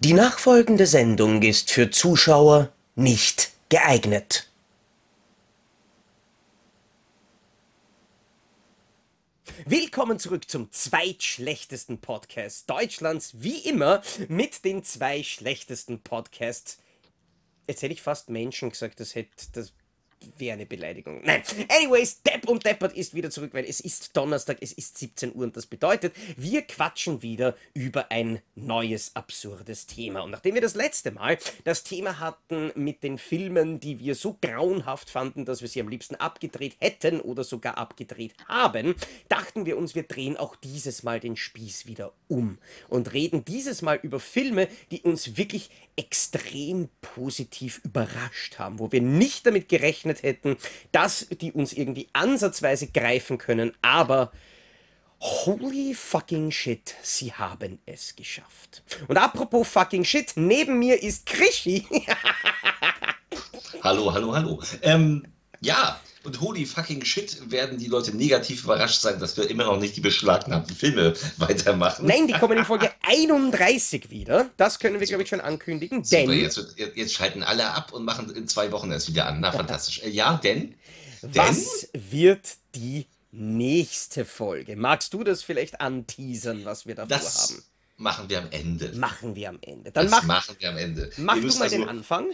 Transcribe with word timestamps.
Die 0.00 0.12
nachfolgende 0.12 0.86
Sendung 0.86 1.42
ist 1.42 1.72
für 1.72 1.90
Zuschauer 1.90 2.72
nicht 2.94 3.50
geeignet. 3.68 4.48
Willkommen 9.64 10.20
zurück 10.20 10.48
zum 10.48 10.70
zweitschlechtesten 10.70 11.98
Podcast 12.00 12.70
Deutschlands, 12.70 13.42
wie 13.42 13.58
immer 13.58 14.00
mit 14.28 14.64
den 14.64 14.84
zwei 14.84 15.24
schlechtesten 15.24 16.00
Podcasts. 16.00 16.78
Jetzt 17.66 17.82
hätte 17.82 17.92
ich 17.92 18.00
fast 18.00 18.30
Menschen 18.30 18.70
gesagt, 18.70 19.00
das 19.00 19.16
hätte 19.16 19.32
das 19.52 19.72
wäre 20.36 20.54
eine 20.54 20.66
Beleidigung. 20.66 21.22
Nein. 21.24 21.42
Anyways, 21.68 22.22
Depp 22.22 22.48
und 22.48 22.64
Deppert 22.64 22.96
ist 22.96 23.14
wieder 23.14 23.30
zurück, 23.30 23.54
weil 23.54 23.64
es 23.64 23.80
ist 23.80 24.16
Donnerstag, 24.16 24.58
es 24.60 24.72
ist 24.72 24.98
17 24.98 25.34
Uhr 25.34 25.44
und 25.44 25.56
das 25.56 25.66
bedeutet, 25.66 26.14
wir 26.36 26.62
quatschen 26.62 27.22
wieder 27.22 27.56
über 27.74 28.10
ein 28.10 28.40
neues, 28.54 29.14
absurdes 29.14 29.86
Thema. 29.86 30.20
Und 30.20 30.30
nachdem 30.30 30.54
wir 30.54 30.60
das 30.60 30.74
letzte 30.74 31.10
Mal 31.10 31.38
das 31.64 31.84
Thema 31.84 32.18
hatten 32.18 32.72
mit 32.74 33.02
den 33.02 33.18
Filmen, 33.18 33.80
die 33.80 33.98
wir 33.98 34.14
so 34.14 34.36
grauenhaft 34.40 35.10
fanden, 35.10 35.44
dass 35.44 35.62
wir 35.62 35.68
sie 35.68 35.80
am 35.80 35.88
liebsten 35.88 36.16
abgedreht 36.16 36.76
hätten 36.80 37.20
oder 37.20 37.44
sogar 37.44 37.78
abgedreht 37.78 38.34
haben, 38.48 38.94
dachten 39.28 39.66
wir 39.66 39.76
uns, 39.76 39.94
wir 39.94 40.02
drehen 40.02 40.36
auch 40.36 40.56
dieses 40.56 41.02
Mal 41.02 41.20
den 41.20 41.36
Spieß 41.36 41.86
wieder 41.86 42.12
um 42.28 42.58
und 42.88 43.12
reden 43.12 43.44
dieses 43.44 43.82
Mal 43.82 43.98
über 44.02 44.20
Filme, 44.20 44.68
die 44.90 45.02
uns 45.02 45.36
wirklich 45.36 45.70
extrem 45.96 46.88
positiv 47.00 47.80
überrascht 47.84 48.58
haben, 48.58 48.78
wo 48.78 48.92
wir 48.92 49.00
nicht 49.00 49.46
damit 49.46 49.68
gerechnet 49.68 50.07
hätten, 50.14 50.56
dass 50.92 51.28
die 51.28 51.52
uns 51.52 51.72
irgendwie 51.72 52.08
ansatzweise 52.12 52.88
greifen 52.88 53.38
können, 53.38 53.72
aber 53.82 54.32
holy 55.20 55.94
fucking 55.94 56.50
shit, 56.50 56.94
sie 57.02 57.32
haben 57.32 57.78
es 57.86 58.14
geschafft. 58.16 58.82
Und 59.08 59.16
apropos 59.16 59.68
fucking 59.68 60.04
shit, 60.04 60.32
neben 60.36 60.78
mir 60.78 61.02
ist 61.02 61.26
Krischi. 61.26 61.86
hallo, 63.82 64.12
hallo, 64.12 64.34
hallo. 64.34 64.62
Ähm, 64.82 65.26
ja, 65.60 66.00
und 66.24 66.40
holy 66.40 66.66
fucking 66.66 67.04
shit 67.04 67.50
werden 67.50 67.78
die 67.78 67.86
Leute 67.86 68.16
negativ 68.16 68.64
überrascht 68.64 69.00
sein, 69.00 69.20
dass 69.20 69.36
wir 69.36 69.48
immer 69.48 69.64
noch 69.64 69.78
nicht 69.78 69.96
die 69.96 70.00
beschlagnahmten 70.00 70.74
Filme 70.74 71.14
weitermachen. 71.38 72.06
Nein, 72.06 72.26
die 72.26 72.32
kommen 72.32 72.58
in 72.58 72.64
Folge 72.64 72.90
31 73.02 74.10
wieder. 74.10 74.50
Das 74.56 74.78
können 74.78 75.00
wir, 75.00 75.06
glaube 75.06 75.22
ich, 75.22 75.28
schon 75.28 75.40
ankündigen. 75.40 76.04
Super, 76.04 76.22
denn 76.22 76.40
jetzt, 76.40 76.74
jetzt, 76.94 77.14
schalten 77.14 77.42
alle 77.42 77.70
ab 77.70 77.92
und 77.92 78.04
machen 78.04 78.34
in 78.34 78.48
zwei 78.48 78.72
Wochen 78.72 78.90
erst 78.90 79.08
wieder 79.08 79.26
an. 79.26 79.40
Na, 79.40 79.52
fantastisch. 79.52 80.02
Äh, 80.02 80.10
ja, 80.10 80.36
denn, 80.42 80.74
denn. 81.22 81.34
Was 81.34 81.88
wird 81.92 82.48
die 82.74 83.06
nächste 83.30 84.24
Folge? 84.24 84.76
Magst 84.76 85.14
du 85.14 85.22
das 85.24 85.42
vielleicht 85.42 85.80
anteasern, 85.80 86.64
was 86.64 86.86
wir 86.86 86.94
davor 86.94 87.16
das 87.16 87.50
haben? 87.50 87.62
Machen 87.96 88.28
wir 88.28 88.38
am 88.38 88.50
Ende. 88.50 88.92
Machen 88.96 89.34
wir 89.34 89.48
am 89.48 89.58
Ende. 89.60 89.90
Dann 89.90 90.04
das 90.04 90.12
mach, 90.12 90.22
machen 90.22 90.56
wir 90.58 90.68
am 90.68 90.76
Ende. 90.76 91.10
Mach 91.16 91.34
du 91.34 91.42
mal 91.42 91.62
also, 91.62 91.76
den 91.76 91.88
Anfang. 91.88 92.26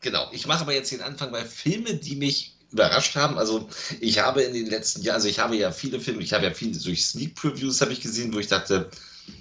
Genau, 0.00 0.30
ich 0.32 0.46
mache 0.46 0.62
aber 0.62 0.72
jetzt 0.72 0.92
den 0.92 1.02
Anfang, 1.02 1.30
weil 1.32 1.44
Filme, 1.44 1.94
die 1.94 2.16
mich 2.16 2.56
überrascht 2.72 3.16
haben. 3.16 3.38
Also 3.38 3.68
ich 4.00 4.20
habe 4.20 4.42
in 4.42 4.54
den 4.54 4.66
letzten 4.66 5.02
Jahren, 5.02 5.16
also 5.16 5.28
ich 5.28 5.38
habe 5.38 5.56
ja 5.56 5.72
viele 5.72 6.00
Filme, 6.00 6.22
ich 6.22 6.32
habe 6.32 6.44
ja 6.44 6.54
viele 6.54 6.78
durch 6.78 7.06
Sneak 7.06 7.34
Previews 7.34 7.80
habe 7.80 7.92
ich 7.92 8.00
gesehen, 8.00 8.32
wo 8.32 8.38
ich 8.38 8.48
dachte, 8.48 8.90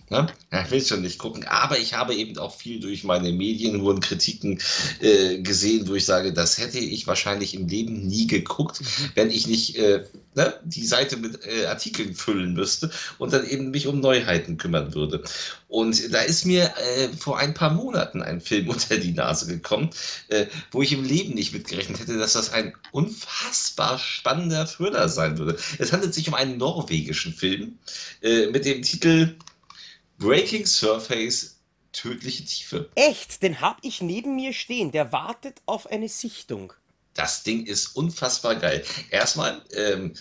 na, 0.09 0.27
ja, 0.51 0.63
ich 0.63 0.71
will 0.71 0.81
schon 0.83 1.01
nicht 1.01 1.19
gucken, 1.19 1.45
aber 1.45 1.77
ich 1.77 1.93
habe 1.93 2.15
eben 2.15 2.37
auch 2.37 2.55
viel 2.55 2.79
durch 2.79 3.03
meine 3.03 3.31
Medien, 3.31 3.81
hohen 3.81 3.99
Kritiken 3.99 4.59
äh, 5.01 5.39
gesehen, 5.39 5.87
wo 5.87 5.95
ich 5.95 6.05
sage, 6.05 6.33
das 6.33 6.57
hätte 6.57 6.79
ich 6.79 7.05
wahrscheinlich 7.05 7.53
im 7.53 7.67
Leben 7.67 8.07
nie 8.07 8.27
geguckt, 8.27 8.81
mhm. 8.81 8.85
wenn 9.15 9.29
ich 9.29 9.47
nicht 9.47 9.77
äh, 9.77 10.03
ne, 10.35 10.59
die 10.63 10.85
Seite 10.85 11.17
mit 11.17 11.45
äh, 11.45 11.65
Artikeln 11.65 12.15
füllen 12.15 12.53
müsste 12.53 12.89
und 13.17 13.33
dann 13.33 13.47
eben 13.47 13.71
mich 13.71 13.87
um 13.87 13.99
Neuheiten 13.99 14.57
kümmern 14.57 14.93
würde. 14.95 15.23
Und 15.67 16.11
da 16.11 16.21
ist 16.21 16.45
mir 16.45 16.73
äh, 16.77 17.09
vor 17.09 17.37
ein 17.37 17.53
paar 17.53 17.71
Monaten 17.71 18.23
ein 18.23 18.41
Film 18.41 18.69
unter 18.69 18.97
die 18.97 19.11
Nase 19.11 19.47
gekommen, 19.47 19.91
äh, 20.29 20.47
wo 20.71 20.81
ich 20.81 20.91
im 20.91 21.03
Leben 21.03 21.35
nicht 21.35 21.53
mitgerechnet 21.53 21.99
hätte, 21.99 22.17
dass 22.17 22.33
das 22.33 22.51
ein 22.51 22.73
unfassbar 22.91 23.99
spannender 23.99 24.65
Thriller 24.65 25.07
sein 25.09 25.37
würde. 25.37 25.57
Es 25.77 25.93
handelt 25.93 26.13
sich 26.13 26.27
um 26.27 26.33
einen 26.33 26.57
norwegischen 26.57 27.33
Film 27.33 27.77
äh, 28.21 28.47
mit 28.47 28.65
dem 28.65 28.81
Titel 28.81 29.35
Breaking 30.19 30.65
Surface 30.65 31.55
tödliche 31.91 32.45
Tiefe. 32.45 32.89
Echt? 32.95 33.41
Den 33.41 33.61
hab 33.61 33.77
ich 33.81 34.01
neben 34.01 34.35
mir 34.35 34.53
stehen. 34.53 34.91
Der 34.91 35.11
wartet 35.11 35.61
auf 35.65 35.87
eine 35.87 36.09
Sichtung. 36.09 36.73
Das 37.13 37.43
Ding 37.43 37.65
ist 37.65 37.95
unfassbar 37.95 38.55
geil. 38.55 38.83
Erstmal 39.09 39.61
ähm, 39.73 40.13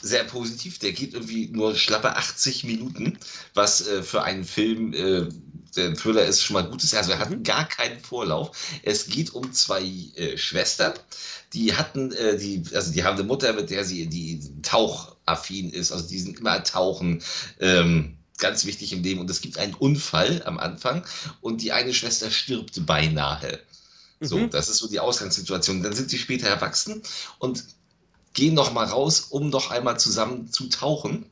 sehr 0.00 0.24
positiv. 0.24 0.78
Der 0.78 0.92
geht 0.92 1.14
irgendwie 1.14 1.48
nur 1.48 1.74
schlappe 1.74 2.16
80 2.16 2.64
Minuten, 2.64 3.18
was 3.54 3.86
äh, 3.86 4.02
für 4.02 4.22
einen 4.22 4.44
Film, 4.44 4.92
äh, 4.94 5.28
der 5.76 5.94
Thriller 5.94 6.24
ist 6.24 6.42
schon 6.42 6.54
mal 6.54 6.68
gut 6.68 6.82
ist. 6.82 6.94
Also 6.94 7.12
er 7.12 7.18
hat 7.18 7.30
mhm. 7.30 7.42
gar 7.42 7.68
keinen 7.68 8.00
Vorlauf. 8.00 8.56
Es 8.82 9.06
geht 9.06 9.34
um 9.34 9.52
zwei 9.52 9.82
äh, 10.14 10.36
Schwestern, 10.38 10.94
die 11.52 11.74
hatten, 11.74 12.12
äh, 12.12 12.36
die, 12.38 12.62
also 12.72 12.92
die 12.92 13.04
haben 13.04 13.18
eine 13.18 13.24
Mutter, 13.24 13.52
mit 13.52 13.70
der 13.70 13.84
sie 13.84 14.06
die 14.06 14.40
tauchaffin 14.62 15.70
ist. 15.70 15.92
Also 15.92 16.08
die 16.08 16.18
sind 16.18 16.38
immer 16.38 16.62
tauchen. 16.62 17.22
Ähm, 17.60 18.16
ganz 18.38 18.64
wichtig 18.64 18.92
im 18.92 19.02
Leben. 19.02 19.20
Und 19.20 19.30
es 19.30 19.40
gibt 19.40 19.58
einen 19.58 19.74
Unfall 19.74 20.42
am 20.44 20.58
Anfang 20.58 21.04
und 21.40 21.62
die 21.62 21.72
eine 21.72 21.94
Schwester 21.94 22.30
stirbt 22.30 22.86
beinahe. 22.86 23.60
So, 24.20 24.38
mhm. 24.38 24.50
das 24.50 24.68
ist 24.68 24.78
so 24.78 24.88
die 24.88 25.00
Ausgangssituation. 25.00 25.82
Dann 25.82 25.94
sind 25.94 26.10
sie 26.10 26.18
später 26.18 26.48
erwachsen 26.48 27.02
und 27.38 27.64
gehen 28.32 28.54
noch 28.54 28.72
mal 28.72 28.86
raus, 28.86 29.20
um 29.30 29.50
noch 29.50 29.70
einmal 29.70 29.98
zusammen 29.98 30.50
zu 30.50 30.68
tauchen. 30.68 31.26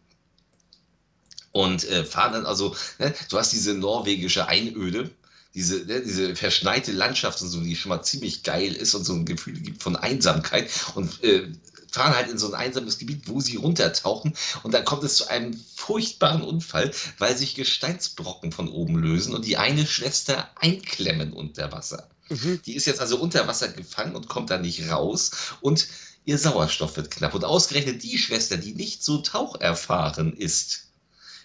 Und 1.52 1.84
äh, 1.84 2.04
fahren 2.04 2.32
dann 2.32 2.46
also, 2.46 2.74
ne, 2.98 3.14
du 3.28 3.38
hast 3.38 3.52
diese 3.52 3.74
norwegische 3.74 4.48
Einöde, 4.48 5.10
diese, 5.54 5.84
ne, 5.84 6.00
diese 6.00 6.34
verschneite 6.34 6.92
Landschaft 6.92 7.42
und 7.42 7.48
so, 7.48 7.60
die 7.60 7.76
schon 7.76 7.90
mal 7.90 8.02
ziemlich 8.02 8.42
geil 8.42 8.72
ist 8.72 8.94
und 8.94 9.04
so 9.04 9.12
ein 9.12 9.26
Gefühl 9.26 9.60
gibt 9.60 9.82
von 9.82 9.96
Einsamkeit. 9.96 10.70
Und 10.94 11.22
äh, 11.22 11.48
fahren 11.92 12.14
halt 12.14 12.30
in 12.30 12.38
so 12.38 12.48
ein 12.48 12.54
einsames 12.54 12.98
Gebiet, 12.98 13.28
wo 13.28 13.40
sie 13.40 13.56
runtertauchen 13.56 14.34
und 14.62 14.72
dann 14.72 14.84
kommt 14.84 15.04
es 15.04 15.16
zu 15.16 15.28
einem 15.28 15.58
furchtbaren 15.76 16.42
Unfall, 16.42 16.90
weil 17.18 17.36
sich 17.36 17.54
Gesteinsbrocken 17.54 18.52
von 18.52 18.68
oben 18.68 18.96
lösen 18.96 19.34
und 19.34 19.44
die 19.44 19.56
eine 19.56 19.86
Schwester 19.86 20.50
einklemmen 20.56 21.32
unter 21.32 21.70
Wasser. 21.70 22.08
Mhm. 22.28 22.60
Die 22.64 22.74
ist 22.74 22.86
jetzt 22.86 23.00
also 23.00 23.18
unter 23.18 23.46
Wasser 23.46 23.68
gefangen 23.68 24.16
und 24.16 24.28
kommt 24.28 24.50
da 24.50 24.58
nicht 24.58 24.88
raus 24.90 25.30
und 25.60 25.86
ihr 26.24 26.38
Sauerstoff 26.38 26.96
wird 26.96 27.10
knapp. 27.10 27.34
Und 27.34 27.44
ausgerechnet 27.44 28.02
die 28.02 28.18
Schwester, 28.18 28.56
die 28.56 28.74
nicht 28.74 29.04
so 29.04 29.18
taucherfahren 29.18 30.32
ist, 30.32 30.88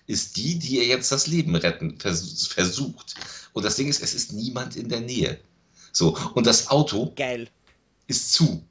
ist 0.06 0.38
die, 0.38 0.58
die 0.58 0.78
ihr 0.78 0.86
jetzt 0.86 1.12
das 1.12 1.28
Leben 1.28 1.56
retten 1.56 2.00
vers 2.00 2.48
versucht. 2.48 3.16
Und 3.54 3.64
das 3.64 3.76
Ding 3.76 3.90
ist, 3.90 4.02
es 4.02 4.14
ist 4.14 4.32
niemand 4.34 4.76
in 4.76 4.88
der 4.88 5.02
Nähe. 5.02 5.40
So, 5.92 6.18
und 6.36 6.48
das 6.48 6.70
Auto 6.70 7.12
Geil. 7.16 7.50
ist 8.08 8.34
zu 8.34 8.64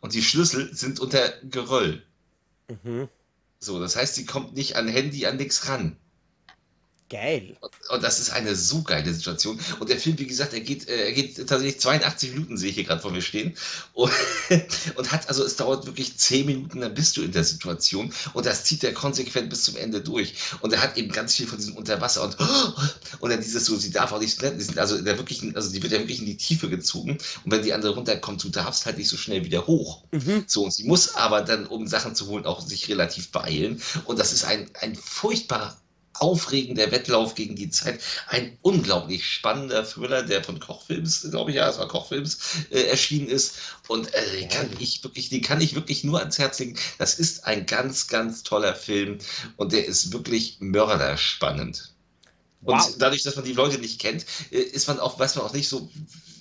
und 0.00 0.14
die 0.14 0.22
Schlüssel 0.22 0.74
sind 0.74 1.00
unter 1.00 1.32
Geröll. 1.42 2.04
Mhm. 2.68 3.08
So, 3.58 3.80
das 3.80 3.96
heißt, 3.96 4.14
sie 4.14 4.26
kommt 4.26 4.54
nicht 4.54 4.76
an 4.76 4.88
Handy, 4.88 5.26
an 5.26 5.36
nichts 5.36 5.68
ran. 5.68 5.96
Geil. 7.08 7.56
Und, 7.90 8.02
das 8.02 8.18
ist 8.18 8.30
eine 8.30 8.56
so 8.56 8.82
geile 8.82 9.14
Situation. 9.14 9.60
Und 9.78 9.88
der 9.88 9.98
Film, 9.98 10.18
wie 10.18 10.26
gesagt, 10.26 10.52
er 10.54 10.60
geht, 10.60 10.88
äh, 10.88 11.04
er 11.06 11.12
geht 11.12 11.36
tatsächlich 11.36 11.78
82 11.78 12.32
Minuten, 12.32 12.56
sehe 12.56 12.70
ich 12.70 12.74
hier 12.74 12.84
gerade 12.84 13.00
vor 13.00 13.12
mir 13.12 13.22
stehen. 13.22 13.56
Und, 13.92 14.10
und, 14.96 15.12
hat, 15.12 15.28
also 15.28 15.44
es 15.44 15.54
dauert 15.54 15.86
wirklich 15.86 16.16
10 16.16 16.46
Minuten, 16.46 16.80
dann 16.80 16.94
bist 16.94 17.16
du 17.16 17.22
in 17.22 17.30
der 17.30 17.44
Situation. 17.44 18.12
Und 18.32 18.44
das 18.44 18.64
zieht 18.64 18.82
er 18.82 18.92
konsequent 18.92 19.50
bis 19.50 19.64
zum 19.64 19.76
Ende 19.76 20.00
durch. 20.00 20.34
Und 20.62 20.72
er 20.72 20.82
hat 20.82 20.96
eben 20.96 21.12
ganz 21.12 21.36
viel 21.36 21.46
von 21.46 21.58
diesem 21.58 21.76
Unterwasser 21.76 22.24
und, 22.24 22.36
und 23.20 23.30
dann 23.30 23.40
dieses 23.40 23.66
so, 23.66 23.76
sie 23.76 23.92
darf 23.92 24.10
auch 24.10 24.20
nicht, 24.20 24.42
die 24.42 24.62
sind 24.62 24.78
also 24.78 25.00
der 25.00 25.16
wirklich, 25.16 25.54
also 25.54 25.70
die 25.70 25.82
wird 25.82 25.92
ja 25.92 26.00
wirklich 26.00 26.18
in 26.18 26.26
die 26.26 26.36
Tiefe 26.36 26.68
gezogen. 26.68 27.18
Und 27.44 27.52
wenn 27.52 27.62
die 27.62 27.72
andere 27.72 27.94
runterkommt, 27.94 28.42
du 28.42 28.48
darfst 28.48 28.84
halt 28.84 28.98
nicht 28.98 29.08
so 29.08 29.16
schnell 29.16 29.44
wieder 29.44 29.68
hoch. 29.68 30.02
Mhm. 30.10 30.42
So, 30.48 30.64
und 30.64 30.74
sie 30.74 30.84
muss 30.84 31.14
aber 31.14 31.42
dann, 31.42 31.66
um 31.66 31.86
Sachen 31.86 32.16
zu 32.16 32.26
holen, 32.26 32.46
auch 32.46 32.60
sich 32.60 32.88
relativ 32.88 33.30
beeilen. 33.30 33.80
Und 34.06 34.18
das 34.18 34.32
ist 34.32 34.44
ein, 34.44 34.68
ein 34.80 34.96
furchtbar 34.96 35.80
aufregender 36.20 36.90
Wettlauf 36.90 37.34
gegen 37.34 37.56
die 37.56 37.70
Zeit. 37.70 38.00
Ein 38.28 38.58
unglaublich 38.62 39.26
spannender 39.26 39.84
Thriller, 39.84 40.22
der 40.22 40.42
von 40.42 40.60
Kochfilms, 40.60 41.26
glaube 41.30 41.50
ich, 41.50 41.56
ja, 41.56 41.68
es 41.68 41.78
war 41.78 41.88
Kochfilms, 41.88 42.38
äh, 42.70 42.82
erschienen 42.82 43.28
ist. 43.28 43.56
Und 43.88 44.12
äh, 44.14 44.40
den, 44.40 44.48
kann 44.48 44.68
ich 44.78 45.02
wirklich, 45.04 45.28
den 45.28 45.42
kann 45.42 45.60
ich 45.60 45.74
wirklich 45.74 46.04
nur 46.04 46.18
ans 46.18 46.38
Herz 46.38 46.58
legen. 46.58 46.78
Das 46.98 47.18
ist 47.18 47.44
ein 47.44 47.66
ganz, 47.66 48.08
ganz 48.08 48.42
toller 48.42 48.74
Film 48.74 49.18
und 49.56 49.72
der 49.72 49.86
ist 49.86 50.12
wirklich 50.12 50.56
mörderspannend. 50.60 51.92
Und 52.62 52.78
wow. 52.78 52.94
dadurch, 52.98 53.22
dass 53.22 53.36
man 53.36 53.44
die 53.44 53.52
Leute 53.52 53.78
nicht 53.78 54.00
kennt, 54.00 54.26
äh, 54.50 54.58
ist 54.58 54.88
man 54.88 54.98
auch, 54.98 55.18
weiß 55.18 55.36
man 55.36 55.44
auch 55.44 55.52
nicht 55.52 55.68
so, 55.68 55.88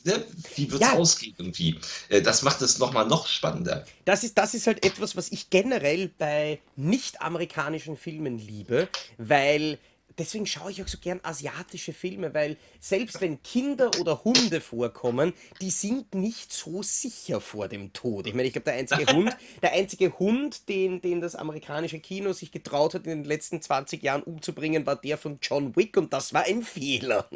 ne, 0.06 0.24
wie 0.56 0.72
wird 0.72 0.82
es 0.82 0.88
ja. 0.88 0.94
ausgehen 0.94 1.36
irgendwie. 1.38 1.80
Äh, 2.10 2.22
das 2.22 2.42
macht 2.42 2.62
es 2.62 2.80
nochmal 2.80 3.08
noch 3.08 3.28
spannender. 3.28 3.86
Das 4.06 4.24
ist, 4.24 4.38
das 4.38 4.54
ist 4.54 4.68
halt 4.68 4.86
etwas, 4.86 5.16
was 5.16 5.32
ich 5.32 5.50
generell 5.50 6.10
bei 6.18 6.60
nicht-amerikanischen 6.76 7.98
Filmen 7.98 8.38
liebe, 8.38 8.88
weil 9.18 9.80
deswegen 10.18 10.46
schaue 10.46 10.72
ich 10.72 10.82
auch 10.82 10.88
so 10.88 10.98
gern 10.98 11.20
asiatische 11.24 11.94
Filme, 11.94 12.34
weil 12.34 12.58
selbst 12.80 13.22
wenn 13.22 13.42
Kinder 13.44 13.92
oder 14.00 14.24
Hunde 14.24 14.62
vorkommen, 14.62 15.34
die 15.62 15.70
sind 15.70 16.16
nicht 16.16 16.54
so 16.54 16.82
sicher 16.84 17.42
vor 17.42 17.68
dem 17.68 17.94
Tod. 17.94 18.28
Ich 18.28 18.34
meine, 18.34 18.48
ich 18.48 18.54
glaube, 18.54 18.66
der 18.66 18.76
einzige 18.76 19.06
Hund, 19.14 19.36
der 19.62 19.74
einzige 19.74 20.18
Hund, 20.18 20.70
den, 20.70 21.02
den 21.02 21.22
das 21.22 21.36
amerikanische 21.36 22.00
Kino 22.00 22.34
sich 22.34 22.52
getraut 22.52 22.94
hat, 22.94 23.06
in 23.06 23.22
den 23.22 23.26
letzten 23.26 23.62
20 23.62 24.02
Jahren 24.04 24.24
umzubringen, 24.24 24.86
war 24.86 24.96
der 24.96 25.18
von 25.18 25.40
John 25.42 25.76
Wick 25.76 25.98
und 25.98 26.14
das 26.14 26.34
war 26.34 26.44
ein 26.44 26.64
Fehler. 26.64 27.30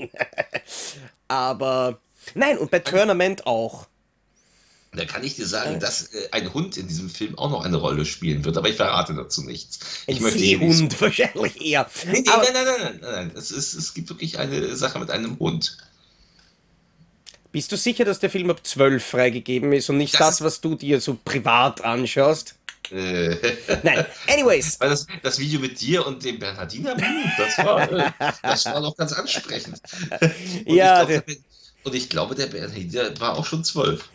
Aber 1.27 1.99
nein, 2.35 2.57
und 2.57 2.71
bei 2.71 2.79
Tournament 2.79 3.45
auch. 3.47 3.87
Da 4.91 5.05
kann 5.05 5.23
ich 5.23 5.35
dir 5.35 5.45
sagen, 5.45 5.79
dass 5.79 6.13
äh, 6.13 6.29
ein 6.31 6.51
Hund 6.51 6.75
in 6.77 6.87
diesem 6.87 7.11
Film 7.11 7.37
auch 7.37 7.51
noch 7.51 7.63
eine 7.63 7.77
Rolle 7.77 8.05
spielen 8.05 8.43
wird, 8.43 8.57
aber 8.57 8.69
ich 8.69 8.75
verrate 8.75 9.13
dazu 9.13 9.43
nichts. 9.43 9.79
Ein 10.07 10.15
ich 10.15 10.19
möchte 10.21 10.39
Seehund 10.39 10.99
wahrscheinlich 11.01 11.61
eher. 11.61 11.87
Nee, 12.07 12.21
nee, 12.21 12.29
Aber- 12.31 12.43
nein, 12.43 12.53
nein, 12.53 12.65
nein, 12.65 12.75
nein, 12.81 12.99
nein, 13.01 13.11
nein. 13.27 13.31
Es, 13.35 13.51
ist, 13.51 13.75
es 13.75 13.93
gibt 13.93 14.09
wirklich 14.09 14.39
eine 14.39 14.75
Sache 14.75 14.97
mit 14.97 15.11
einem 15.11 15.37
Hund. 15.37 15.77
Bist 17.51 17.71
du 17.71 17.77
sicher, 17.77 18.05
dass 18.05 18.19
der 18.19 18.29
Film 18.31 18.49
ab 18.49 18.65
12 18.65 19.03
freigegeben 19.03 19.73
ist 19.73 19.89
und 19.89 19.97
nicht 19.97 20.13
Das 20.15 20.19
das, 20.19 20.41
was 20.41 20.61
du 20.61 20.75
dir 20.75 20.99
so 21.01 21.17
privat 21.23 21.83
anschaust? 21.83 22.55
Äh, 22.91 23.35
Nein, 23.83 24.03
anyways. 24.27 24.79
das, 24.79 25.05
das 25.21 25.37
Video 25.37 25.59
mit 25.59 25.79
dir 25.79 26.05
und 26.07 26.23
dem 26.23 26.39
Bernhardiner, 26.39 26.95
das 27.37 27.57
war, 27.59 27.91
äh, 27.91 28.11
das 28.41 28.65
war 28.65 28.81
doch 28.81 28.97
ganz 28.97 29.13
ansprechend. 29.13 29.79
Und 30.65 30.75
Ja, 30.75 31.03
ich 31.03 31.07
glaub, 31.09 31.25
der, 31.27 31.35
und 31.83 31.95
ich 31.95 32.09
glaube, 32.09 32.35
der 32.35 32.47
Bernhardiner 32.47 33.19
war 33.19 33.37
auch 33.37 33.45
schon 33.45 33.63
zwölf. 33.63 34.09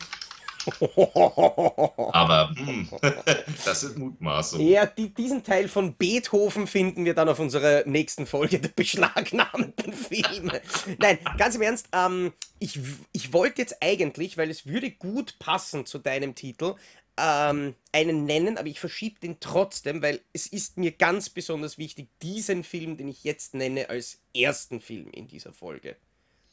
Aber 2.12 2.54
hm, 2.56 2.88
das 3.64 3.80
sind 3.82 3.98
Mutmaßungen. 3.98 4.66
Ja, 4.66 4.86
die, 4.86 5.12
diesen 5.12 5.42
Teil 5.42 5.68
von 5.68 5.94
Beethoven 5.94 6.66
finden 6.66 7.04
wir 7.04 7.14
dann 7.14 7.28
auf 7.28 7.38
unserer 7.38 7.84
nächsten 7.86 8.26
Folge 8.26 8.58
der 8.58 8.70
beschlagnahmten 8.70 9.92
Filme. 9.92 10.60
Nein, 10.98 11.18
ganz 11.38 11.56
im 11.56 11.62
Ernst, 11.62 11.88
ähm, 11.92 12.32
ich, 12.58 12.78
ich 13.12 13.32
wollte 13.32 13.62
jetzt 13.62 13.76
eigentlich, 13.82 14.36
weil 14.36 14.50
es 14.50 14.66
würde 14.66 14.90
gut 14.90 15.38
passen 15.38 15.86
zu 15.86 15.98
deinem 15.98 16.34
Titel, 16.34 16.76
ähm, 17.16 17.74
einen 17.92 18.24
nennen, 18.24 18.58
aber 18.58 18.68
ich 18.68 18.80
verschiebe 18.80 19.20
den 19.20 19.38
trotzdem, 19.40 20.02
weil 20.02 20.20
es 20.32 20.46
ist 20.46 20.78
mir 20.78 20.92
ganz 20.92 21.30
besonders 21.30 21.78
wichtig, 21.78 22.08
diesen 22.22 22.64
Film, 22.64 22.96
den 22.96 23.08
ich 23.08 23.22
jetzt 23.22 23.54
nenne, 23.54 23.88
als 23.90 24.20
ersten 24.34 24.80
Film 24.80 25.10
in 25.10 25.28
dieser 25.28 25.52
Folge 25.52 25.96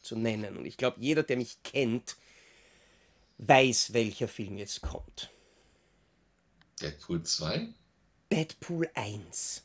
zu 0.01 0.15
nennen. 0.15 0.57
Und 0.57 0.65
ich 0.65 0.77
glaube, 0.77 0.97
jeder, 0.99 1.23
der 1.23 1.37
mich 1.37 1.61
kennt, 1.63 2.17
weiß, 3.37 3.93
welcher 3.93 4.27
Film 4.27 4.57
jetzt 4.57 4.81
kommt. 4.81 5.31
Deadpool 6.81 7.23
2? 7.23 7.69
Deadpool 8.31 8.89
1. 8.93 9.63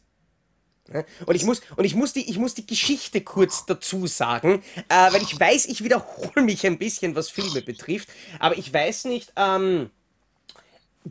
Ja, 0.93 1.05
Und 1.27 1.35
ich 1.35 1.45
muss, 1.45 1.63
und 1.77 1.85
ich 1.85 1.95
muss, 1.95 2.13
die, 2.13 2.31
ich 2.31 2.39
muss 2.39 2.55
die 2.55 2.67
Geschichte 2.67 3.21
kurz 3.21 3.67
dazu 3.67 4.07
sagen, 4.07 4.63
äh, 4.89 5.13
weil 5.13 5.23
ich 5.23 5.39
weiß, 5.39 5.67
ich 5.67 5.83
wiederhole 5.83 6.43
mich 6.45 6.65
ein 6.65 6.79
bisschen, 6.79 7.17
was 7.17 7.29
Filme 7.29 7.61
betrifft, 7.63 8.09
aber 8.39 8.57
ich 8.57 8.73
weiß 8.73 9.07
nicht, 9.07 9.33
ähm, 9.37 9.91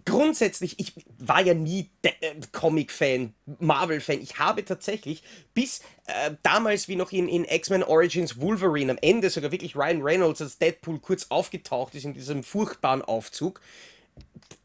grundsätzlich, 0.04 0.80
ich 0.80 0.94
war 1.18 1.42
ja 1.42 1.54
nie 1.54 1.90
äh, 2.02 2.12
Comic-Fan, 2.52 3.34
Marvel-Fan. 3.60 4.22
Ich 4.22 4.40
habe 4.40 4.66
tatsächlich 4.66 5.24
bis 5.54 5.80
äh, 6.08 6.32
damals, 6.44 6.88
wie 6.88 6.96
noch 6.96 7.12
in, 7.12 7.30
in 7.30 7.46
X-Men 7.46 7.84
Origins 7.84 8.40
Wolverine, 8.40 8.92
am 8.92 8.98
Ende 9.02 9.30
sogar 9.30 9.52
wirklich 9.52 9.76
Ryan 9.76 10.02
Reynolds 10.02 10.42
als 10.42 10.58
Deadpool 10.58 11.00
kurz 11.00 11.28
aufgetaucht 11.30 11.96
ist 11.96 12.06
in 12.06 12.14
diesem 12.14 12.44
furchtbaren 12.44 13.02
Aufzug, 13.02 13.62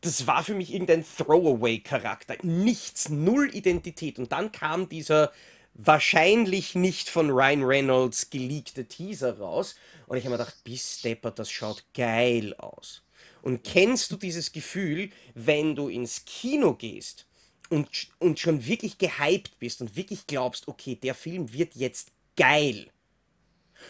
das 0.00 0.26
war 0.26 0.42
für 0.42 0.54
mich 0.54 0.72
irgendein 0.72 1.04
Throwaway-Charakter. 1.04 2.36
Nichts, 2.42 3.08
null 3.08 3.54
Identität. 3.54 4.18
Und 4.18 4.32
dann 4.32 4.50
kam 4.52 4.88
dieser 4.88 5.32
wahrscheinlich 5.74 6.74
nicht 6.74 7.08
von 7.08 7.30
Ryan 7.30 7.64
Reynolds 7.64 8.30
geleakte 8.30 8.86
Teaser 8.86 9.38
raus. 9.38 9.76
Und 10.06 10.16
ich 10.16 10.24
habe 10.24 10.36
mir 10.36 10.38
gedacht, 10.38 10.64
bis 10.64 11.02
Deppert, 11.02 11.38
das 11.38 11.50
schaut 11.50 11.84
geil 11.94 12.54
aus. 12.56 13.02
Und 13.42 13.64
kennst 13.64 14.10
du 14.12 14.16
dieses 14.16 14.52
Gefühl, 14.52 15.10
wenn 15.34 15.74
du 15.74 15.88
ins 15.88 16.24
Kino 16.24 16.74
gehst 16.74 17.26
und, 17.68 17.88
und 18.18 18.38
schon 18.38 18.66
wirklich 18.66 18.98
gehypt 18.98 19.58
bist 19.58 19.80
und 19.80 19.96
wirklich 19.96 20.26
glaubst, 20.26 20.68
okay, 20.68 20.96
der 20.96 21.14
Film 21.14 21.52
wird 21.52 21.74
jetzt 21.74 22.12
geil. 22.36 22.90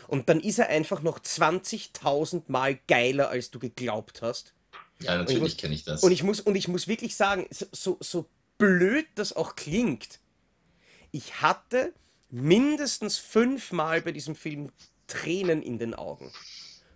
Und 0.07 0.29
dann 0.29 0.41
ist 0.41 0.59
er 0.59 0.69
einfach 0.69 1.03
noch 1.03 1.19
20.000 1.19 2.45
Mal 2.49 2.79
geiler, 2.87 3.29
als 3.29 3.51
du 3.51 3.59
geglaubt 3.59 4.23
hast. 4.23 4.55
Ja, 5.01 5.17
natürlich 5.17 5.57
kenne 5.57 5.75
ich 5.75 5.85
das. 5.85 6.03
Und 6.03 6.13
ich 6.13 6.23
muss, 6.23 6.41
und 6.41 6.55
ich 6.55 6.69
muss 6.69 6.87
wirklich 6.87 7.17
sagen, 7.17 7.47
so, 7.51 7.67
so, 7.73 7.97
so 8.01 8.27
blöd 8.59 9.07
das 9.15 9.33
auch 9.33 9.57
klingt, 9.57 10.21
ich 11.11 11.41
hatte 11.41 11.93
mindestens 12.29 13.17
fünfmal 13.17 14.03
bei 14.03 14.13
diesem 14.13 14.37
Film 14.37 14.71
Tränen 15.07 15.63
in 15.63 15.79
den 15.79 15.95
Augen. 15.95 16.31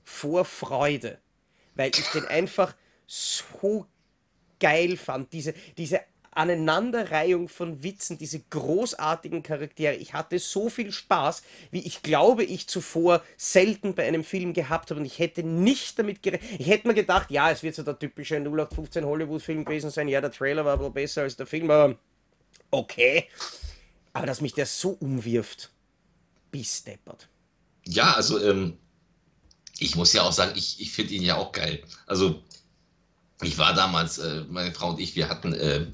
Vor 0.04 0.44
Freude. 0.44 1.18
Weil 1.74 1.90
ich 1.90 2.08
den 2.08 2.26
einfach 2.26 2.74
so 3.06 3.86
geil 4.60 4.96
fand. 4.96 5.32
Diese, 5.32 5.54
diese 5.76 6.00
Aneinanderreihung 6.34 7.48
von 7.48 7.82
Witzen, 7.82 8.18
diese 8.18 8.40
großartigen 8.40 9.42
Charaktere. 9.42 9.94
Ich 9.94 10.14
hatte 10.14 10.38
so 10.38 10.68
viel 10.68 10.90
Spaß, 10.92 11.42
wie 11.70 11.80
ich 11.80 12.02
glaube, 12.02 12.44
ich 12.44 12.66
zuvor 12.66 13.22
selten 13.36 13.94
bei 13.94 14.06
einem 14.06 14.24
Film 14.24 14.52
gehabt 14.52 14.90
habe. 14.90 15.00
Und 15.00 15.06
ich 15.06 15.18
hätte 15.18 15.42
nicht 15.42 15.98
damit 15.98 16.22
gerechnet. 16.22 16.60
Ich 16.60 16.66
hätte 16.66 16.88
mir 16.88 16.94
gedacht, 16.94 17.30
ja, 17.30 17.50
es 17.50 17.62
wird 17.62 17.74
so 17.74 17.82
der 17.82 17.98
typische 17.98 18.36
0815 18.36 19.04
Hollywood-Film 19.04 19.64
gewesen 19.64 19.90
sein. 19.90 20.08
Ja, 20.08 20.20
der 20.20 20.32
Trailer 20.32 20.64
war 20.64 20.80
wohl 20.80 20.90
besser 20.90 21.22
als 21.22 21.36
der 21.36 21.46
Film, 21.46 21.70
aber 21.70 21.96
okay. 22.70 23.28
Aber 24.12 24.26
dass 24.26 24.40
mich 24.40 24.54
der 24.54 24.66
so 24.66 24.90
umwirft, 24.90 25.70
bis 26.50 26.84
deppert. 26.84 27.28
Ja, 27.86 28.12
also 28.12 28.42
ähm, 28.42 28.78
ich 29.78 29.96
muss 29.96 30.12
ja 30.12 30.22
auch 30.22 30.32
sagen, 30.32 30.52
ich, 30.54 30.80
ich 30.80 30.92
finde 30.92 31.14
ihn 31.14 31.22
ja 31.22 31.36
auch 31.36 31.52
geil. 31.52 31.82
Also 32.06 32.42
ich 33.42 33.58
war 33.58 33.74
damals, 33.74 34.18
äh, 34.18 34.44
meine 34.48 34.72
Frau 34.72 34.90
und 34.90 35.00
ich, 35.00 35.16
wir 35.16 35.28
hatten 35.28 35.52
äh, 35.52 35.86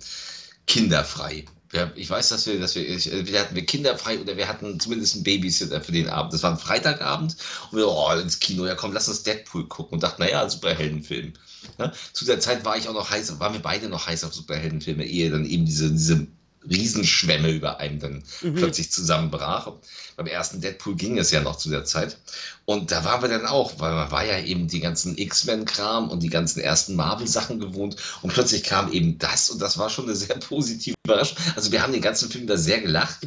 kinderfrei. 0.67 1.47
Wir, 1.71 1.93
ich 1.95 2.11
weiß, 2.11 2.31
dass 2.31 2.47
wir, 2.47 2.59
dass 2.59 2.75
wir, 2.75 2.87
ich, 2.87 3.11
äh, 3.13 3.27
wir 3.27 3.41
hatten 3.41 3.55
wir 3.55 3.65
kinderfrei 3.65 4.19
oder 4.19 4.37
wir 4.37 4.49
hatten 4.49 4.79
zumindest 4.81 5.15
einen 5.15 5.25
Babysitter 5.25 5.81
für 5.81 5.93
den 5.93 6.09
Abend. 6.09 6.33
Das 6.33 6.43
war 6.43 6.51
ein 6.51 6.59
Freitagabend 6.59 7.37
und 7.71 7.79
wir, 7.79 7.89
oh, 7.89 8.11
ins 8.13 8.41
Kino, 8.41 8.67
ja 8.67 8.75
komm, 8.75 8.93
lass 8.93 9.09
uns 9.09 9.23
Deadpool 9.23 9.67
gucken 9.69 9.95
und 9.95 10.03
dachten, 10.03 10.23
naja, 10.23 10.49
Superheldenfilm. 10.49 11.33
Ne? 11.79 11.93
Zu 12.13 12.25
der 12.25 12.41
Zeit 12.41 12.65
war 12.65 12.77
ich 12.77 12.89
auch 12.89 12.95
noch 12.95 13.11
heiß, 13.11 13.39
waren 13.39 13.53
wir 13.53 13.63
beide 13.63 13.89
noch 13.89 14.07
heiß 14.07 14.25
auf 14.25 14.35
Superheldenfilme, 14.35 15.05
ehe 15.05 15.31
dann 15.31 15.47
eben 15.47 15.65
diese, 15.65 15.91
diese 15.91 16.27
Riesenschwämme 16.69 17.51
über 17.51 17.79
einem 17.79 17.99
dann 17.99 18.23
plötzlich 18.55 18.93
zusammenbrach. 18.93 19.73
Beim 20.17 20.27
ersten 20.27 20.61
Deadpool 20.61 20.95
ging 20.97 21.19
es 21.19 21.31
ja 21.31 21.41
noch 21.41 21.57
zu 21.57 21.71
der 21.71 21.85
Zeit. 21.85 22.19
Und 22.67 22.93
da 22.93 23.05
waren 23.05 23.23
wir 23.23 23.29
dann 23.29 23.47
auch, 23.47 23.79
weil 23.79 23.93
man 23.93 24.11
war 24.11 24.25
ja 24.25 24.39
eben 24.39 24.69
die 24.69 24.81
ganzen 24.81 25.17
X-Men-Kram 25.17 26.11
und 26.11 26.23
die 26.23 26.29
ganzen 26.29 26.61
ersten 26.61 26.95
Marvel-Sachen 26.97 27.59
gewohnt. 27.59 27.97
Und 28.23 28.33
plötzlich 28.33 28.63
kam 28.63 28.93
eben 28.93 29.19
das 29.19 29.49
und 29.51 29.61
das 29.61 29.79
war 29.79 29.89
schon 29.89 30.05
eine 30.05 30.15
sehr 30.15 30.37
positive 30.37 30.95
Überraschung. 31.05 31.39
Also 31.57 31.73
wir 31.73 31.83
haben 31.83 31.93
den 31.93 32.03
ganzen 32.03 32.31
Film 32.31 32.47
da 32.47 32.57
sehr 32.57 32.81
gelacht. 32.81 33.21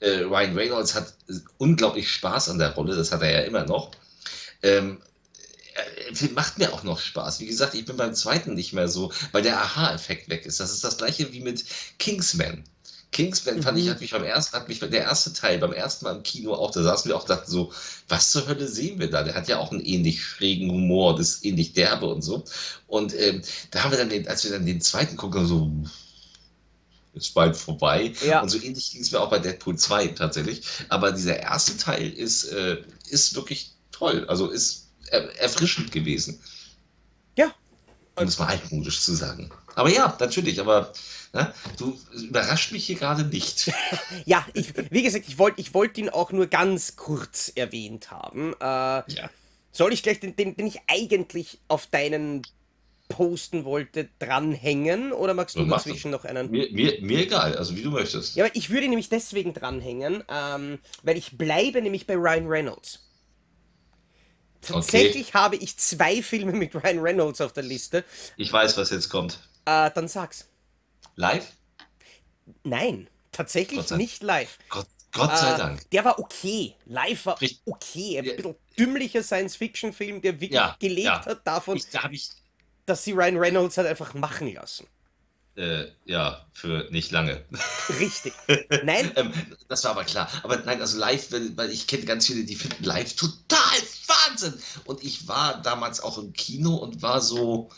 Äh, 0.00 0.20
Ryan 0.22 0.56
Reynolds 0.56 0.94
hat 0.94 1.14
äh, 1.28 1.34
unglaublich 1.58 2.10
Spaß 2.10 2.48
an 2.48 2.58
der 2.58 2.74
Rolle, 2.74 2.96
das 2.96 3.12
hat 3.12 3.22
er 3.22 3.30
ja 3.30 3.40
immer 3.40 3.64
noch. 3.64 3.92
Ähm, 4.62 4.98
äh, 5.74 6.14
Film 6.14 6.34
macht 6.34 6.58
mir 6.58 6.72
auch 6.72 6.82
noch 6.82 7.00
Spaß. 7.00 7.40
Wie 7.40 7.46
gesagt, 7.46 7.74
ich 7.74 7.84
bin 7.84 7.96
beim 7.96 8.14
zweiten 8.14 8.54
nicht 8.54 8.72
mehr 8.72 8.88
so, 8.88 9.12
weil 9.32 9.42
der 9.42 9.60
Aha-Effekt 9.60 10.28
weg 10.28 10.46
ist. 10.46 10.60
Das 10.60 10.72
ist 10.72 10.84
das 10.84 10.98
gleiche 10.98 11.32
wie 11.32 11.40
mit 11.40 11.64
Kingsman. 11.98 12.64
Kingsman 13.14 13.62
fand 13.62 13.78
ich, 13.78 13.84
Mhm. 13.86 13.90
hat 13.90 14.00
mich 14.00 14.10
beim 14.10 14.24
ersten, 14.24 14.56
hat 14.56 14.68
mich 14.68 14.80
der 14.80 14.90
erste 14.92 15.32
Teil, 15.32 15.58
beim 15.58 15.72
ersten 15.72 16.04
Mal 16.04 16.16
im 16.16 16.24
Kino 16.24 16.52
auch, 16.52 16.72
da 16.72 16.82
saßen 16.82 17.08
wir 17.08 17.16
auch, 17.16 17.24
dachten 17.24 17.50
so, 17.50 17.72
was 18.08 18.32
zur 18.32 18.48
Hölle 18.48 18.66
sehen 18.66 18.98
wir 18.98 19.08
da? 19.08 19.22
Der 19.22 19.34
hat 19.34 19.46
ja 19.48 19.58
auch 19.58 19.70
einen 19.70 19.80
ähnlich 19.80 20.22
schrägen 20.22 20.68
Humor, 20.68 21.16
das 21.16 21.36
ist 21.36 21.44
ähnlich 21.44 21.72
derbe 21.74 22.06
und 22.06 22.22
so. 22.22 22.44
Und 22.88 23.14
ähm, 23.14 23.42
da 23.70 23.84
haben 23.84 23.92
wir 23.92 23.98
dann, 23.98 24.08
den, 24.08 24.26
als 24.26 24.42
wir 24.42 24.50
dann 24.50 24.66
den 24.66 24.80
zweiten 24.80 25.16
gucken, 25.16 25.46
so, 25.46 25.70
ist 27.14 27.34
bald 27.34 27.56
vorbei. 27.56 28.12
Ja. 28.26 28.42
Und 28.42 28.48
so 28.48 28.58
ähnlich 28.58 28.90
ging 28.90 29.02
es 29.02 29.12
mir 29.12 29.20
auch 29.20 29.30
bei 29.30 29.38
Deadpool 29.38 29.76
2 29.76 30.08
tatsächlich. 30.08 30.62
Aber 30.88 31.12
dieser 31.12 31.38
erste 31.38 31.76
Teil 31.76 32.10
ist, 32.10 32.44
äh, 32.46 32.82
ist 33.08 33.36
wirklich 33.36 33.70
toll. 33.92 34.24
Also 34.28 34.48
ist 34.48 34.88
er, 35.10 35.32
erfrischend 35.38 35.92
gewesen. 35.92 36.40
Ja. 37.38 37.54
Um 38.16 38.26
es 38.26 38.40
mal 38.40 38.48
altmodisch 38.48 39.00
zu 39.02 39.14
sagen. 39.14 39.52
Aber 39.76 39.88
ja, 39.88 40.16
natürlich, 40.18 40.58
aber 40.58 40.92
ne, 41.34 41.52
du 41.76 41.98
überrascht 42.12 42.72
mich 42.72 42.86
hier 42.86 42.96
gerade 42.96 43.24
nicht. 43.24 43.72
Ja, 44.24 44.46
ich, 44.54 44.72
wie 44.90 45.02
gesagt, 45.02 45.26
ich 45.28 45.38
wollte 45.38 45.60
ich 45.60 45.74
wollt 45.74 45.98
ihn 45.98 46.08
auch 46.08 46.32
nur 46.32 46.46
ganz 46.46 46.96
kurz 46.96 47.52
erwähnt 47.54 48.10
haben. 48.10 48.54
Äh, 48.60 48.64
Ja. 48.64 49.30
soll 49.72 49.92
ich 49.92 50.02
gleich 50.02 50.20
den, 50.20 50.36
den, 50.36 50.56
den 50.56 50.66
ich 50.66 50.80
eigentlich 50.86 51.58
auf 51.68 51.86
deinen 51.86 52.42
posten 53.08 53.64
wollte, 53.64 54.08
dranhängen? 54.18 55.12
Oder 55.12 55.34
magst 55.34 55.56
du 55.56 55.60
Ja, 55.60 55.66
dazwischen 55.66 56.10
noch 56.10 56.24
einen? 56.24 56.50
Mir, 56.50 56.70
mir, 56.72 57.00
mir 57.02 57.18
egal, 57.20 57.56
also 57.56 57.76
wie 57.76 57.82
du 57.82 57.90
möchtest. 57.90 58.34
Ja, 58.36 58.44
aber 58.46 58.56
ich 58.56 58.70
würde 58.70 58.88
nämlich 58.88 59.08
deswegen 59.10 59.52
dranhängen, 59.52 60.24
ähm, 60.28 60.78
weil 61.02 61.16
ich 61.18 61.36
bleibe 61.36 61.82
nämlich 61.82 62.06
bei 62.06 62.14
Ryan 62.14 62.46
Reynolds. 62.46 63.00
Tatsächlich 64.62 65.34
habe 65.34 65.56
ich 65.56 65.76
zwei 65.76 66.22
Filme 66.22 66.52
mit 66.52 66.74
Ryan 66.74 66.98
Reynolds 67.00 67.40
auf 67.42 67.52
der 67.52 67.64
Liste. 67.64 68.04
Ich 68.36 68.50
weiß, 68.50 68.78
was 68.78 68.90
jetzt 68.90 69.10
kommt. 69.10 69.38
Äh, 69.66 69.90
dann 69.94 70.08
sag's. 70.08 70.48
Live? 71.16 71.52
Nein, 72.62 73.08
tatsächlich 73.32 73.90
nicht 73.90 74.22
live. 74.22 74.58
Gott, 74.68 74.86
Gott 75.12 75.38
sei 75.38 75.54
äh, 75.54 75.58
Dank. 75.58 75.90
Der 75.90 76.04
war 76.04 76.18
okay. 76.18 76.74
Live 76.86 77.26
war 77.26 77.38
okay. 77.66 78.18
Ein 78.18 78.24
bisschen 78.24 78.56
dümmlicher 78.78 79.22
Science-Fiction-Film, 79.22 80.20
der 80.20 80.34
wirklich 80.34 80.52
ja, 80.52 80.76
gelebt 80.78 81.06
ja. 81.06 81.24
hat 81.24 81.46
davon, 81.46 81.76
ich, 81.76 81.88
da 81.90 82.08
ich, 82.10 82.30
dass 82.86 83.04
sie 83.04 83.12
Ryan 83.12 83.38
Reynolds 83.38 83.76
halt 83.78 83.88
einfach 83.88 84.14
machen 84.14 84.52
lassen. 84.52 84.86
Äh, 85.56 85.86
ja, 86.04 86.44
für 86.52 86.88
nicht 86.90 87.12
lange. 87.12 87.44
Richtig. 88.00 88.32
Nein. 88.84 89.12
ähm, 89.14 89.32
das 89.68 89.84
war 89.84 89.92
aber 89.92 90.02
klar. 90.02 90.28
Aber 90.42 90.56
nein, 90.56 90.80
also 90.80 90.98
live, 90.98 91.28
weil 91.54 91.70
ich 91.70 91.86
kenne 91.86 92.04
ganz 92.04 92.26
viele, 92.26 92.42
die 92.42 92.56
finden 92.56 92.82
live 92.82 93.14
total 93.14 93.78
Wahnsinn. 94.08 94.54
Und 94.84 95.04
ich 95.04 95.28
war 95.28 95.62
damals 95.62 96.00
auch 96.00 96.18
im 96.18 96.32
Kino 96.32 96.74
und 96.74 97.02
war 97.02 97.20
so 97.20 97.70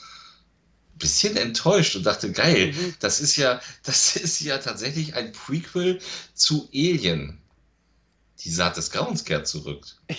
bisschen 0.99 1.37
enttäuscht 1.37 1.97
und 1.97 2.05
dachte, 2.05 2.33
geil, 2.33 2.73
mhm. 2.73 2.95
das 3.01 3.21
ist 3.21 3.37
ja, 3.37 3.61
das 3.83 4.17
ist 4.17 4.41
ja 4.41 4.59
tatsächlich 4.59 5.15
ein 5.15 5.33
Prequel 5.33 6.01
zu 6.35 6.69
Alien. 6.73 7.39
Die 8.41 8.51
Saat 8.51 8.77
des 8.77 8.91
Grauens 8.91 9.25
kehrt 9.25 9.49
zurück. 9.49 9.87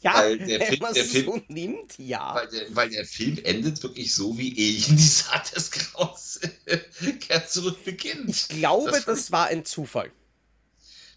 ja, 0.00 0.14
weil 0.14 0.38
der 0.38 0.60
Film, 0.60 0.86
der 0.94 1.04
Film 1.04 1.26
so 1.26 1.42
nimmt, 1.48 1.98
ja. 1.98 2.34
Weil 2.34 2.48
der, 2.48 2.76
weil 2.76 2.90
der, 2.90 3.04
Film 3.04 3.38
endet 3.44 3.82
wirklich 3.82 4.14
so, 4.14 4.36
wie 4.38 4.52
Alien 4.52 4.96
die 4.96 5.02
Saat 5.02 5.54
des 5.54 5.70
Grauens 5.70 6.40
kehrt 7.20 7.50
zurück 7.50 7.84
beginnt. 7.84 8.30
Ich 8.30 8.48
glaube, 8.48 8.90
das, 8.92 9.04
das 9.04 9.32
war 9.32 9.46
ein 9.46 9.64
Zufall. 9.64 10.10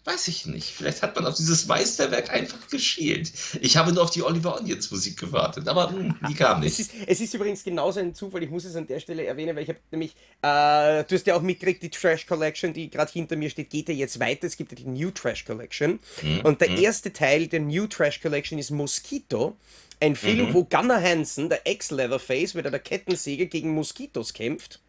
Weiß 0.04 0.28
ich 0.28 0.46
nicht. 0.46 0.70
Vielleicht 0.74 1.02
hat 1.02 1.14
man 1.16 1.26
auf 1.26 1.34
dieses 1.34 1.66
Meisterwerk 1.66 2.30
einfach 2.30 2.68
geschielt. 2.68 3.30
Ich 3.60 3.76
habe 3.76 3.92
nur 3.92 4.02
auf 4.02 4.10
die 4.10 4.22
Oliver 4.22 4.58
Onions 4.58 4.90
Musik 4.90 5.18
gewartet, 5.18 5.68
aber 5.68 5.90
mh, 5.90 5.98
hm, 5.98 6.16
die 6.28 6.34
kam 6.34 6.60
nicht. 6.60 6.72
Es 6.72 6.80
ist, 6.80 6.92
es 7.06 7.20
ist, 7.20 7.34
übrigens 7.34 7.62
genauso 7.62 8.00
ein 8.00 8.14
Zufall, 8.14 8.42
ich 8.42 8.50
muss 8.50 8.64
es 8.64 8.74
an 8.76 8.86
der 8.86 9.00
Stelle 9.00 9.24
erwähnen, 9.26 9.54
weil 9.54 9.64
ich 9.64 9.68
habe 9.68 9.80
nämlich, 9.90 10.12
äh, 10.42 11.04
du 11.04 11.14
hast 11.14 11.26
ja 11.26 11.34
auch 11.34 11.42
mitgekriegt, 11.42 11.82
die 11.82 11.90
Trash 11.90 12.26
Collection, 12.26 12.72
die 12.72 12.88
gerade 12.88 13.12
hinter 13.12 13.36
mir 13.36 13.50
steht, 13.50 13.70
geht 13.70 13.88
ja 13.88 13.94
jetzt 13.94 14.18
weiter. 14.18 14.46
Es 14.46 14.56
gibt 14.56 14.72
ja 14.72 14.76
die 14.76 14.86
New 14.86 15.10
Trash 15.10 15.44
Collection. 15.44 15.98
Mhm. 16.22 16.40
Und 16.42 16.60
der 16.60 16.70
mhm. 16.70 16.78
erste 16.78 17.12
Teil 17.12 17.46
der 17.46 17.60
New 17.60 17.86
Trash 17.86 18.20
Collection 18.20 18.58
ist 18.58 18.70
Mosquito. 18.70 19.56
Ein 20.00 20.14
Film, 20.14 20.50
mhm. 20.50 20.54
wo 20.54 20.64
Gunnar 20.64 21.02
Hansen, 21.02 21.48
der 21.48 21.66
Ex-Leatherface, 21.66 22.54
mit 22.54 22.66
einer 22.66 22.78
Kettensäge 22.78 23.46
gegen 23.46 23.74
Moskitos 23.74 24.32
kämpft. 24.32 24.80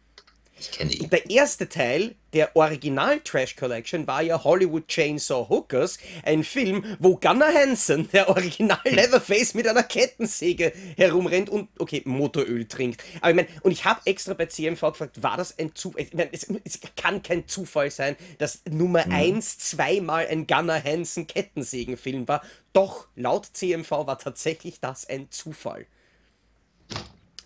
Ich 0.60 0.70
kenne 0.70 0.92
ihn. 0.92 1.08
Der 1.08 1.30
erste 1.30 1.68
Teil 1.70 2.14
der 2.34 2.54
Original 2.54 3.18
Trash 3.20 3.56
Collection 3.56 4.06
war 4.06 4.20
ja 4.20 4.44
Hollywood 4.44 4.86
Chainsaw 4.88 5.48
Hookers, 5.48 5.98
ein 6.22 6.44
Film, 6.44 6.84
wo 6.98 7.16
Gunnar 7.16 7.52
Hansen, 7.52 8.10
der 8.12 8.28
Original 8.28 8.78
Leatherface, 8.84 9.54
mit 9.54 9.66
einer 9.66 9.82
Kettensäge 9.82 10.72
herumrennt 10.96 11.48
und, 11.48 11.68
okay, 11.78 12.02
Motoröl 12.04 12.66
trinkt. 12.66 13.02
Aber 13.22 13.30
ich 13.30 13.36
meine, 13.36 13.48
und 13.62 13.72
ich 13.72 13.86
habe 13.86 14.02
extra 14.04 14.34
bei 14.34 14.46
CMV 14.46 14.80
gefragt, 14.80 15.22
war 15.22 15.38
das 15.38 15.58
ein 15.58 15.74
Zufall? 15.74 16.02
Ich 16.02 16.12
meine, 16.12 16.30
es, 16.32 16.46
es, 16.62 16.78
kann 16.94 17.22
kein 17.22 17.48
Zufall 17.48 17.90
sein, 17.90 18.16
dass 18.36 18.60
Nummer 18.68 19.06
1 19.10 19.34
mhm. 19.34 19.60
zweimal 19.60 20.26
ein 20.26 20.46
Gunnar 20.46 20.84
Hansen 20.84 21.26
Kettensägenfilm 21.26 22.28
war. 22.28 22.42
Doch, 22.74 23.08
laut 23.16 23.46
CMV 23.46 23.90
war 23.90 24.18
tatsächlich 24.18 24.78
das 24.78 25.08
ein 25.08 25.30
Zufall. 25.30 25.86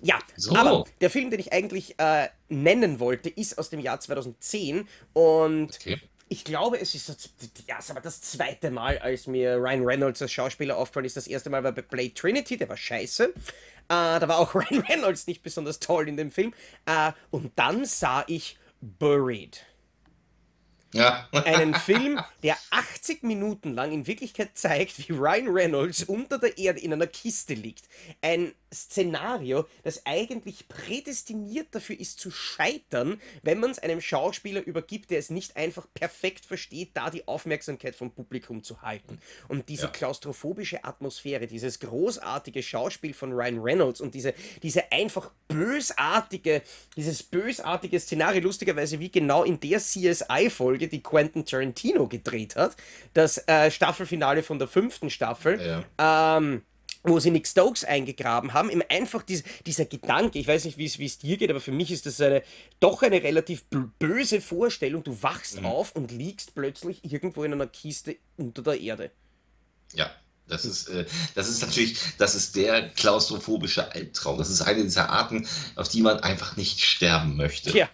Ja, 0.04 0.18
so. 0.37 0.54
aber 0.54 0.84
der 1.00 1.08
Film, 1.08 1.30
den 1.30 1.40
ich 1.40 1.52
eigentlich 1.52 1.99
äh, 1.99 2.28
nennen 2.49 3.00
wollte, 3.00 3.30
ist 3.30 3.58
aus 3.58 3.70
dem 3.70 3.80
Jahr 3.80 4.00
2010 4.00 4.87
und 5.14 5.76
okay. 5.80 5.99
ich 6.28 6.44
glaube, 6.44 6.78
es 6.78 6.94
ist 6.94 7.30
ja, 7.66 7.78
aber 7.88 8.00
das 8.02 8.20
zweite 8.20 8.70
Mal, 8.70 8.99
als 8.99 9.26
mir 9.26 9.56
Ryan 9.56 9.82
Reynolds 9.82 10.20
als 10.20 10.32
Schauspieler 10.32 10.76
aufgefallen 10.76 11.06
ist. 11.06 11.16
Das 11.16 11.26
erste 11.26 11.49
Mal 11.49 11.64
war 11.64 11.73
bei 11.73 11.80
Blade 11.80 12.12
Trinity, 12.12 12.58
der 12.58 12.68
war 12.68 12.76
scheiße. 12.76 13.25
Äh, 13.25 13.32
da 13.88 14.28
war 14.28 14.38
auch 14.38 14.54
Ryan 14.54 14.80
Reynolds 14.80 15.26
nicht 15.26 15.42
besonders 15.42 15.80
toll 15.80 16.06
in 16.06 16.18
dem 16.18 16.30
Film. 16.30 16.52
Äh, 16.84 17.12
und 17.30 17.52
dann 17.56 17.87
sah 17.87 18.25
ich 18.26 18.58
Buried. 18.82 19.64
Ja. 20.94 21.28
Einen 21.32 21.75
Film, 21.75 22.20
der 22.42 22.56
80 22.70 23.25
Minuten 23.25 23.75
lang 23.75 23.92
in 23.92 24.06
Wirklichkeit 24.06 24.50
zeigt, 24.54 24.96
wie 24.99 25.12
Ryan 25.12 25.49
Reynolds 25.49 26.04
unter 26.04 26.38
der 26.38 26.56
Erde 26.56 26.80
in 26.80 26.92
einer 26.92 27.08
Kiste 27.08 27.54
liegt. 27.54 27.88
Ein 28.23 28.54
Szenario, 28.74 29.66
das 29.82 30.04
eigentlich 30.04 30.68
prädestiniert 30.68 31.68
dafür 31.72 31.98
ist 31.98 32.20
zu 32.20 32.30
scheitern, 32.30 33.20
wenn 33.42 33.60
man 33.60 33.70
es 33.70 33.78
einem 33.78 34.00
Schauspieler 34.00 34.62
übergibt, 34.62 35.10
der 35.10 35.18
es 35.18 35.30
nicht 35.30 35.56
einfach 35.56 35.86
perfekt 35.94 36.44
versteht, 36.44 36.90
da 36.94 37.10
die 37.10 37.26
Aufmerksamkeit 37.26 37.94
vom 37.94 38.10
Publikum 38.10 38.62
zu 38.62 38.82
halten. 38.82 39.18
Und 39.48 39.68
diese 39.68 39.86
ja. 39.86 39.90
klaustrophobische 39.90 40.84
Atmosphäre, 40.84 41.46
dieses 41.46 41.80
großartige 41.80 42.62
Schauspiel 42.62 43.14
von 43.14 43.32
Ryan 43.32 43.58
Reynolds 43.60 44.00
und 44.00 44.14
diese, 44.14 44.34
diese 44.62 44.92
einfach 44.92 45.30
bösartige, 45.48 46.62
dieses 46.96 47.22
bösartige 47.22 47.98
Szenario, 48.00 48.42
lustigerweise 48.42 48.98
wie 49.00 49.10
genau 49.10 49.44
in 49.44 49.60
der 49.60 49.78
CSI-Folge, 49.78 50.88
die 50.88 51.02
Quentin 51.02 51.44
Tarantino 51.44 52.08
gedreht 52.08 52.56
hat, 52.56 52.76
das 53.12 53.46
äh, 53.48 53.70
Staffelfinale 53.70 54.42
von 54.42 54.58
der 54.58 54.68
fünften 54.68 55.10
Staffel. 55.10 55.84
Ja. 55.98 56.38
Ähm, 56.38 56.62
wo 57.04 57.20
sie 57.20 57.30
Nick 57.30 57.46
Stokes 57.46 57.84
eingegraben 57.84 58.54
haben, 58.54 58.70
eben 58.70 58.82
einfach 58.88 59.23
diese, 59.23 59.44
dieser 59.66 59.84
Gedanke, 59.84 60.38
ich 60.38 60.49
weiß 60.49 60.64
nicht, 60.64 60.78
wie 60.78 61.04
es 61.04 61.18
dir 61.18 61.37
geht, 61.37 61.50
aber 61.50 61.61
für 61.61 61.73
mich 61.73 61.90
ist 61.90 62.06
das 62.06 62.20
eine 62.20 62.42
doch 62.80 63.02
eine 63.02 63.23
relativ 63.23 63.64
böse 63.99 64.40
Vorstellung. 64.40 65.04
Du 65.04 65.23
wachst 65.23 65.61
mhm. 65.61 65.66
auf 65.66 65.94
und 65.94 66.11
liegst 66.11 66.54
plötzlich 66.54 67.04
irgendwo 67.04 67.44
in 67.44 67.52
einer 67.52 67.66
Kiste 67.66 68.16
unter 68.37 68.62
der 68.62 68.80
Erde. 68.80 69.11
Ja, 69.92 70.11
das 70.49 70.64
ist, 70.64 70.88
äh, 70.88 71.04
das 71.34 71.49
ist 71.49 71.61
natürlich, 71.61 71.99
das 72.18 72.34
ist 72.34 72.56
der 72.56 72.88
klaustrophobische 72.90 73.92
Albtraum. 73.92 74.38
Das 74.38 74.49
ist 74.49 74.62
eine 74.62 74.82
dieser 74.82 75.11
Arten, 75.11 75.46
auf 75.76 75.88
die 75.88 76.02
man 76.02 76.20
einfach 76.20 76.56
nicht 76.56 76.80
sterben 76.80 77.37
möchte. 77.37 77.76
Ja. 77.76 77.88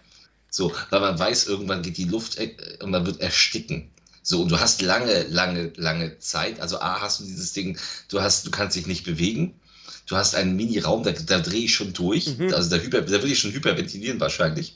So, 0.49 0.73
weil 0.89 0.99
man 0.99 1.19
weiß, 1.19 1.47
irgendwann 1.47 1.81
geht 1.81 1.97
die 1.97 2.05
Luft 2.05 2.37
äh, 2.37 2.55
und 2.81 2.91
man 2.91 3.05
wird 3.05 3.21
ersticken. 3.21 3.89
So, 4.23 4.41
und 4.41 4.51
du 4.51 4.59
hast 4.59 4.81
lange, 4.81 5.23
lange, 5.23 5.71
lange 5.75 6.19
Zeit. 6.19 6.59
Also 6.59 6.79
A, 6.79 7.01
hast 7.01 7.19
du 7.19 7.23
dieses 7.23 7.53
Ding, 7.53 7.77
du 8.09 8.21
hast, 8.21 8.45
du 8.45 8.51
kannst 8.51 8.75
dich 8.75 8.87
nicht 8.87 9.03
bewegen. 9.03 9.59
Du 10.05 10.15
hast 10.15 10.35
einen 10.35 10.55
Mini-Raum, 10.55 11.03
da, 11.03 11.11
da 11.11 11.39
drehe 11.39 11.65
ich 11.65 11.75
schon 11.75 11.93
durch. 11.93 12.37
Mhm. 12.37 12.53
Also 12.53 12.69
da, 12.69 12.77
hyper, 12.77 13.01
da 13.01 13.23
will 13.23 13.31
ich 13.31 13.39
schon 13.39 13.53
hyperventilieren 13.53 14.19
wahrscheinlich. 14.19 14.75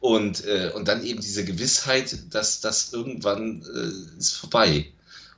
Und, 0.00 0.44
äh, 0.46 0.72
und 0.74 0.88
dann 0.88 1.04
eben 1.04 1.20
diese 1.20 1.44
Gewissheit, 1.44 2.16
dass 2.30 2.60
das 2.60 2.92
irgendwann 2.92 3.62
äh, 3.62 4.18
ist 4.18 4.36
vorbei. 4.36 4.90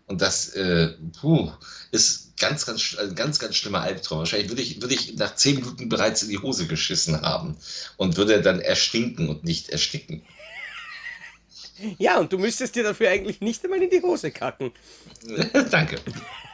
Und 0.06 0.20
das 0.20 0.50
äh, 0.50 0.94
puh, 1.20 1.50
ist 1.90 2.36
ganz, 2.38 2.66
ganz, 2.66 2.96
ein 2.96 3.14
ganz, 3.14 3.38
ganz 3.38 3.56
schlimmer 3.56 3.80
Albtraum. 3.80 4.20
Wahrscheinlich 4.20 4.50
würde 4.50 4.62
ich, 4.62 4.80
würde 4.80 4.94
ich 4.94 5.14
nach 5.16 5.34
zehn 5.36 5.56
Minuten 5.56 5.88
bereits 5.88 6.22
in 6.22 6.28
die 6.28 6.38
Hose 6.38 6.66
geschissen 6.66 7.20
haben 7.22 7.56
und 7.96 8.16
würde 8.16 8.40
dann 8.42 8.60
erstinken 8.60 9.28
und 9.28 9.44
nicht 9.44 9.70
ersticken. 9.70 10.22
Ja, 11.98 12.18
und 12.18 12.32
du 12.32 12.38
müsstest 12.38 12.76
dir 12.76 12.82
dafür 12.82 13.10
eigentlich 13.10 13.40
nicht 13.40 13.64
einmal 13.64 13.82
in 13.82 13.90
die 13.90 14.02
Hose 14.02 14.30
kacken. 14.30 14.72
Danke. 15.70 15.98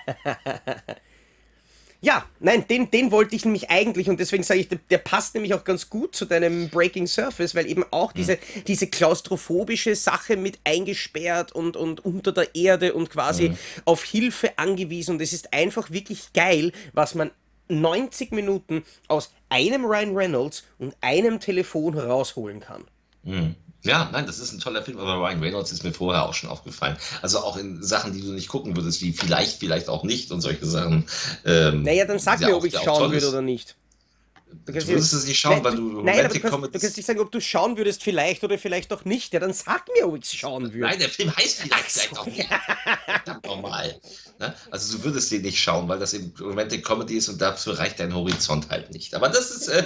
ja, 2.00 2.25
nein, 2.40 2.66
den, 2.68 2.90
den 2.90 3.11
wollte 3.11 3.37
ich 3.37 3.44
nämlich 3.44 3.70
eigentlich 3.70 4.08
und 4.08 4.20
deswegen 4.20 4.42
sage 4.42 4.61
ich, 4.61 4.68
der, 4.68 4.78
der, 4.90 4.99
passt 4.99 5.35
nämlich 5.35 5.54
auch 5.54 5.64
ganz 5.64 5.90
gut 5.90 6.14
zu 6.14 6.25
deinem 6.25 6.68
Breaking 6.68 7.06
Surface, 7.06 7.54
weil 7.54 7.66
eben 7.66 7.85
auch 7.90 8.12
diese, 8.12 8.35
mhm. 8.35 8.64
diese 8.66 8.87
klaustrophobische 8.87 9.94
Sache 9.94 10.37
mit 10.37 10.58
eingesperrt 10.64 11.52
und, 11.52 11.76
und 11.76 12.04
unter 12.04 12.32
der 12.32 12.54
Erde 12.54 12.94
und 12.94 13.11
quasi 13.11 13.50
mhm. 13.50 13.58
auf 13.85 14.04
Hilfe 14.04 14.58
angewiesen 14.58 15.16
und 15.16 15.23
es 15.23 15.32
ist 15.32 15.52
einfach 15.52 15.90
wirklich 15.90 16.32
geil, 16.32 16.73
was 16.92 17.14
man 17.14 17.30
90 17.68 18.32
Minuten 18.32 18.85
aus 19.08 19.32
einem 19.50 19.85
Ryan 19.85 20.16
Reynolds 20.16 20.64
und 20.78 20.97
einem 21.00 21.40
Telefon 21.40 21.99
rausholen 21.99 22.61
kann. 22.61 22.85
Mhm. 23.25 23.56
Ja, 23.85 24.08
nein, 24.12 24.26
das 24.26 24.40
ist 24.40 24.52
ein 24.52 24.58
toller 24.58 24.82
Film, 24.82 24.99
aber 24.99 25.14
Ryan 25.14 25.40
Reynolds 25.40 25.70
ist 25.70 25.85
mir 25.85 25.92
vorher 25.92 26.25
auch 26.25 26.35
schon 26.35 26.50
aufgefallen. 26.50 26.97
Also 27.23 27.38
auch 27.38 27.56
in 27.56 27.82
Sachen, 27.82 28.12
die 28.12 28.20
du 28.20 28.32
nicht 28.32 28.49
gucken 28.49 28.76
würdest, 28.76 29.00
wie 29.02 29.12
vielleicht, 29.12 29.61
vielleicht 29.61 29.88
auch 29.88 30.02
nicht 30.02 30.32
und 30.32 30.40
solche 30.40 30.66
Sachen. 30.66 31.06
Ähm, 31.44 31.82
naja, 31.82 32.04
dann 32.04 32.18
sag 32.18 32.40
mir, 32.40 32.56
ob 32.56 32.64
ich 32.64 32.76
schauen 32.76 33.12
würde 33.12 33.28
oder 33.28 33.42
nicht. 33.42 33.76
Du, 34.67 34.75
würdest 34.75 35.12
es 35.14 35.26
nicht 35.26 35.38
schauen, 35.38 35.55
nein, 35.55 35.64
weil 35.64 35.76
du 35.76 36.02
Nein, 36.02 36.25
aber 36.25 36.35
du 36.35 36.40
kannst, 36.40 36.73
kannst 36.73 36.97
nicht 36.97 37.07
sagen, 37.07 37.21
ob 37.21 37.33
du 37.33 37.40
schauen 37.40 37.78
würdest, 37.78 38.02
vielleicht 38.02 38.45
oder 38.45 38.59
vielleicht 38.59 38.93
auch 38.93 39.05
nicht. 39.05 39.33
Ja, 39.33 39.40
dann 39.40 39.52
sag 39.55 39.87
mir, 39.95 40.07
ob 40.07 40.17
ich 40.17 40.25
es 40.25 40.35
schauen 40.35 40.64
würde. 40.64 40.81
Nein, 40.81 40.99
der 40.99 41.09
Film 41.09 41.35
heißt 41.35 41.62
vielleicht, 41.62 41.90
so. 41.90 42.00
vielleicht 42.00 42.19
auch 42.19 42.26
nicht. 42.26 42.49
Verdammt 43.07 43.47
normal. 43.47 44.00
Ne? 44.38 44.55
Also 44.71 44.97
du 44.97 45.05
würdest 45.05 45.33
den 45.33 45.43
nicht 45.43 45.59
schauen, 45.59 45.88
weil 45.88 45.99
das 45.99 46.12
eben 46.12 46.33
Romantic 46.38 46.85
Comedy 46.85 47.17
ist 47.17 47.28
und 47.28 47.40
dafür 47.40 47.78
reicht 47.78 47.99
dein 47.99 48.14
Horizont 48.14 48.69
halt 48.69 48.93
nicht. 48.93 49.14
Aber 49.14 49.28
das 49.28 49.50
ist... 49.50 49.69
Äh, 49.69 49.85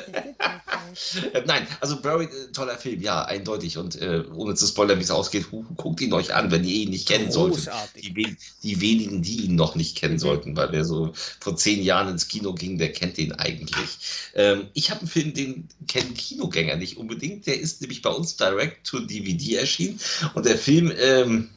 nein, 1.47 1.67
also 1.81 2.01
Buried, 2.01 2.31
äh, 2.31 2.53
toller 2.53 2.77
Film, 2.77 3.01
ja, 3.01 3.25
eindeutig. 3.25 3.79
Und 3.79 4.01
äh, 4.01 4.25
ohne 4.35 4.55
zu 4.55 4.67
spoilern, 4.67 4.99
wie 4.99 5.05
es 5.05 5.11
ausgeht, 5.11 5.47
hu, 5.53 5.65
guckt 5.77 6.01
ihn 6.01 6.13
euch 6.13 6.35
an, 6.35 6.51
wenn 6.51 6.65
ihr 6.65 6.75
ihn 6.75 6.91
nicht 6.91 7.09
kennen 7.09 7.31
solltet. 7.31 7.71
Die, 7.97 8.37
die, 8.63 8.81
wenigen, 8.81 9.23
die 9.23 9.45
ihn 9.45 9.55
noch 9.55 9.75
nicht 9.75 9.97
kennen 9.97 10.15
mhm. 10.15 10.19
sollten, 10.19 10.57
weil 10.57 10.71
der 10.71 10.85
so 10.85 11.13
vor 11.41 11.57
zehn 11.57 11.83
Jahren 11.83 12.09
ins 12.09 12.29
Kino 12.29 12.53
ging, 12.53 12.79
der 12.79 12.93
kennt 12.93 13.17
den 13.17 13.33
eigentlich. 13.33 14.31
Ähm, 14.53 14.69
ich 14.75 14.91
habe 14.91 15.01
einen 15.01 15.09
Film, 15.09 15.35
den 15.35 15.69
kennen 15.87 16.15
Kinogänger 16.15 16.77
nicht 16.77 16.97
unbedingt. 16.97 17.47
Der 17.47 17.61
ist 17.61 17.81
nämlich 17.81 18.03
bei 18.03 18.11
uns 18.11 18.37
direct 18.37 18.87
to 18.87 19.01
DVD 19.01 19.57
erschienen. 19.57 20.01
Und 20.35 20.47
der 20.47 20.59
Film... 20.59 20.93
Ähm, 20.97 21.51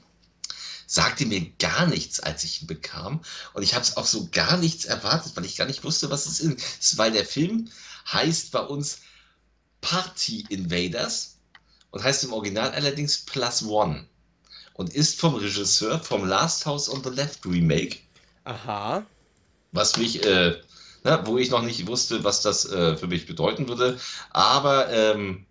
sagte 0.88 1.25
mir 1.25 1.50
gar 1.58 1.88
nichts, 1.88 2.20
als 2.20 2.44
ich 2.44 2.62
ihn 2.62 2.68
bekam. 2.68 3.22
Und 3.54 3.64
ich 3.64 3.74
habe 3.74 3.84
es 3.84 3.98
auch 3.98 4.06
so 4.06 4.30
gar 4.32 4.58
nichts 4.58 4.86
erwartet, 4.86 5.36
weil 5.36 5.46
ich 5.46 5.56
gar 5.56 5.66
nicht 5.66 5.84
wusste, 5.84 6.12
was 6.12 6.25
es 6.28 6.40
ist. 6.40 6.98
Weil 6.98 7.12
der 7.12 7.25
Film 7.25 7.70
heißt 8.12 8.52
bei 8.52 8.60
uns 8.60 9.00
Party 9.82 10.46
Invaders 10.50 11.38
und 11.92 12.04
heißt 12.04 12.24
im 12.24 12.34
Original 12.34 12.72
allerdings 12.72 13.18
Plus 13.18 13.64
One. 13.64 14.06
und 14.74 14.94
ist 14.94 15.20
vom 15.20 15.36
Regisseur 15.36 16.00
vom 16.00 16.28
Last 16.28 16.66
House 16.66 16.90
on 16.90 17.04
the 17.04 17.10
Left 17.10 17.46
Remake. 17.46 17.98
Aha. 18.44 19.06
Was 19.72 19.98
mich, 19.98 20.24
äh, 20.25 20.62
na, 21.06 21.26
wo 21.28 21.38
ich 21.38 21.52
noch 21.52 21.62
nicht 21.62 21.86
wusste, 21.86 22.24
was 22.24 22.42
das 22.42 22.66
äh, 22.66 22.98
für 22.98 23.08
mich 23.08 23.28
bedeuten 23.28 23.70
würde. 23.70 24.00
Aber 24.32 24.90
ähm, 24.92 25.46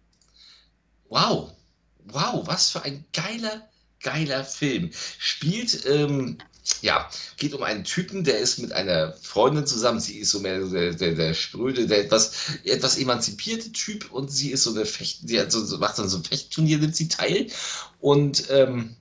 wow, 1.09 1.53
wow, 2.07 2.47
was 2.47 2.71
für 2.71 2.83
ein 2.83 3.05
geiler, 3.13 3.63
geiler 4.01 4.45
Film. 4.45 4.91
Spielt 5.19 5.87
ähm, 5.87 6.39
ja, 6.81 7.09
geht 7.37 7.55
um 7.55 7.63
einen 7.63 7.85
Typen, 7.85 8.25
der 8.25 8.39
ist 8.39 8.59
mit 8.59 8.73
einer 8.73 9.13
Freundin 9.13 9.65
zusammen. 9.67 10.01
Sie 10.01 10.19
ist 10.19 10.31
so 10.31 10.41
mehr 10.41 10.59
der, 10.65 10.95
der, 10.95 11.15
der 11.15 11.35
spröde, 11.35 11.87
der 11.87 12.01
etwas, 12.01 12.57
etwas 12.65 12.99
emanzipierte 12.99 13.71
Typ 13.71 14.11
und 14.11 14.33
sie 14.33 14.51
ist 14.51 14.65
so 14.65 14.71
eine 14.71 14.85
Fecht, 14.85 15.21
hat 15.31 15.53
so, 15.53 15.79
macht 15.79 15.99
dann 15.99 16.09
so 16.09 16.17
ein 16.17 16.25
Fechtturnier, 16.25 16.79
nimmt 16.79 16.97
sie 16.97 17.09
teil 17.09 17.47
und 18.01 18.51
ähm, 18.51 18.97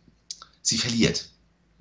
sie 0.61 0.77
verliert. 0.77 1.32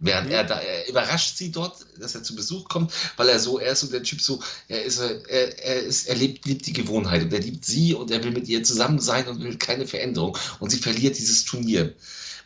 Während 0.05 0.27
mhm. 0.27 0.35
er 0.35 0.45
da, 0.45 0.59
er 0.59 0.89
überrascht 0.89 1.37
sie 1.37 1.53
dort, 1.53 1.87
dass 1.99 2.17
er 2.17 2.25
zu 2.25 2.35
Besuch 2.35 2.69
kommt, 2.69 2.93
weil 3.17 3.29
er 3.29 3.39
so, 3.39 3.61
er 3.61 3.73
ist 3.73 3.81
so 3.81 3.87
der 3.87 4.03
Typ 4.03 4.21
so, 4.21 4.43
er 4.67 4.83
ist, 4.83 4.99
er, 4.99 5.29
er 5.29 5.81
ist, 5.81 6.09
er 6.09 6.17
lebt, 6.17 6.45
liebt 6.45 6.67
die 6.67 6.73
Gewohnheit 6.73 7.23
und 7.23 7.33
er 7.33 7.39
liebt 7.39 7.65
sie 7.65 7.95
und 7.95 8.11
er 8.11 8.23
will 8.25 8.33
mit 8.33 8.49
ihr 8.49 8.65
zusammen 8.65 8.99
sein 8.99 9.29
und 9.29 9.41
will 9.41 9.57
keine 9.59 9.87
Veränderung 9.87 10.37
und 10.59 10.71
sie 10.71 10.79
verliert 10.79 11.17
dieses 11.17 11.45
Turnier. 11.45 11.95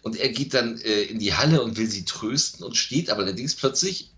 Und 0.03 0.17
er 0.17 0.29
geht 0.29 0.53
dann 0.53 0.79
äh, 0.83 1.05
in 1.05 1.19
die 1.19 1.33
Halle 1.33 1.63
und 1.63 1.79
will 1.79 1.91
sie 1.91 2.05
trösten 2.05 2.63
und 2.63 2.77
steht 2.77 3.09
aber 3.09 3.23
allerdings 3.23 3.55
plötzlich, 3.55 4.11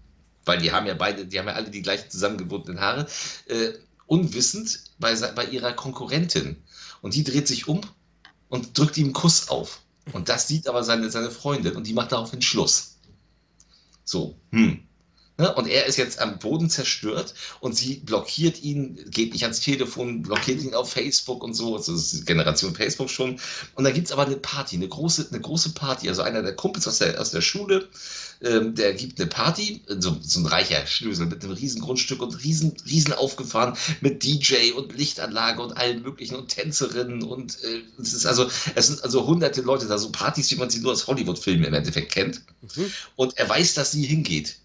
weil 0.45 0.59
die 0.59 0.73
haben 0.73 0.87
ja 0.87 0.95
beide, 0.95 1.25
die 1.25 1.39
haben 1.39 1.47
ja 1.47 1.55
alle 1.55 1.71
die 1.71 1.83
gleichen 1.83 2.11
zusammengebundenen 2.11 2.81
Haare, 2.81 3.07
äh, 3.47 3.71
unwissend 4.07 4.81
bei, 4.99 5.15
bei 5.15 5.45
ihrer 5.45 5.75
Konkurrentin. 5.75 6.57
Und 7.03 7.15
die 7.15 7.23
dreht 7.23 7.47
sich 7.47 7.69
um 7.69 7.83
und 8.49 8.77
drückt 8.77 8.97
ihm 8.97 9.05
einen 9.05 9.13
Kuss 9.13 9.49
auf. 9.49 9.81
Und 10.13 10.29
das 10.29 10.49
sieht 10.49 10.67
aber 10.67 10.83
seine, 10.83 11.09
seine 11.11 11.31
Freundin 11.31 11.77
und 11.77 11.87
die 11.87 11.93
macht 11.93 12.11
daraufhin 12.11 12.43
Schluss. 12.43 12.98
So, 14.09 14.39
hm. 14.53 14.88
Ne? 15.39 15.55
Und 15.55 15.69
er 15.69 15.87
ist 15.87 15.97
jetzt 15.97 16.19
am 16.19 16.41
Boden 16.41 16.69
zerstört 16.69 17.33
und 17.61 17.77
sie 17.77 17.97
blockiert 17.97 18.61
ihn, 18.61 18.99
geht 19.09 19.33
nicht 19.33 19.45
ans 19.45 19.61
Telefon, 19.61 20.23
blockiert 20.23 20.61
ihn 20.63 20.75
auf 20.75 20.91
Facebook 20.91 21.45
und 21.45 21.55
so. 21.55 21.77
Das 21.77 21.89
ist 21.89 22.27
Generation 22.27 22.75
Facebook 22.75 23.09
schon. 23.09 23.39
Und 23.77 23.85
da 23.85 23.93
gibt 23.93 24.09
es 24.09 24.13
aber 24.13 24.27
eine 24.27 24.37
Party, 24.37 24.75
eine 24.75 24.89
große, 24.89 25.29
eine 25.31 25.41
große 25.41 25.71
Party. 25.71 26.09
Also 26.09 26.23
einer 26.23 26.43
der 26.43 26.57
Kumpels 26.57 26.89
aus 26.89 26.99
der, 26.99 27.21
aus 27.21 27.31
der 27.31 27.41
Schule, 27.41 27.89
ähm, 28.43 28.75
der 28.75 28.95
gibt 28.95 29.21
eine 29.21 29.29
Party, 29.29 29.81
so, 30.01 30.17
so 30.21 30.41
ein 30.41 30.47
reicher 30.47 30.85
Schlüssel 30.89 31.27
mit 31.27 31.45
einem 31.45 31.53
riesen 31.53 31.83
Grundstück 31.83 32.21
und 32.21 32.43
riesen, 32.43 32.75
riesen 32.91 33.13
aufgefahren 33.13 33.77
mit 34.01 34.25
DJ 34.25 34.73
und 34.73 34.97
Lichtanlage 34.97 35.63
und 35.63 35.77
allen 35.77 36.03
möglichen 36.03 36.35
und 36.35 36.49
Tänzerinnen 36.49 37.23
und 37.23 37.63
äh, 37.63 37.83
es 38.01 38.13
ist 38.13 38.27
also, 38.27 38.49
es 38.75 38.89
sind 38.89 39.05
also 39.05 39.27
hunderte 39.27 39.63
Leute 39.63 39.87
da, 39.87 39.99
so 39.99 40.11
Partys, 40.11 40.51
wie 40.51 40.57
man 40.57 40.71
sie 40.71 40.81
nur 40.81 40.93
aus 40.93 41.07
Hollywood-Filmen 41.07 41.65
im 41.65 41.75
Endeffekt 41.75 42.13
kennt. 42.13 42.43
Mhm. 42.77 42.93
Und 43.17 43.39
er 43.39 43.49
weiß, 43.49 43.75
dass 43.75 43.93
sie 43.93 44.05
hingeht. 44.05 44.57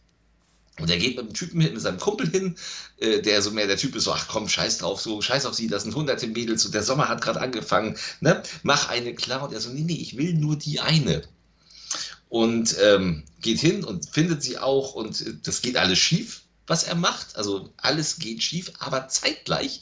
Und 0.79 0.89
er 0.89 0.97
geht 0.97 1.17
mit 1.17 1.27
dem 1.27 1.33
Typen 1.33 1.61
hin, 1.61 1.73
mit 1.73 1.81
seinem 1.81 1.99
Kumpel 1.99 2.29
hin, 2.29 2.55
äh, 2.97 3.21
der 3.21 3.41
so 3.41 3.51
mehr 3.51 3.67
der 3.67 3.77
Typ 3.77 3.95
ist, 3.95 4.05
so, 4.05 4.13
ach 4.13 4.27
komm, 4.27 4.49
scheiß 4.49 4.79
drauf, 4.79 4.99
so, 4.99 5.21
scheiß 5.21 5.45
auf 5.45 5.53
sie, 5.53 5.67
das 5.67 5.83
sind 5.83 5.93
hunderte 5.93 6.27
Mädels 6.27 6.65
und 6.65 6.73
der 6.73 6.81
Sommer 6.81 7.09
hat 7.09 7.21
gerade 7.21 7.41
angefangen, 7.41 7.95
ne? 8.21 8.41
Mach 8.63 8.89
eine 8.89 9.13
klar. 9.13 9.43
Und 9.43 9.53
er 9.53 9.59
so, 9.59 9.69
nee, 9.69 9.81
nee, 9.81 9.93
ich 9.93 10.17
will 10.17 10.33
nur 10.33 10.55
die 10.55 10.79
eine. 10.79 11.21
Und 12.29 12.75
ähm, 12.81 13.23
geht 13.41 13.59
hin 13.59 13.83
und 13.83 14.09
findet 14.09 14.41
sie 14.41 14.57
auch 14.57 14.95
und 14.95 15.21
äh, 15.21 15.35
das 15.43 15.61
geht 15.61 15.77
alles 15.77 15.99
schief, 15.99 16.41
was 16.65 16.83
er 16.83 16.95
macht. 16.95 17.35
Also 17.35 17.71
alles 17.77 18.17
geht 18.17 18.41
schief, 18.41 18.71
aber 18.79 19.07
zeitgleich, 19.09 19.81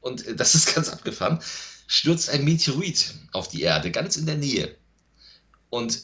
und 0.00 0.26
äh, 0.26 0.34
das 0.34 0.54
ist 0.54 0.74
ganz 0.74 0.88
abgefahren, 0.88 1.40
stürzt 1.86 2.30
ein 2.30 2.44
Meteorit 2.44 3.14
auf 3.32 3.48
die 3.48 3.60
Erde, 3.60 3.90
ganz 3.90 4.16
in 4.16 4.24
der 4.24 4.36
Nähe. 4.36 4.74
Und 5.68 6.00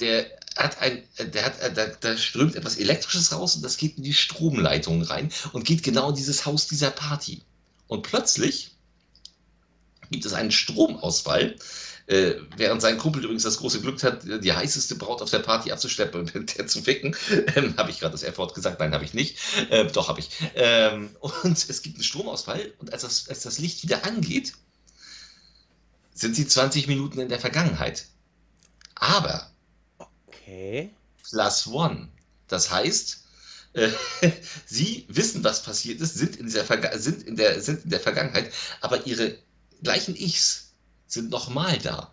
der 0.00 0.26
hat 0.56 0.80
ein, 0.80 1.02
der 1.18 1.44
hat, 1.44 1.76
da, 1.76 1.86
da 1.86 2.16
strömt 2.16 2.54
etwas 2.54 2.76
Elektrisches 2.76 3.32
raus 3.32 3.56
und 3.56 3.62
das 3.62 3.76
geht 3.76 3.96
in 3.96 4.04
die 4.04 4.12
Stromleitung 4.12 5.02
rein 5.02 5.30
und 5.52 5.64
geht 5.64 5.82
genau 5.82 6.10
in 6.10 6.16
dieses 6.16 6.46
Haus 6.46 6.66
dieser 6.68 6.90
Party. 6.90 7.42
Und 7.88 8.02
plötzlich 8.02 8.70
gibt 10.10 10.24
es 10.24 10.32
einen 10.32 10.52
Stromausfall, 10.52 11.56
äh, 12.06 12.34
während 12.56 12.82
sein 12.82 12.98
Kumpel 12.98 13.24
übrigens 13.24 13.44
das 13.44 13.58
große 13.58 13.80
Glück 13.80 14.02
hat, 14.02 14.22
die 14.24 14.52
heißeste 14.52 14.96
Braut 14.96 15.22
auf 15.22 15.30
der 15.30 15.38
Party 15.38 15.72
abzuschleppen 15.72 16.20
und 16.20 16.34
mit 16.34 16.58
der 16.58 16.66
zu 16.66 16.82
ficken. 16.82 17.16
Ähm, 17.56 17.74
habe 17.76 17.90
ich 17.90 18.00
gerade 18.00 18.12
das 18.12 18.22
F-Wort 18.22 18.54
gesagt? 18.54 18.80
Nein, 18.80 18.92
habe 18.92 19.04
ich 19.04 19.14
nicht. 19.14 19.38
Äh, 19.70 19.86
doch, 19.86 20.08
habe 20.08 20.20
ich. 20.20 20.30
Ähm, 20.54 21.10
und 21.20 21.68
es 21.68 21.82
gibt 21.82 21.96
einen 21.96 22.04
Stromausfall 22.04 22.72
und 22.78 22.92
als 22.92 23.02
das, 23.02 23.28
als 23.28 23.42
das 23.42 23.58
Licht 23.58 23.82
wieder 23.82 24.04
angeht, 24.04 24.54
sind 26.14 26.36
sie 26.36 26.46
20 26.46 26.86
Minuten 26.86 27.20
in 27.20 27.28
der 27.28 27.40
Vergangenheit. 27.40 28.06
Aber 28.94 29.50
Okay. 30.44 30.90
Plus 31.22 31.66
One. 31.66 32.08
Das 32.48 32.70
heißt, 32.70 33.24
äh, 33.72 33.88
sie 34.66 35.06
wissen, 35.08 35.42
was 35.42 35.62
passiert 35.62 36.00
ist, 36.00 36.14
sind 36.14 36.36
in, 36.36 36.46
dieser 36.46 36.98
sind, 36.98 37.22
in 37.22 37.36
der, 37.36 37.60
sind 37.60 37.84
in 37.84 37.90
der 37.90 38.00
Vergangenheit, 38.00 38.52
aber 38.82 39.06
ihre 39.06 39.38
gleichen 39.82 40.14
Ichs 40.14 40.72
sind 41.06 41.30
nochmal 41.30 41.78
da 41.78 42.12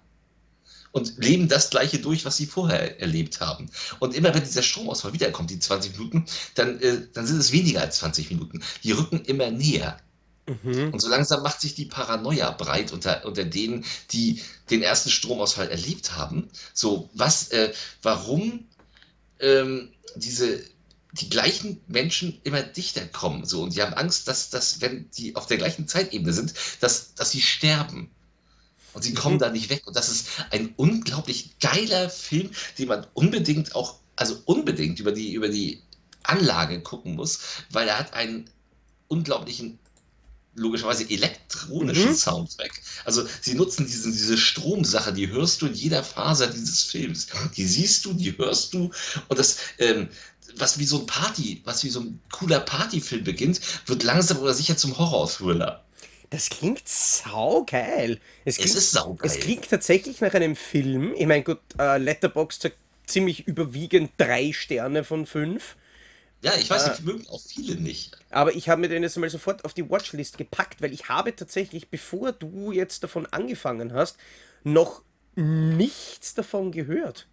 und 0.93 1.17
leben 1.17 1.47
das 1.49 1.69
Gleiche 1.69 1.99
durch, 1.99 2.23
was 2.23 2.37
sie 2.37 2.45
vorher 2.45 2.99
erlebt 3.01 3.41
haben. 3.41 3.69
Und 3.99 4.15
immer 4.15 4.33
wenn 4.33 4.43
dieser 4.43 4.63
Stromausfall 4.63 5.13
wiederkommt, 5.13 5.49
die 5.49 5.59
20 5.59 5.97
Minuten, 5.97 6.25
dann, 6.55 6.79
äh, 6.79 7.07
dann 7.13 7.27
sind 7.27 7.37
es 7.37 7.51
weniger 7.51 7.81
als 7.81 7.97
20 7.97 8.29
Minuten. 8.31 8.63
Die 8.83 8.91
rücken 8.91 9.23
immer 9.25 9.51
näher. 9.51 9.97
Mhm. 10.63 10.93
Und 10.93 10.99
so 10.99 11.09
langsam 11.09 11.43
macht 11.43 11.61
sich 11.61 11.75
die 11.75 11.85
Paranoia 11.85 12.51
breit 12.51 12.91
unter, 12.91 13.25
unter 13.25 13.45
denen, 13.45 13.85
die 14.11 14.41
den 14.69 14.81
ersten 14.81 15.09
Stromausfall 15.09 15.69
erlebt 15.69 16.15
haben. 16.15 16.49
So, 16.73 17.09
was, 17.13 17.49
äh, 17.49 17.73
warum 18.01 18.67
ähm, 19.39 19.89
diese, 20.15 20.63
die 21.13 21.29
gleichen 21.29 21.81
Menschen 21.87 22.39
immer 22.43 22.61
dichter 22.61 23.05
kommen. 23.05 23.45
So, 23.45 23.63
und 23.63 23.75
die 23.75 23.81
haben 23.81 23.93
Angst, 23.93 24.27
dass, 24.27 24.49
dass 24.49 24.81
wenn 24.81 25.09
die 25.11 25.35
auf 25.35 25.47
der 25.47 25.57
gleichen 25.57 25.87
Zeitebene 25.87 26.33
sind, 26.33 26.53
dass, 26.79 27.13
dass 27.15 27.31
sie 27.31 27.41
sterben. 27.41 28.09
Und 28.93 29.03
sie 29.03 29.13
kommen 29.13 29.35
mhm. 29.35 29.39
da 29.39 29.49
nicht 29.49 29.69
weg. 29.69 29.83
Und 29.85 29.95
das 29.95 30.09
ist 30.09 30.27
ein 30.51 30.73
unglaublich 30.75 31.59
geiler 31.59 32.09
Film, 32.09 32.51
den 32.77 32.87
man 32.89 33.07
unbedingt 33.13 33.75
auch, 33.75 33.99
also 34.15 34.41
unbedingt 34.45 34.99
über 34.99 35.11
die, 35.11 35.33
über 35.33 35.49
die 35.49 35.81
Anlage 36.23 36.81
gucken 36.81 37.15
muss, 37.15 37.39
weil 37.71 37.87
er 37.87 37.97
hat 37.97 38.13
einen 38.13 38.49
unglaublichen 39.07 39.79
logischerweise 40.55 41.09
elektronischen 41.09 42.09
mhm. 42.09 42.15
Soundtrack. 42.15 42.71
Also 43.05 43.25
sie 43.41 43.55
nutzen 43.55 43.85
diese, 43.85 44.11
diese 44.11 44.37
Stromsache, 44.37 45.13
die 45.13 45.29
hörst 45.29 45.61
du 45.61 45.67
in 45.67 45.73
jeder 45.73 46.03
Phase 46.03 46.49
dieses 46.49 46.83
Films. 46.83 47.27
Die 47.55 47.65
siehst 47.65 48.05
du, 48.05 48.13
die 48.13 48.37
hörst 48.37 48.73
du 48.73 48.91
und 49.29 49.39
das, 49.39 49.57
ähm, 49.79 50.09
was 50.57 50.77
wie 50.77 50.85
so 50.85 50.99
ein 50.99 51.05
Party, 51.05 51.61
was 51.63 51.83
wie 51.83 51.89
so 51.89 52.01
ein 52.01 52.19
cooler 52.31 52.59
Partyfilm 52.59 53.23
beginnt, 53.23 53.61
wird 53.85 54.03
langsam 54.03 54.39
oder 54.39 54.53
sicher 54.53 54.75
zum 54.75 54.97
Horror-Thriller. 54.97 55.83
Das 56.29 56.49
klingt 56.49 56.87
saugeil. 56.87 58.19
Es, 58.45 58.55
klingt, 58.55 58.69
es 58.69 58.75
ist 58.75 58.91
saugeil. 58.91 59.29
Es 59.29 59.39
klingt 59.39 59.69
tatsächlich 59.69 60.21
nach 60.21 60.33
einem 60.33 60.55
Film. 60.55 61.13
Ich 61.15 61.27
meine, 61.27 61.43
gut, 61.43 61.59
äh, 61.77 61.97
Letterboxd 61.97 62.61
sagt 62.61 62.77
ziemlich 63.05 63.47
überwiegend 63.47 64.11
drei 64.17 64.53
Sterne 64.53 65.03
von 65.03 65.25
fünf. 65.25 65.75
Ja, 66.41 66.54
ich 66.56 66.69
weiß, 66.69 66.97
die 66.97 67.04
äh, 67.04 67.06
mögen 67.06 67.27
auch 67.30 67.41
viele 67.41 67.75
nicht. 67.75 68.17
Aber 68.32 68.56
ich 68.56 68.67
habe 68.67 68.82
mir 68.82 68.89
den 68.89 69.04
jetzt 69.04 69.17
mal 69.17 69.30
sofort 69.30 69.63
auf 69.63 69.73
die 69.73 69.89
Watchlist 69.89 70.38
gepackt, 70.38 70.82
weil 70.82 70.91
ich 70.91 71.08
habe 71.08 71.36
tatsächlich, 71.36 71.89
bevor 71.89 72.32
du 72.32 72.71
jetzt 72.71 73.04
davon 73.04 73.27
angefangen 73.27 73.93
hast, 73.93 74.17
noch 74.63 75.04
nichts 75.36 76.34
davon 76.34 76.71
gehört. 76.71 77.27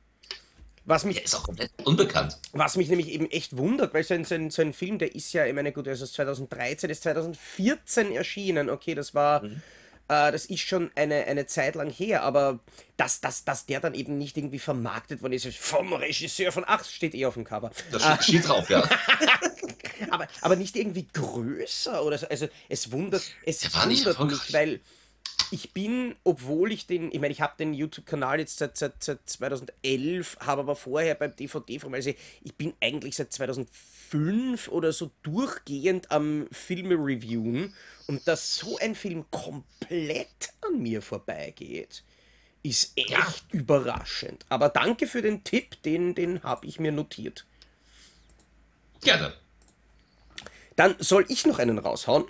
Was 0.84 1.04
mich, 1.04 1.16
der 1.16 1.24
ist 1.24 1.34
auch 1.34 1.42
komplett 1.42 1.70
unbekannt. 1.84 2.38
Was 2.52 2.76
mich 2.76 2.88
nämlich 2.88 3.08
eben 3.08 3.30
echt 3.30 3.56
wundert, 3.58 3.92
weil 3.92 4.04
so 4.04 4.14
ein, 4.14 4.24
so 4.24 4.34
ein, 4.34 4.50
so 4.50 4.62
ein 4.62 4.72
Film, 4.72 4.98
der 4.98 5.14
ist 5.14 5.32
ja, 5.34 5.44
ich 5.44 5.52
meine, 5.52 5.72
gut, 5.72 5.84
der 5.84 5.92
ist 5.92 6.14
2013, 6.14 6.88
ist 6.88 7.02
2014 7.02 8.12
erschienen. 8.12 8.70
Okay, 8.70 8.94
das 8.94 9.14
war 9.14 9.44
mhm. 9.44 9.62
Äh, 10.08 10.32
das 10.32 10.46
ist 10.46 10.60
schon 10.60 10.90
eine, 10.94 11.26
eine 11.26 11.46
Zeit 11.46 11.74
lang 11.74 11.90
her, 11.90 12.22
aber 12.22 12.58
dass, 12.96 13.20
dass, 13.20 13.44
dass 13.44 13.66
der 13.66 13.80
dann 13.80 13.94
eben 13.94 14.18
nicht 14.18 14.36
irgendwie 14.36 14.58
vermarktet 14.58 15.22
worden 15.22 15.34
ist 15.34 15.46
vom 15.56 15.92
Regisseur 15.92 16.50
von 16.50 16.64
Ach, 16.66 16.84
steht 16.84 17.14
eh 17.14 17.26
auf 17.26 17.34
dem 17.34 17.44
Cover. 17.44 17.70
Das 17.92 18.02
steht, 18.02 18.24
steht 18.24 18.48
drauf, 18.48 18.68
ja. 18.70 18.88
aber, 20.10 20.26
aber 20.40 20.56
nicht 20.56 20.76
irgendwie 20.76 21.06
größer 21.12 22.02
oder 22.02 22.18
so. 22.18 22.26
Also 22.28 22.48
es 22.68 22.90
wundert, 22.90 23.22
es 23.44 23.74
wundert 23.74 24.18
mich, 24.20 24.52
weil 24.52 24.80
ich 25.50 25.72
bin, 25.72 26.14
obwohl 26.24 26.72
ich 26.72 26.86
den, 26.86 27.10
ich 27.10 27.20
meine, 27.20 27.32
ich 27.32 27.40
habe 27.40 27.54
den 27.58 27.72
YouTube-Kanal 27.72 28.40
jetzt 28.40 28.58
seit, 28.58 28.76
seit, 28.76 29.02
seit 29.02 29.28
2011, 29.28 30.38
habe 30.40 30.62
aber 30.62 30.76
vorher 30.76 31.14
beim 31.14 31.34
DVD 31.34 31.78
vom, 31.78 31.94
also 31.94 32.12
ich 32.42 32.54
bin 32.54 32.74
eigentlich 32.80 33.16
seit 33.16 33.32
2005 33.32 34.68
oder 34.68 34.92
so 34.92 35.10
durchgehend 35.22 36.10
am 36.10 36.48
Filme 36.52 36.94
reviewen 36.94 37.74
und 38.06 38.26
dass 38.28 38.56
so 38.56 38.78
ein 38.78 38.94
Film 38.94 39.24
komplett 39.30 40.52
an 40.60 40.82
mir 40.82 41.00
vorbeigeht, 41.02 42.02
ist 42.62 42.92
echt 42.96 43.10
ja. 43.10 43.26
überraschend. 43.52 44.44
Aber 44.48 44.68
danke 44.68 45.06
für 45.06 45.22
den 45.22 45.44
Tipp, 45.44 45.82
den, 45.82 46.14
den 46.14 46.42
habe 46.42 46.66
ich 46.66 46.78
mir 46.78 46.92
notiert. 46.92 47.46
Gerne. 49.00 49.32
Dann 50.76 50.96
soll 50.98 51.24
ich 51.28 51.46
noch 51.46 51.58
einen 51.58 51.78
raushauen. 51.78 52.24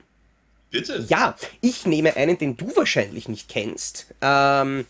Bitte? 0.71 1.05
Ja, 1.09 1.37
ich 1.61 1.87
nehme 1.87 2.17
einen, 2.17 2.39
den 2.39 2.57
du 2.57 2.75
wahrscheinlich 2.77 3.29
nicht 3.29 3.49
kennst. 3.49 4.07
Ähm, 4.21 4.87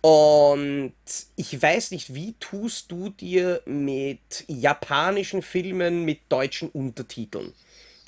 Und 0.00 0.94
ich 1.36 1.62
weiß 1.62 1.92
nicht, 1.92 2.12
wie 2.12 2.34
tust 2.40 2.90
du 2.90 3.10
dir 3.10 3.62
mit 3.66 4.18
japanischen 4.48 5.42
Filmen 5.42 6.04
mit 6.04 6.20
deutschen 6.28 6.70
Untertiteln, 6.70 7.52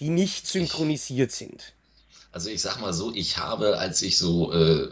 die 0.00 0.08
nicht 0.08 0.48
synchronisiert 0.48 1.30
sind? 1.30 1.72
Also 2.32 2.50
ich 2.50 2.62
sag 2.62 2.80
mal 2.80 2.92
so, 2.92 3.12
ich 3.14 3.36
habe, 3.38 3.78
als 3.78 4.02
ich 4.02 4.18
so 4.18 4.52
äh, 4.52 4.88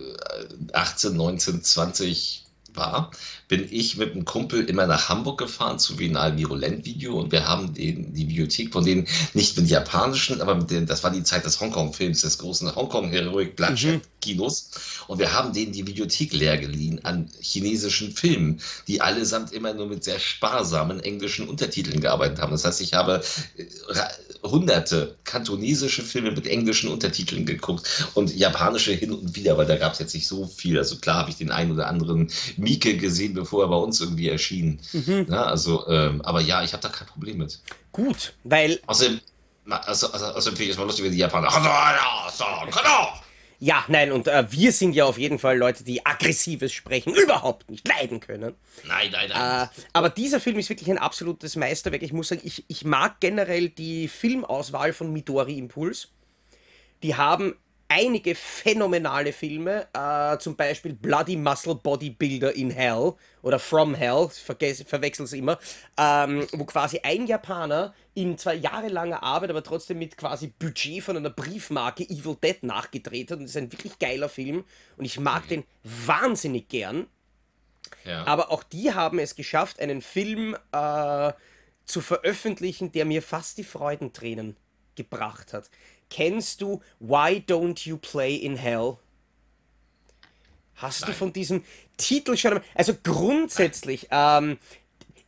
18, 0.72 1.16
19, 1.16 1.64
20 1.64 2.44
war, 2.76 3.10
bin 3.48 3.66
ich 3.70 3.96
mit 3.96 4.12
einem 4.12 4.24
Kumpel 4.24 4.64
immer 4.64 4.86
nach 4.86 5.08
Hamburg 5.08 5.38
gefahren 5.38 5.78
zu 5.78 5.98
Vinal 5.98 6.36
Virulent 6.36 6.84
Video 6.84 7.18
und 7.18 7.32
wir 7.32 7.46
haben 7.46 7.74
den, 7.74 8.14
die 8.14 8.24
Bibliothek 8.24 8.72
von 8.72 8.84
denen 8.84 9.06
nicht 9.34 9.56
mit 9.56 9.68
japanischen, 9.68 10.40
aber 10.40 10.54
mit 10.54 10.70
den, 10.70 10.86
das 10.86 11.04
war 11.04 11.10
die 11.10 11.22
Zeit 11.22 11.44
des 11.44 11.60
Hongkong-Films, 11.60 12.22
des 12.22 12.38
großen 12.38 12.74
Hongkong-Heroic 12.74 13.56
Bloodshed-Kinos 13.56 14.70
mhm. 14.72 15.12
und 15.12 15.18
wir 15.18 15.32
haben 15.32 15.52
denen 15.52 15.72
die 15.72 15.82
Bibliothek 15.82 16.32
leer 16.32 16.58
geliehen 16.58 17.04
an 17.04 17.28
chinesischen 17.40 18.12
Filmen, 18.12 18.60
die 18.88 19.00
allesamt 19.00 19.52
immer 19.52 19.74
nur 19.74 19.86
mit 19.86 20.04
sehr 20.04 20.18
sparsamen 20.18 21.00
englischen 21.00 21.48
Untertiteln 21.48 22.00
gearbeitet 22.00 22.40
haben. 22.40 22.52
Das 22.52 22.64
heißt, 22.64 22.80
ich 22.80 22.94
habe 22.94 23.22
äh, 23.56 23.64
hunderte 24.42 25.16
kantonesische 25.24 26.02
Filme 26.02 26.32
mit 26.32 26.46
englischen 26.46 26.90
Untertiteln 26.90 27.46
geguckt 27.46 28.08
und 28.14 28.34
japanische 28.34 28.92
hin 28.92 29.12
und 29.12 29.36
wieder, 29.36 29.56
weil 29.56 29.66
da 29.66 29.76
gab 29.76 29.92
es 29.92 30.00
jetzt 30.00 30.14
nicht 30.14 30.26
so 30.26 30.46
viel. 30.46 30.78
Also 30.78 30.96
klar 30.96 31.16
habe 31.16 31.30
ich 31.30 31.36
den 31.36 31.50
einen 31.50 31.72
oder 31.72 31.86
anderen 31.86 32.28
Mieke 32.62 32.96
gesehen, 32.96 33.34
bevor 33.34 33.64
er 33.64 33.68
bei 33.68 33.76
uns 33.76 34.00
irgendwie 34.00 34.28
erschien. 34.28 34.80
Mhm. 34.92 35.26
Ja, 35.28 35.44
also, 35.44 35.86
ähm, 35.88 36.22
aber 36.22 36.40
ja, 36.40 36.62
ich 36.62 36.72
habe 36.72 36.82
da 36.82 36.88
kein 36.88 37.08
Problem 37.08 37.38
mit. 37.38 37.60
Gut, 37.90 38.34
weil. 38.44 38.80
Außerdem, 38.86 39.20
also, 39.68 40.12
also, 40.12 40.26
außerdem 40.26 40.56
finde 40.56 40.64
ich 40.64 40.70
es 40.70 40.78
mal 40.78 40.84
lustig, 40.84 41.04
wenn 41.04 41.12
die 41.12 41.18
Japaner. 41.18 41.48
Ja, 43.58 43.84
nein, 43.86 44.10
und 44.10 44.26
äh, 44.26 44.44
wir 44.50 44.72
sind 44.72 44.92
ja 44.94 45.04
auf 45.04 45.18
jeden 45.18 45.38
Fall 45.38 45.56
Leute, 45.56 45.84
die 45.84 46.04
aggressives 46.04 46.72
Sprechen 46.72 47.14
überhaupt 47.14 47.70
nicht 47.70 47.86
leiden 47.86 48.18
können. 48.20 48.54
Nein, 48.88 49.10
nein, 49.12 49.28
nein. 49.28 49.68
Äh, 49.68 49.68
aber 49.92 50.10
dieser 50.10 50.40
Film 50.40 50.58
ist 50.58 50.68
wirklich 50.68 50.90
ein 50.90 50.98
absolutes 50.98 51.54
Meisterwerk. 51.54 52.02
Ich 52.02 52.12
muss 52.12 52.28
sagen, 52.28 52.40
ich, 52.44 52.64
ich 52.66 52.84
mag 52.84 53.20
generell 53.20 53.68
die 53.68 54.08
Filmauswahl 54.08 54.92
von 54.92 55.12
Midori 55.12 55.58
Impuls. 55.58 56.08
Die 57.04 57.14
haben 57.14 57.54
einige 57.92 58.34
phänomenale 58.34 59.32
Filme, 59.32 59.86
äh, 59.92 60.38
zum 60.38 60.56
Beispiel 60.56 60.94
Bloody 60.94 61.36
Muscle 61.36 61.74
Bodybuilder 61.74 62.54
in 62.54 62.70
Hell 62.70 63.12
oder 63.42 63.58
From 63.58 63.94
Hell, 63.94 64.28
verwechsel 64.30 65.24
es 65.24 65.32
immer, 65.34 65.58
ähm, 65.98 66.46
wo 66.52 66.64
quasi 66.64 67.00
ein 67.02 67.26
Japaner 67.26 67.94
in 68.14 68.38
zwei 68.38 68.54
jahrelanger 68.54 69.22
Arbeit, 69.22 69.50
aber 69.50 69.62
trotzdem 69.62 69.98
mit 69.98 70.16
quasi 70.16 70.48
Budget 70.58 71.02
von 71.02 71.16
einer 71.16 71.30
Briefmarke 71.30 72.04
Evil 72.04 72.36
Dead 72.42 72.62
nachgedreht 72.62 73.30
hat. 73.30 73.38
Und 73.38 73.44
das 73.44 73.52
ist 73.52 73.56
ein 73.58 73.72
wirklich 73.72 73.98
geiler 73.98 74.28
Film 74.28 74.64
und 74.96 75.04
ich 75.04 75.20
mag 75.20 75.48
den 75.48 75.64
wahnsinnig 75.84 76.68
gern. 76.68 77.06
Ja. 78.04 78.26
Aber 78.26 78.50
auch 78.50 78.62
die 78.62 78.94
haben 78.94 79.18
es 79.18 79.36
geschafft, 79.36 79.80
einen 79.80 80.00
Film 80.00 80.56
äh, 80.72 81.32
zu 81.84 82.00
veröffentlichen, 82.00 82.90
der 82.92 83.04
mir 83.04 83.22
fast 83.22 83.58
die 83.58 83.64
Freudentränen 83.64 84.56
gebracht 84.94 85.52
hat. 85.52 85.70
Kennst 86.12 86.60
du 86.60 86.82
Why 87.00 87.42
Don't 87.48 87.88
You 87.88 87.96
Play 87.96 88.36
in 88.36 88.56
Hell? 88.56 88.98
Hast 90.74 91.00
Nein. 91.00 91.10
du 91.10 91.16
von 91.16 91.32
diesem 91.32 91.64
Titel 91.96 92.36
schon. 92.36 92.60
Also 92.74 92.92
grundsätzlich, 93.02 94.08
ähm, 94.10 94.58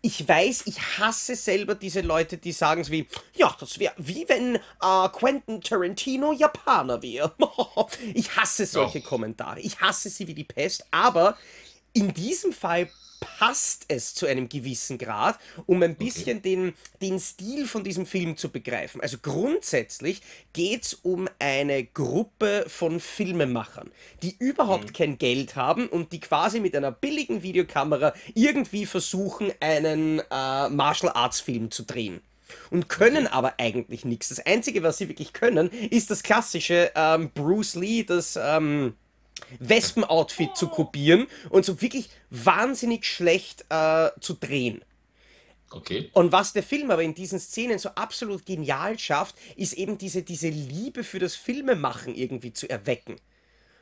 ich 0.02 0.28
weiß, 0.28 0.64
ich 0.66 0.78
hasse 0.98 1.36
selber 1.36 1.74
diese 1.74 2.02
Leute, 2.02 2.36
die 2.36 2.52
sagen 2.52 2.82
es 2.82 2.90
wie, 2.90 3.08
ja, 3.34 3.56
das 3.58 3.78
wäre 3.78 3.94
wie 3.96 4.28
wenn 4.28 4.56
äh, 4.56 5.08
Quentin 5.10 5.62
Tarantino 5.62 6.32
Japaner 6.34 7.00
wäre. 7.00 7.34
ich 8.12 8.36
hasse 8.36 8.66
solche 8.66 8.98
oh. 8.98 9.08
Kommentare. 9.08 9.60
Ich 9.60 9.80
hasse 9.80 10.10
sie 10.10 10.28
wie 10.28 10.34
die 10.34 10.44
Pest, 10.44 10.84
aber 10.90 11.38
in 11.94 12.12
diesem 12.12 12.52
Fall 12.52 12.90
passt 13.38 13.86
es 13.88 14.14
zu 14.14 14.26
einem 14.26 14.48
gewissen 14.48 14.98
Grad, 14.98 15.38
um 15.66 15.82
ein 15.82 15.96
bisschen 15.96 16.38
okay. 16.38 16.56
den, 16.56 16.74
den 17.00 17.20
Stil 17.20 17.66
von 17.66 17.84
diesem 17.84 18.06
Film 18.06 18.36
zu 18.36 18.50
begreifen. 18.50 19.00
Also 19.00 19.18
grundsätzlich 19.18 20.22
geht 20.52 20.84
es 20.84 20.94
um 20.94 21.28
eine 21.38 21.84
Gruppe 21.84 22.64
von 22.68 23.00
Filmemachern, 23.00 23.90
die 24.22 24.36
überhaupt 24.38 24.88
mhm. 24.88 24.92
kein 24.92 25.18
Geld 25.18 25.56
haben 25.56 25.88
und 25.88 26.12
die 26.12 26.20
quasi 26.20 26.60
mit 26.60 26.74
einer 26.76 26.92
billigen 26.92 27.42
Videokamera 27.42 28.14
irgendwie 28.34 28.86
versuchen, 28.86 29.52
einen 29.60 30.20
äh, 30.30 30.68
Martial 30.68 31.12
Arts 31.14 31.40
Film 31.40 31.70
zu 31.70 31.84
drehen 31.84 32.20
und 32.70 32.88
können 32.88 33.26
aber 33.26 33.54
eigentlich 33.58 34.04
nichts. 34.04 34.28
Das 34.28 34.44
Einzige, 34.44 34.82
was 34.82 34.98
sie 34.98 35.08
wirklich 35.08 35.32
können, 35.32 35.70
ist 35.90 36.10
das 36.10 36.22
klassische 36.22 36.92
ähm, 36.94 37.30
Bruce 37.34 37.74
Lee, 37.74 38.04
das 38.04 38.38
ähm, 38.40 38.94
Wespen-Outfit 39.58 40.56
zu 40.56 40.68
kopieren 40.68 41.26
und 41.50 41.64
so 41.64 41.80
wirklich 41.80 42.10
wahnsinnig 42.30 43.04
schlecht 43.04 43.64
äh, 43.68 44.10
zu 44.20 44.34
drehen. 44.34 44.84
Okay. 45.70 46.08
Und 46.12 46.30
was 46.30 46.52
der 46.52 46.62
Film 46.62 46.90
aber 46.90 47.02
in 47.02 47.14
diesen 47.14 47.40
Szenen 47.40 47.78
so 47.78 47.88
absolut 47.90 48.46
genial 48.46 48.98
schafft, 48.98 49.34
ist 49.56 49.72
eben 49.72 49.98
diese, 49.98 50.22
diese 50.22 50.48
Liebe 50.48 51.02
für 51.02 51.18
das 51.18 51.34
Filmemachen 51.34 52.14
irgendwie 52.14 52.52
zu 52.52 52.70
erwecken. 52.70 53.16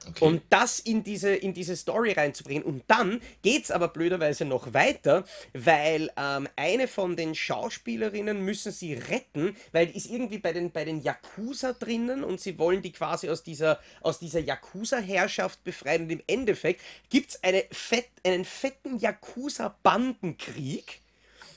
Okay. 0.09 0.25
Um 0.25 0.41
das 0.51 0.81
in 0.81 1.05
diese, 1.05 1.35
in 1.35 1.55
diese 1.55 1.77
Story 1.77 2.13
reinzubringen. 2.13 2.63
Und 2.63 2.83
dann 2.89 3.21
geht 3.43 3.65
es 3.65 3.71
aber 3.71 3.89
blöderweise 3.89 4.45
noch 4.45 4.75
weiter, 4.75 5.25
weil 5.53 6.11
ähm, 6.17 6.49
eine 6.57 6.89
von 6.89 7.17
den 7.17 7.35
Schauspielerinnen 7.35 8.45
müssen 8.45 8.73
sie 8.73 8.95
retten, 8.95 9.57
weil 9.73 9.87
die 9.87 9.97
ist 9.97 10.11
irgendwie 10.11 10.39
bei 10.39 10.53
den, 10.53 10.71
bei 10.71 10.85
den 10.85 11.03
Yakuza 11.03 11.73
drinnen 11.75 12.25
und 12.25 12.41
sie 12.41 12.59
wollen 12.59 12.83
die 12.83 12.93
quasi 12.93 13.29
aus 13.29 13.43
dieser, 13.43 13.79
aus 14.01 14.19
dieser 14.19 14.41
Yakuza-Herrschaft 14.41 15.63
befreien. 15.65 16.05
Und 16.05 16.11
im 16.11 16.23
Endeffekt 16.27 16.81
gibt 17.11 17.31
es 17.31 17.43
eine 17.43 17.65
fett, 17.71 18.09
einen 18.25 18.45
fetten 18.45 18.99
Yakuza-Bandenkrieg 18.99 21.02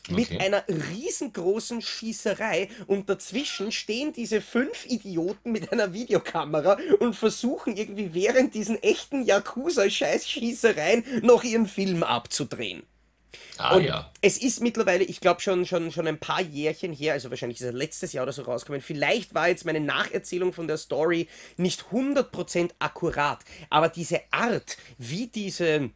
mit 0.10 0.32
okay. 0.32 0.40
einer 0.40 0.64
riesengroßen 0.68 1.82
Schießerei 1.82 2.70
und 2.88 3.10
dazwischen 3.10 3.72
stehen 3.72 4.14
diese 4.14 4.42
fünf 4.42 4.86
Idioten 4.86 5.52
mit 5.52 5.72
einer 5.72 5.94
Videokamera 5.94 6.78
und 7.00 7.16
versuchen 7.16 7.76
irgendwie 7.76 8.14
während 8.14 8.54
diesen 8.54 8.82
echten 8.82 9.24
Yakuza-Scheiß-Schießereien 9.26 11.04
noch 11.22 11.44
ihren 11.44 11.68
Film 11.68 12.04
abzudrehen. 12.04 12.84
Ah, 13.58 13.76
und 13.76 13.84
ja. 13.84 14.12
es 14.22 14.38
ist 14.38 14.62
mittlerweile, 14.62 15.04
ich 15.04 15.22
glaube 15.22 15.42
schon, 15.42 15.66
schon, 15.66 15.92
schon 15.92 16.08
ein 16.08 16.20
paar 16.20 16.42
Jährchen 16.42 16.92
her, 16.92 17.14
also 17.14 17.30
wahrscheinlich 17.30 17.60
ist 17.60 17.66
er 17.66 17.72
letztes 17.72 18.12
Jahr 18.14 18.24
oder 18.24 18.34
so 18.34 18.42
rausgekommen. 18.42 18.82
Vielleicht 18.82 19.34
war 19.34 19.48
jetzt 19.48 19.66
meine 19.66 19.80
Nacherzählung 19.80 20.52
von 20.52 20.68
der 20.68 20.78
Story 20.78 21.30
nicht 21.58 21.86
100% 21.92 22.72
akkurat, 22.80 23.40
aber 23.70 23.90
diese 23.90 24.22
Art, 24.32 24.78
wie 24.98 25.28
diese 25.28 25.92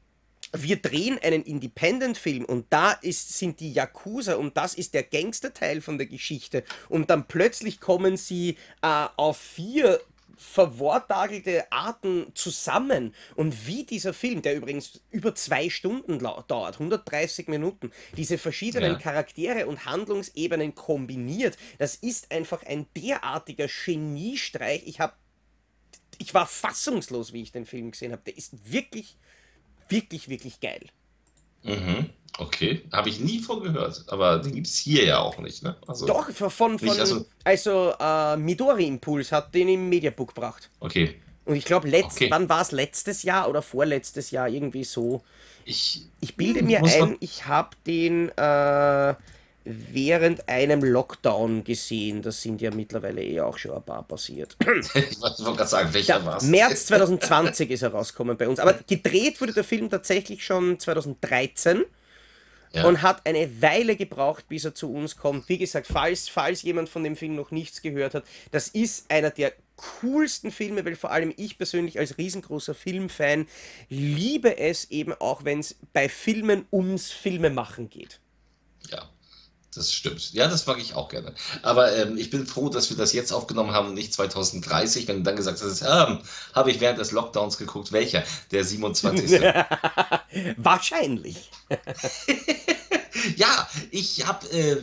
wir 0.53 0.77
drehen 0.77 1.19
einen 1.21 1.43
Independent-Film 1.43 2.45
und 2.45 2.65
da 2.69 2.93
ist, 2.93 3.37
sind 3.37 3.59
die 3.59 3.73
Yakuza 3.73 4.35
und 4.35 4.57
das 4.57 4.73
ist 4.73 4.93
der 4.93 5.03
Gangster-Teil 5.03 5.81
von 5.81 5.97
der 5.97 6.07
Geschichte 6.07 6.63
und 6.89 7.09
dann 7.09 7.27
plötzlich 7.27 7.79
kommen 7.79 8.17
sie 8.17 8.57
äh, 8.81 9.07
auf 9.15 9.37
vier 9.37 9.99
verwortagelte 10.39 11.69
Arten 11.69 12.31
zusammen 12.33 13.13
und 13.35 13.67
wie 13.67 13.83
dieser 13.83 14.13
Film, 14.13 14.41
der 14.41 14.55
übrigens 14.55 15.01
über 15.11 15.35
zwei 15.35 15.69
Stunden 15.69 16.17
dauert, 16.17 16.75
130 16.75 17.49
Minuten, 17.49 17.91
diese 18.15 18.37
verschiedenen 18.37 18.93
ja. 18.93 18.97
Charaktere 18.99 19.67
und 19.67 19.83
Handlungsebenen 19.85 20.75
kombiniert, 20.75 21.57
das 21.77 21.95
ist 21.95 22.31
einfach 22.31 22.63
ein 22.63 22.87
derartiger 22.95 23.67
Geniestreich. 23.67 24.83
Ich 24.85 25.01
habe, 25.01 25.13
ich 26.19 26.33
war 26.33 26.47
fassungslos, 26.47 27.33
wie 27.33 27.41
ich 27.41 27.51
den 27.51 27.65
Film 27.65 27.91
gesehen 27.91 28.13
habe. 28.13 28.21
Der 28.25 28.37
ist 28.37 28.71
wirklich 28.71 29.17
wirklich, 29.89 30.29
wirklich 30.29 30.59
geil. 30.59 30.85
Mhm. 31.63 32.09
Okay, 32.37 32.83
habe 32.93 33.09
ich 33.09 33.19
nie 33.19 33.39
von 33.39 33.61
gehört, 33.61 34.05
aber 34.07 34.39
den 34.39 34.55
gibt 34.55 34.67
es 34.67 34.77
hier 34.77 35.03
ja 35.03 35.19
auch 35.19 35.37
nicht, 35.39 35.61
ne? 35.61 35.75
Also, 35.87 36.07
Doch, 36.07 36.31
von, 36.31 36.79
von 36.79 36.79
also, 36.97 37.25
also 37.43 37.93
äh, 37.99 38.37
Midori 38.37 38.87
Impuls 38.87 39.31
hat 39.33 39.53
den 39.53 39.67
im 39.67 39.89
Mediabook 39.89 40.33
gebracht. 40.33 40.69
Okay. 40.79 41.15
Und 41.43 41.55
ich 41.55 41.65
glaube, 41.65 41.87
okay. 41.87 42.27
wann 42.29 42.47
war 42.47 42.61
es 42.61 42.71
letztes 42.71 43.23
Jahr 43.23 43.49
oder 43.49 43.61
vorletztes 43.61 44.31
Jahr 44.31 44.47
irgendwie 44.47 44.83
so? 44.83 45.21
Ich, 45.65 46.05
ich 46.21 46.35
bilde 46.35 46.63
mir 46.63 46.81
ein, 46.83 47.17
ich 47.19 47.45
habe 47.45 47.71
den 47.85 48.29
äh, 48.29 49.15
während 49.91 50.47
einem 50.49 50.83
Lockdown 50.83 51.63
gesehen. 51.63 52.21
Das 52.21 52.41
sind 52.41 52.61
ja 52.61 52.71
mittlerweile 52.71 53.23
eh 53.23 53.41
auch 53.41 53.57
schon 53.57 53.71
ein 53.71 53.83
paar 53.83 54.03
passiert. 54.03 54.55
ich 54.61 55.21
wollte 55.21 55.43
gerade 55.43 55.67
sagen, 55.67 55.93
welcher 55.93 56.25
war 56.25 56.37
es? 56.37 56.43
März 56.43 56.85
2020 56.87 57.69
ist 57.71 57.81
er 57.83 57.91
rausgekommen 57.91 58.37
bei 58.37 58.47
uns. 58.47 58.59
Aber 58.59 58.73
gedreht 58.73 59.39
wurde 59.41 59.53
der 59.53 59.63
Film 59.63 59.89
tatsächlich 59.89 60.43
schon 60.43 60.79
2013. 60.79 61.85
Ja. 62.71 62.85
Und 62.85 63.01
hat 63.01 63.25
eine 63.25 63.63
Weile 63.63 63.95
gebraucht, 63.95 64.47
bis 64.47 64.63
er 64.63 64.75
zu 64.75 64.93
uns 64.93 65.17
kommt. 65.17 65.49
Wie 65.49 65.57
gesagt, 65.57 65.87
falls, 65.87 66.29
falls 66.29 66.61
jemand 66.61 66.87
von 66.87 67.03
dem 67.03 67.15
Film 67.15 67.33
noch 67.33 67.49
nichts 67.49 67.81
gehört 67.81 68.13
hat, 68.13 68.25
das 68.51 68.67
ist 68.67 69.09
einer 69.09 69.31
der 69.31 69.53
coolsten 70.01 70.51
Filme, 70.51 70.85
weil 70.85 70.95
vor 70.95 71.11
allem 71.11 71.33
ich 71.35 71.57
persönlich 71.57 71.97
als 71.97 72.17
riesengroßer 72.17 72.75
Filmfan 72.75 73.47
liebe 73.89 74.57
es 74.57 74.91
eben 74.91 75.13
auch, 75.13 75.45
wenn 75.45 75.59
es 75.59 75.77
bei 75.93 76.09
Filmen 76.09 76.65
ums 76.71 77.11
Filmemachen 77.11 77.89
geht. 77.89 78.19
Ja, 78.91 79.09
Das 79.75 79.93
stimmt. 79.93 80.33
Ja, 80.33 80.47
das 80.47 80.65
mag 80.65 80.79
ich 80.79 80.95
auch 80.95 81.09
gerne. 81.09 81.33
Aber 81.61 81.95
ähm, 81.95 82.17
ich 82.17 82.31
bin 82.31 82.47
froh, 82.47 82.69
dass 82.69 82.89
wir 82.89 82.97
das 82.97 83.13
jetzt 83.13 83.31
aufgenommen 83.31 83.71
haben 83.71 83.89
und 83.89 83.93
nicht 83.93 84.13
2030, 84.13 85.07
wenn 85.07 85.17
du 85.17 85.23
dann 85.23 85.35
gesagt 85.35 85.61
hast, 85.61 85.81
ähm, 85.83 86.19
habe 86.55 86.71
ich 86.71 86.79
während 86.79 86.97
des 86.97 87.11
Lockdowns 87.11 87.57
geguckt. 87.57 87.91
Welcher? 87.91 88.23
Der 88.51 88.63
27. 88.63 89.41
Wahrscheinlich. 90.57 91.51
ja, 93.35 93.69
ich 93.91 94.25
habe 94.25 94.49
äh, 94.51 94.77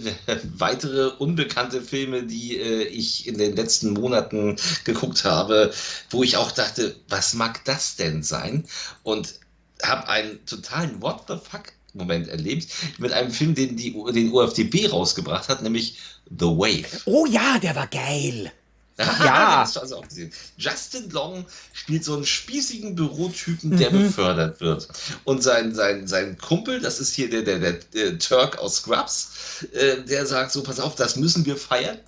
weitere 0.56 1.08
unbekannte 1.16 1.82
Filme, 1.82 2.22
die 2.22 2.56
äh, 2.56 2.84
ich 2.84 3.26
in 3.26 3.38
den 3.38 3.56
letzten 3.56 3.92
Monaten 3.92 4.56
geguckt 4.84 5.24
habe, 5.24 5.72
wo 6.10 6.22
ich 6.22 6.36
auch 6.36 6.52
dachte, 6.52 6.94
was 7.08 7.34
mag 7.34 7.64
das 7.64 7.96
denn 7.96 8.22
sein? 8.22 8.66
Und 9.02 9.34
habe 9.82 10.08
einen 10.08 10.46
totalen 10.46 11.02
What 11.02 11.24
the 11.26 11.34
fuck 11.34 11.72
Moment 11.96 12.28
erlebt, 12.28 12.68
mit 12.98 13.12
einem 13.12 13.30
Film, 13.30 13.54
den 13.54 13.76
die, 13.76 13.92
den 14.12 14.32
UFDB 14.32 14.88
rausgebracht 14.90 15.48
hat, 15.48 15.62
nämlich 15.62 15.98
The 16.30 16.46
Wave. 16.46 17.02
Oh 17.04 17.26
ja, 17.26 17.58
der 17.58 17.74
war 17.74 17.86
geil. 17.86 18.52
Ja. 18.98 19.62
also 19.62 19.96
auch 19.96 20.08
gesehen. 20.08 20.32
Justin 20.56 21.10
Long 21.10 21.44
spielt 21.74 22.02
so 22.02 22.14
einen 22.14 22.24
spießigen 22.24 22.94
Bürotypen, 22.94 23.76
der 23.76 23.90
mhm. 23.92 24.04
befördert 24.04 24.60
wird. 24.60 24.88
Und 25.24 25.42
sein, 25.42 25.74
sein, 25.74 26.06
sein 26.06 26.38
Kumpel, 26.38 26.80
das 26.80 26.98
ist 26.98 27.14
hier 27.14 27.28
der, 27.28 27.42
der, 27.42 27.58
der, 27.58 27.72
der 27.92 28.18
Turk 28.18 28.58
aus 28.58 28.76
Scrubs, 28.76 29.66
äh, 29.72 30.02
der 30.04 30.24
sagt 30.24 30.52
so, 30.52 30.62
pass 30.62 30.80
auf, 30.80 30.94
das 30.94 31.16
müssen 31.16 31.44
wir 31.44 31.56
feiern. 31.56 31.98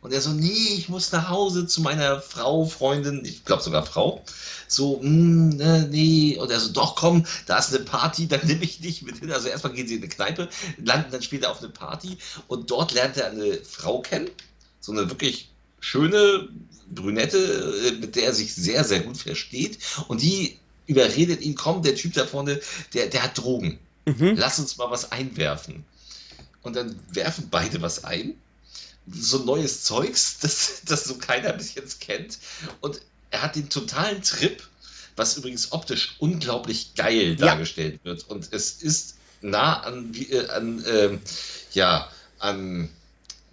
Und 0.00 0.12
er 0.12 0.20
so, 0.20 0.30
nee, 0.30 0.74
ich 0.76 0.88
muss 0.90 1.12
nach 1.12 1.30
Hause 1.30 1.66
zu 1.66 1.80
meiner 1.80 2.20
Frau, 2.20 2.66
Freundin, 2.66 3.24
ich 3.24 3.44
glaube 3.44 3.62
sogar 3.62 3.86
Frau. 3.86 4.22
So, 4.74 5.00
mh, 5.02 5.02
hm, 5.02 5.90
nee. 5.90 6.36
Und 6.38 6.50
er 6.50 6.60
so, 6.60 6.72
doch, 6.72 6.96
komm, 6.96 7.24
da 7.46 7.58
ist 7.58 7.74
eine 7.74 7.84
Party, 7.84 8.26
dann 8.28 8.46
nehme 8.46 8.64
ich 8.64 8.80
dich 8.80 9.02
mit 9.02 9.18
hin. 9.18 9.32
Also 9.32 9.48
erstmal 9.48 9.72
gehen 9.72 9.86
sie 9.86 9.94
in 9.94 10.02
eine 10.02 10.08
Kneipe, 10.08 10.48
landen 10.82 11.10
dann 11.12 11.22
später 11.22 11.50
auf 11.50 11.60
eine 11.60 11.70
Party 11.70 12.18
und 12.48 12.70
dort 12.70 12.92
lernt 12.92 13.16
er 13.16 13.30
eine 13.30 13.58
Frau 13.64 14.00
kennen. 14.00 14.30
So 14.80 14.92
eine 14.92 15.08
wirklich 15.08 15.50
schöne 15.80 16.48
Brünette, 16.90 17.38
äh, 17.38 17.92
mit 18.00 18.16
der 18.16 18.24
er 18.24 18.34
sich 18.34 18.54
sehr, 18.54 18.84
sehr 18.84 19.00
gut 19.00 19.16
versteht. 19.16 19.78
Und 20.08 20.22
die 20.22 20.58
überredet 20.86 21.40
ihn, 21.40 21.54
komm, 21.54 21.82
der 21.82 21.94
Typ 21.94 22.14
da 22.14 22.26
vorne, 22.26 22.60
der, 22.92 23.06
der 23.06 23.22
hat 23.22 23.38
Drogen. 23.38 23.78
Mhm. 24.06 24.34
Lass 24.36 24.58
uns 24.58 24.76
mal 24.76 24.90
was 24.90 25.12
einwerfen. 25.12 25.84
Und 26.62 26.76
dann 26.76 26.98
werfen 27.10 27.48
beide 27.50 27.80
was 27.80 28.04
ein 28.04 28.34
so 29.06 29.38
neues 29.44 29.84
Zeugs, 29.84 30.38
das, 30.42 30.82
das 30.86 31.04
so 31.04 31.16
keiner 31.16 31.52
bis 31.52 31.74
jetzt 31.74 32.00
kennt. 32.00 32.38
Und 32.80 33.00
er 33.34 33.42
hat 33.42 33.56
den 33.56 33.68
totalen 33.68 34.22
Trip, 34.22 34.62
was 35.16 35.36
übrigens 35.36 35.72
optisch 35.72 36.14
unglaublich 36.20 36.94
geil 36.94 37.36
ja. 37.38 37.46
dargestellt 37.46 37.98
wird. 38.04 38.28
Und 38.28 38.52
es 38.52 38.80
ist 38.80 39.16
nah 39.40 39.80
an, 39.80 40.14
äh, 40.14 40.46
an 40.48 40.84
äh, 40.84 41.18
ja, 41.72 42.08
an 42.38 42.88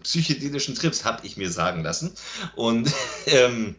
psychedelischen 0.04 0.76
Trips, 0.76 1.04
habe 1.04 1.26
ich 1.26 1.36
mir 1.36 1.52
sagen 1.52 1.82
lassen. 1.82 2.13
Und 2.56 2.91
ähm, 3.26 3.76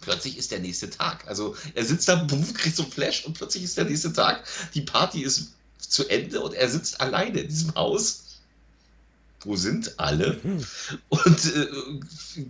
plötzlich 0.00 0.38
ist 0.38 0.52
der 0.52 0.60
nächste 0.60 0.88
Tag. 0.90 1.26
Also 1.26 1.56
er 1.74 1.84
sitzt 1.84 2.08
da, 2.08 2.24
kriegt 2.54 2.76
so 2.76 2.84
ein 2.84 2.90
Flash 2.90 3.24
und 3.24 3.34
plötzlich 3.34 3.64
ist 3.64 3.76
der 3.76 3.86
nächste 3.86 4.12
Tag. 4.12 4.44
Die 4.74 4.82
Party 4.82 5.22
ist 5.22 5.54
zu 5.80 6.08
Ende 6.08 6.40
und 6.40 6.54
er 6.54 6.68
sitzt 6.68 7.00
alleine 7.00 7.40
in 7.40 7.48
diesem 7.48 7.74
Haus 7.74 8.23
wo 9.44 9.56
sind 9.56 9.98
alle? 9.98 10.38
Mhm. 10.42 10.64
Und 11.08 11.44
äh, 11.54 11.66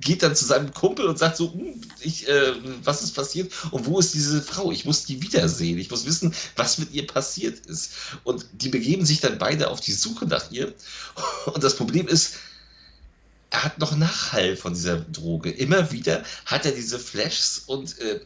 geht 0.00 0.22
dann 0.22 0.36
zu 0.36 0.44
seinem 0.44 0.72
Kumpel 0.72 1.06
und 1.06 1.18
sagt 1.18 1.36
so, 1.36 1.52
hm, 1.52 1.80
ich, 2.00 2.28
äh, 2.28 2.54
was 2.82 3.02
ist 3.02 3.14
passiert 3.14 3.52
und 3.70 3.86
wo 3.86 3.98
ist 3.98 4.14
diese 4.14 4.42
Frau? 4.42 4.72
Ich 4.72 4.84
muss 4.84 5.04
die 5.04 5.22
wiedersehen, 5.22 5.78
ich 5.78 5.90
muss 5.90 6.06
wissen, 6.06 6.34
was 6.56 6.78
mit 6.78 6.92
ihr 6.92 7.06
passiert 7.06 7.66
ist. 7.66 7.92
Und 8.24 8.46
die 8.52 8.68
begeben 8.68 9.06
sich 9.06 9.20
dann 9.20 9.38
beide 9.38 9.68
auf 9.68 9.80
die 9.80 9.92
Suche 9.92 10.26
nach 10.26 10.50
ihr. 10.50 10.72
Und 11.46 11.62
das 11.62 11.76
Problem 11.76 12.08
ist, 12.08 12.34
er 13.50 13.64
hat 13.64 13.78
noch 13.78 13.96
Nachhall 13.96 14.56
von 14.56 14.74
dieser 14.74 15.00
Droge. 15.00 15.50
Immer 15.50 15.92
wieder 15.92 16.24
hat 16.46 16.66
er 16.66 16.72
diese 16.72 16.98
Flashs 16.98 17.62
und 17.66 17.98
äh, 18.00 18.20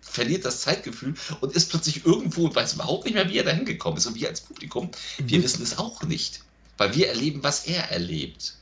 verliert 0.00 0.44
das 0.44 0.62
Zeitgefühl 0.62 1.14
und 1.40 1.54
ist 1.54 1.70
plötzlich 1.70 2.04
irgendwo 2.04 2.46
und 2.46 2.54
weiß 2.54 2.74
überhaupt 2.74 3.04
nicht 3.04 3.14
mehr, 3.14 3.28
wie 3.28 3.38
er 3.38 3.44
da 3.44 3.52
hingekommen 3.52 3.98
ist. 3.98 4.06
Und 4.06 4.16
wir 4.16 4.28
als 4.28 4.40
Publikum, 4.40 4.90
wir 5.18 5.38
mhm. 5.38 5.42
wissen 5.44 5.62
es 5.62 5.78
auch 5.78 6.02
nicht 6.02 6.42
weil 6.80 6.94
wir 6.94 7.08
erleben, 7.08 7.42
was 7.42 7.66
er 7.66 7.90
erlebt. 7.90 8.54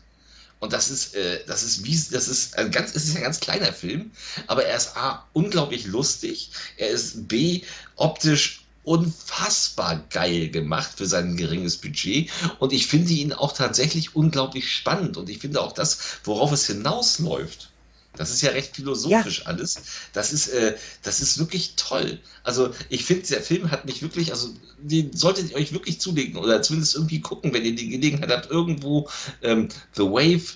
Und 0.58 0.72
das 0.72 0.90
ist, 0.90 1.14
äh, 1.14 1.38
das 1.46 1.62
ist 1.62 1.84
wie, 1.84 1.96
das 2.10 2.26
ist 2.26 2.58
ein 2.58 2.72
ganz, 2.72 2.92
es 2.96 3.04
ist 3.04 3.14
ein 3.14 3.22
ganz 3.22 3.38
kleiner 3.38 3.72
Film, 3.72 4.10
aber 4.48 4.64
er 4.64 4.76
ist 4.76 4.96
A, 4.96 5.24
unglaublich 5.34 5.86
lustig, 5.86 6.50
er 6.78 6.88
ist 6.88 7.28
B, 7.28 7.62
optisch 7.94 8.64
unfassbar 8.82 10.02
geil 10.10 10.48
gemacht 10.48 10.90
für 10.96 11.06
sein 11.06 11.36
geringes 11.36 11.76
Budget. 11.76 12.28
Und 12.58 12.72
ich 12.72 12.88
finde 12.88 13.12
ihn 13.12 13.32
auch 13.32 13.52
tatsächlich 13.52 14.16
unglaublich 14.16 14.68
spannend. 14.72 15.16
Und 15.16 15.30
ich 15.30 15.38
finde 15.38 15.60
auch 15.60 15.72
das, 15.72 15.98
worauf 16.24 16.50
es 16.50 16.66
hinausläuft, 16.66 17.70
das 18.18 18.30
ist 18.30 18.42
ja 18.42 18.50
recht 18.50 18.76
philosophisch 18.76 19.40
ja. 19.40 19.46
alles. 19.46 19.76
Das 20.12 20.32
ist, 20.32 20.48
äh, 20.48 20.76
das 21.02 21.20
ist 21.20 21.38
wirklich 21.38 21.74
toll. 21.76 22.18
Also 22.42 22.74
ich 22.88 23.04
finde, 23.04 23.26
der 23.28 23.42
Film 23.42 23.70
hat 23.70 23.86
mich 23.86 24.02
wirklich, 24.02 24.32
also 24.32 24.54
den 24.78 25.16
solltet 25.16 25.50
ihr 25.50 25.56
euch 25.56 25.72
wirklich 25.72 26.00
zulegen 26.00 26.36
oder 26.36 26.60
zumindest 26.60 26.96
irgendwie 26.96 27.20
gucken, 27.20 27.54
wenn 27.54 27.64
ihr 27.64 27.74
die 27.74 27.88
Gelegenheit 27.88 28.30
habt, 28.30 28.50
irgendwo. 28.50 29.08
Ähm, 29.42 29.68
The 29.94 30.02
Wave 30.02 30.54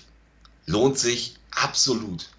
lohnt 0.65 0.99
sich 0.99 1.35
absolut. 1.51 2.29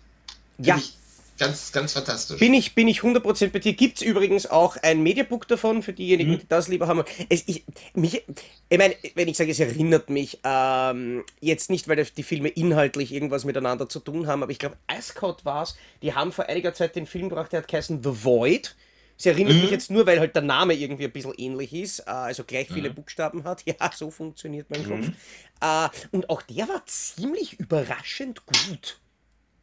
Ja. 0.59 0.77
Ich 0.77 0.93
Ganz, 1.37 1.73
ganz 1.73 1.93
fantastisch. 1.95 2.39
Bin 2.39 2.55
ich, 2.55 2.75
bin 2.75 2.87
ich 2.87 3.01
100% 3.01 3.51
bei 3.51 3.59
dir. 3.59 3.73
Gibt 3.73 3.97
es 3.97 4.03
übrigens 4.03 4.47
auch 4.47 4.77
ein 4.83 5.03
Mediabook 5.03 5.49
davon, 5.49 5.83
für 5.83 5.93
diejenigen, 5.93 6.33
mhm. 6.33 6.39
die 6.39 6.49
das 6.49 6.69
lieber 6.69 6.87
haben. 6.87 7.03
Es, 7.29 7.43
ich, 7.47 7.65
mich, 7.95 8.23
ich 8.69 8.79
meine, 8.79 8.95
wenn 9.17 9.27
ich 9.27 9.37
sage, 9.37 9.51
es 9.51 9.59
erinnert 9.59 10.11
mich, 10.11 10.39
ähm, 10.45 11.25
jetzt 11.41 11.71
nicht, 11.71 11.89
weil 11.89 12.05
die 12.05 12.23
Filme 12.23 12.49
inhaltlich 12.51 13.13
irgendwas 13.13 13.45
miteinander 13.45 13.89
zu 13.89 13.99
tun 13.99 14.29
haben, 14.29 14.43
aber 14.43 14.53
ich 14.53 14.61
glaube, 14.61 14.77
Ascot 14.87 15.45
war 15.45 15.65
es, 15.65 15.77
die 16.03 16.15
haben 16.15 16.31
vor 16.31 16.47
einiger 16.47 16.73
Zeit 16.73 16.95
den 16.95 17.07
Film 17.07 17.29
gebracht, 17.29 17.53
der 17.53 17.61
hat 17.61 17.69
geheißen 17.69 18.03
The 18.03 18.25
Void. 18.25 18.77
Es 19.17 19.27
erinnert 19.27 19.55
mhm. 19.55 19.63
mich 19.63 19.71
jetzt 19.71 19.91
nur, 19.91 20.07
weil 20.07 20.21
halt 20.21 20.35
der 20.35 20.43
Name 20.43 20.75
irgendwie 20.75 21.05
ein 21.05 21.13
bisschen 21.13 21.35
ähnlich 21.37 21.73
ist, 21.73 22.01
äh, 22.01 22.11
also 22.11 22.45
gleich 22.45 22.69
viele 22.69 22.91
mhm. 22.91 22.95
Buchstaben 22.95 23.45
hat. 23.45 23.63
Ja, 23.67 23.91
so 23.93 24.11
funktioniert 24.11 24.69
mein 24.71 24.85
Kopf. 24.85 25.07
Mhm. 25.07 25.15
Äh, 25.61 25.89
und 26.13 26.31
auch 26.31 26.43
der 26.43 26.69
war 26.69 26.85
ziemlich 26.87 27.59
überraschend 27.59 28.43
gut. 28.47 29.01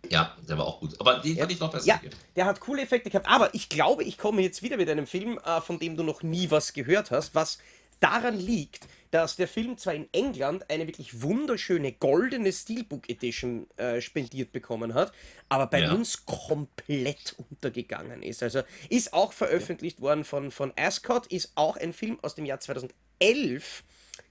Ja, 0.10 0.36
der 0.48 0.58
war 0.58 0.66
auch 0.66 0.80
gut. 0.80 1.00
Aber 1.00 1.20
den 1.20 1.38
fand 1.38 1.52
ich 1.52 1.60
noch 1.60 1.72
besser. 1.72 1.88
Ja, 1.88 2.00
hier. 2.02 2.10
der 2.36 2.46
hat 2.46 2.60
coole 2.60 2.82
Effekte 2.82 3.10
gehabt. 3.10 3.28
Aber 3.28 3.54
ich 3.54 3.70
glaube, 3.70 4.04
ich 4.04 4.18
komme 4.18 4.42
jetzt 4.42 4.62
wieder 4.64 4.78
mit 4.78 4.90
einem 4.90 5.08
Film, 5.08 5.40
äh, 5.46 5.62
von 5.62 5.80
dem 5.80 5.96
du 5.96 6.04
noch 6.04 6.24
nie 6.24 6.52
was 6.52 6.74
gehört 6.74 7.12
hast, 7.12 7.36
was 7.36 7.60
daran 8.02 8.38
liegt, 8.38 8.88
dass 9.12 9.36
der 9.36 9.48
Film 9.48 9.78
zwar 9.78 9.94
in 9.94 10.08
England 10.12 10.70
eine 10.70 10.88
wirklich 10.88 11.22
wunderschöne 11.22 11.92
goldene 11.94 12.52
Steelbook 12.52 13.10
Edition 13.10 13.68
äh, 13.78 14.02
spendiert 14.02 14.52
bekommen 14.52 14.94
hat, 14.94 15.12
aber 15.50 15.68
bei 15.68 15.82
ja. 15.82 15.94
uns 15.94 16.26
komplett 16.26 17.36
untergegangen 17.38 18.24
ist. 18.24 18.42
Also 18.42 18.62
ist 18.90 19.14
auch 19.14 19.34
veröffentlicht 19.34 20.00
ja. 20.00 20.04
worden 20.04 20.24
von, 20.24 20.52
von 20.52 20.74
Ascot, 20.76 21.28
ist 21.28 21.52
auch 21.56 21.78
ein 21.78 21.94
Film 21.94 22.20
aus 22.22 22.36
dem 22.36 22.46
Jahr 22.46 22.60
2011, 22.60 23.84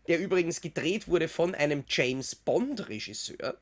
der 0.09 0.18
übrigens 0.18 0.61
gedreht 0.61 1.09
wurde 1.09 1.28
von 1.28 1.54
einem 1.54 1.85
James 1.88 2.35
Bond 2.35 2.88
Regisseur. 2.88 3.56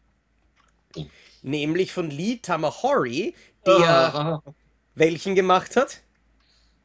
Oh 0.97 1.07
nämlich 1.43 1.93
von 1.93 2.11
Lee 2.11 2.39
Tamahori, 2.41 3.35
der 3.67 4.15
ah. 4.15 4.43
welchen 4.95 5.35
gemacht 5.35 5.77
hat? 5.77 6.01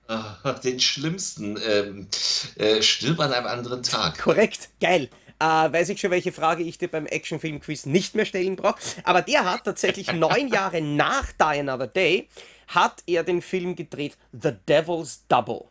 Ah, 0.07 0.53
den 0.63 0.79
schlimmsten. 0.79 1.57
Ähm, 1.65 2.07
äh, 2.55 2.81
stirb 2.81 3.19
an 3.19 3.33
einem 3.33 3.47
anderen 3.47 3.83
Tag. 3.83 4.19
Korrekt, 4.19 4.69
geil. 4.79 5.09
Äh, 5.39 5.45
weiß 5.45 5.89
ich 5.89 5.99
schon, 5.99 6.11
welche 6.11 6.31
Frage 6.31 6.63
ich 6.63 6.77
dir 6.77 6.89
beim 6.89 7.05
Actionfilm-Quiz 7.05 7.85
nicht 7.85 8.13
mehr 8.15 8.25
stellen 8.25 8.55
brauche. 8.55 8.79
Aber 9.03 9.21
der 9.21 9.45
hat 9.45 9.63
tatsächlich 9.63 10.11
neun 10.13 10.49
Jahre 10.49 10.81
nach 10.81 11.31
Die 11.31 11.59
Another 11.59 11.87
Day, 11.87 12.27
hat 12.67 13.03
er 13.07 13.23
den 13.23 13.41
Film 13.41 13.75
gedreht 13.75 14.17
The 14.31 14.51
Devil's 14.67 15.25
Double. 15.27 15.65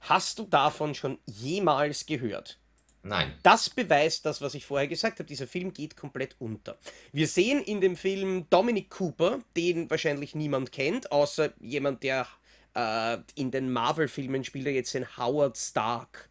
Hast 0.00 0.38
du 0.38 0.44
davon 0.44 0.94
schon 0.94 1.18
jemals 1.26 2.06
gehört? 2.06 2.58
Nein. 3.06 3.32
Das 3.42 3.70
beweist 3.70 4.26
das, 4.26 4.40
was 4.40 4.54
ich 4.54 4.66
vorher 4.66 4.88
gesagt 4.88 5.20
habe. 5.20 5.28
Dieser 5.28 5.46
Film 5.46 5.72
geht 5.72 5.96
komplett 5.96 6.34
unter. 6.40 6.76
Wir 7.12 7.28
sehen 7.28 7.62
in 7.62 7.80
dem 7.80 7.96
Film 7.96 8.46
Dominic 8.50 8.90
Cooper, 8.90 9.40
den 9.56 9.88
wahrscheinlich 9.88 10.34
niemand 10.34 10.72
kennt, 10.72 11.12
außer 11.12 11.52
jemand, 11.60 12.02
der 12.02 12.26
äh, 12.74 13.18
in 13.36 13.50
den 13.52 13.72
Marvel-Filmen 13.72 14.42
spielt, 14.42 14.66
er 14.66 14.72
jetzt 14.72 14.94
den 14.94 15.16
Howard 15.16 15.56
Stark. 15.56 16.28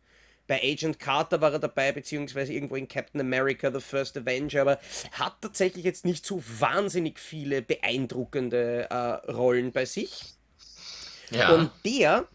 Bei 0.47 0.61
Agent 0.61 0.99
Carter 0.99 1.41
war 1.41 1.53
er 1.53 1.59
dabei, 1.59 1.91
beziehungsweise 1.91 2.53
irgendwo 2.53 2.75
in 2.75 2.87
Captain 2.87 3.21
America, 3.21 3.71
The 3.71 3.79
First 3.79 4.17
Avenger, 4.17 4.61
aber 4.61 4.79
hat 5.13 5.41
tatsächlich 5.41 5.85
jetzt 5.85 6.05
nicht 6.05 6.25
so 6.25 6.43
wahnsinnig 6.59 7.19
viele 7.19 7.61
beeindruckende 7.61 8.87
äh, 8.89 9.31
Rollen 9.31 9.71
bei 9.71 9.85
sich. 9.85 10.35
Ja. 11.31 11.55
Und 11.55 11.71
der 11.83 12.27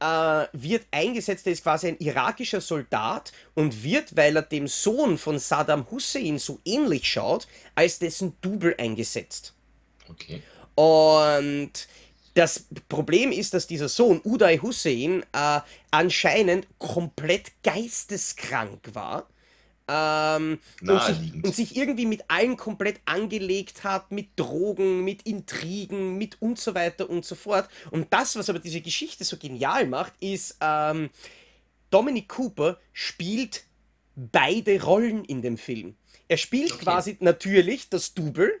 äh, 0.00 0.46
wird 0.52 0.86
eingesetzt, 0.90 1.46
er 1.46 1.52
ist 1.52 1.62
quasi 1.62 1.88
ein 1.88 1.98
irakischer 1.98 2.60
Soldat 2.60 3.32
und 3.54 3.82
wird, 3.82 4.16
weil 4.16 4.36
er 4.36 4.42
dem 4.42 4.68
Sohn 4.68 5.18
von 5.18 5.38
Saddam 5.38 5.90
Hussein 5.90 6.38
so 6.38 6.60
ähnlich 6.64 7.08
schaut, 7.08 7.48
als 7.74 7.98
dessen 7.98 8.36
Double 8.40 8.74
eingesetzt. 8.78 9.54
Okay. 10.08 10.42
Und 10.74 11.72
das 12.34 12.66
Problem 12.88 13.32
ist, 13.32 13.54
dass 13.54 13.66
dieser 13.66 13.88
Sohn, 13.88 14.20
Uday 14.24 14.58
Hussein, 14.58 15.24
äh, 15.32 15.60
anscheinend 15.90 16.66
komplett 16.78 17.50
geisteskrank 17.64 18.94
war 18.94 19.26
ähm, 19.88 20.58
und, 20.82 21.02
sich, 21.02 21.44
und, 21.44 21.54
sich, 21.54 21.76
irgendwie 21.76 22.06
mit 22.06 22.24
allen 22.28 22.56
komplett 22.56 23.00
angelegt 23.06 23.84
hat, 23.84 24.12
mit 24.12 24.28
Drogen, 24.36 25.02
mit 25.02 25.22
Intrigen, 25.22 26.18
mit 26.18 26.40
und 26.40 26.58
so 26.58 26.74
weiter 26.74 27.08
und 27.08 27.24
so 27.24 27.34
fort. 27.34 27.68
Und 27.90 28.12
das, 28.12 28.36
was 28.36 28.50
aber 28.50 28.58
diese 28.58 28.80
Geschichte 28.80 29.24
so 29.24 29.38
genial 29.38 29.86
macht, 29.86 30.12
ist, 30.20 30.56
ähm, 30.60 31.10
Dominic 31.90 32.28
Cooper 32.28 32.78
spielt 32.92 33.64
beide 34.14 34.82
Rollen 34.82 35.24
in 35.24 35.42
dem 35.42 35.56
Film. 35.56 35.96
Er 36.28 36.36
spielt 36.36 36.72
okay. 36.72 36.84
quasi 36.84 37.16
natürlich 37.20 37.88
das 37.88 38.12
Double 38.12 38.60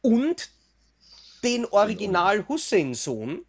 und 0.00 0.50
den 1.42 1.66
Original 1.66 2.48
Hussein-Sohn. 2.48 3.44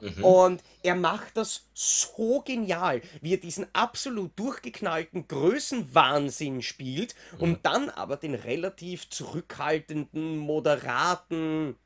Mhm. 0.00 0.24
Und 0.24 0.62
er 0.82 0.94
macht 0.94 1.36
das 1.36 1.66
so 1.72 2.40
genial, 2.40 3.00
wie 3.20 3.34
er 3.34 3.38
diesen 3.38 3.66
absolut 3.72 4.38
durchgeknallten 4.38 5.28
Größenwahnsinn 5.28 6.62
spielt 6.62 7.14
mhm. 7.32 7.40
und 7.40 7.66
dann 7.66 7.90
aber 7.90 8.16
den 8.16 8.34
relativ 8.34 9.08
zurückhaltenden, 9.10 10.36
moderaten 10.36 11.76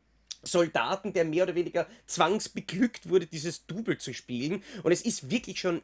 Soldaten, 0.43 1.13
der 1.13 1.25
mehr 1.25 1.45
oder 1.45 1.55
weniger 1.55 1.87
zwangsbeglückt 2.07 3.09
wurde, 3.09 3.27
dieses 3.27 3.67
Double 3.67 3.99
zu 3.99 4.15
spielen. 4.15 4.63
Und 4.83 4.93
es 4.93 5.03
ist 5.03 5.31
wirklich 5.31 5.61
schon 5.61 5.83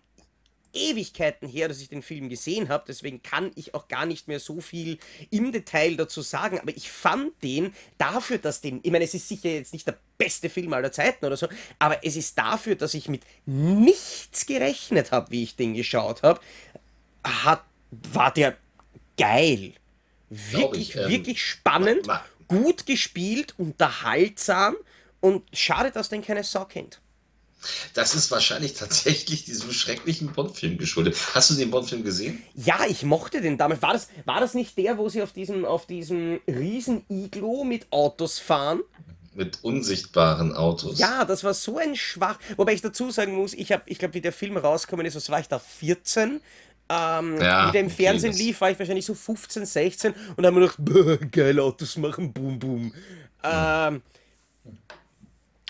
Ewigkeiten 0.75 1.49
her, 1.49 1.69
dass 1.69 1.81
ich 1.81 1.89
den 1.89 2.03
Film 2.03 2.29
gesehen 2.29 2.69
habe, 2.69 2.85
deswegen 2.87 3.23
kann 3.23 3.51
ich 3.55 3.75
auch 3.75 3.89
gar 3.89 4.07
nicht 4.07 4.29
mehr 4.29 4.41
so 4.41 4.61
viel 4.61 4.99
im 5.31 5.53
Detail 5.53 5.97
dazu 5.97 6.23
sagen, 6.23 6.59
aber 6.59 6.77
ich 6.77 6.91
fand 6.91 7.33
den 7.43 7.73
dafür, 7.99 8.39
dass 8.39 8.61
den, 8.61 8.81
ich 8.83 8.91
meine, 8.91 9.05
es 9.05 9.15
ist 9.15 9.29
sicher 9.29 9.51
jetzt 9.51 9.73
nicht 9.73 9.87
der 9.87 9.99
beste 10.19 10.51
Film 10.51 10.73
aller 10.73 10.93
Zeiten 10.93 11.25
oder 11.25 11.37
so, 11.37 11.49
aber 11.79 12.05
es 12.05 12.17
ist 12.17 12.37
dafür, 12.39 12.75
dass 12.77 12.95
ich 12.95 13.09
mit 13.09 13.23
nichts 13.47 14.47
gerechnet 14.47 15.13
habe, 15.13 15.31
wie 15.31 15.43
ich 15.43 15.57
den 15.57 15.75
geschaut 15.75 16.23
habe, 16.23 16.41
hat, 17.25 17.65
war 17.91 18.33
der 18.33 18.57
geil. 19.17 19.73
Wirklich, 20.31 20.91
ich, 20.91 20.97
ähm, 20.97 21.09
wirklich 21.11 21.43
spannend, 21.43 22.09
gut 22.49 22.87
gespielt, 22.87 23.55
unterhaltsam 23.59 24.75
und 25.21 25.45
schade, 25.53 25.91
dass 25.91 26.09
den 26.09 26.23
keine 26.23 26.45
Sau 26.45 26.65
kennt. 26.65 27.01
Das 27.94 28.14
ist 28.14 28.31
wahrscheinlich 28.31 28.74
tatsächlich 28.74 29.44
diesem 29.44 29.72
schrecklichen 29.72 30.33
Bond-Film 30.33 30.79
geschuldet. 30.79 31.16
Hast 31.35 31.50
du 31.50 31.55
den 31.55 31.70
Bond-Film 31.70 32.05
gesehen? 32.05 32.42
Ja, 32.55 32.81
ich 32.88 33.03
mochte 33.03 33.40
den 33.40 33.59
damals. 33.59 33.83
War 33.83 33.92
das, 33.92 34.09
war 34.24 34.40
das 34.40 34.55
nicht 34.55 34.77
der, 34.79 34.98
wo 34.98 35.09
sie 35.09 35.22
auf 35.22 35.33
diesem, 35.33 35.64
auf 35.64 35.87
diesem 35.87 36.40
riesen 36.46 37.05
Iglo 37.09 37.64
mit 37.64 37.87
Autos 37.90 38.38
fahren? 38.38 38.81
Mit 39.35 39.59
unsichtbaren 39.62 40.55
Autos. 40.55 40.98
Ja, 40.98 41.24
das 41.24 41.42
war 41.42 41.55
so 41.55 41.79
ein 41.79 41.96
schwach. 41.96 42.38
Wobei 42.57 42.72
ich 42.72 42.83
dazu 42.83 43.11
sagen 43.11 43.35
muss, 43.35 43.53
ich, 43.53 43.74
ich 43.87 43.98
glaube, 43.98 44.14
wie 44.14 44.20
der 44.20 44.33
Film 44.33 44.57
rausgekommen 44.57 45.07
ist, 45.07 45.16
was 45.16 45.29
war 45.29 45.40
ich 45.40 45.48
da, 45.48 45.59
14? 45.59 46.40
Ähm, 46.88 47.40
ja, 47.40 47.68
wie 47.68 47.72
der 47.72 47.81
im 47.81 47.90
Fernsehen 47.90 48.35
okay, 48.35 48.42
lief, 48.42 48.61
war 48.61 48.70
ich 48.70 48.79
wahrscheinlich 48.79 49.07
so 49.07 49.14
15, 49.14 49.64
16 49.64 50.12
und 50.12 50.42
dann 50.42 50.55
haben 50.55 50.61
wir 50.61 50.68
gedacht, 50.68 51.33
geil, 51.33 51.59
Autos 51.59 51.96
machen, 51.96 52.33
boom, 52.33 52.59
boom. 52.59 52.94
Ähm, 53.42 54.03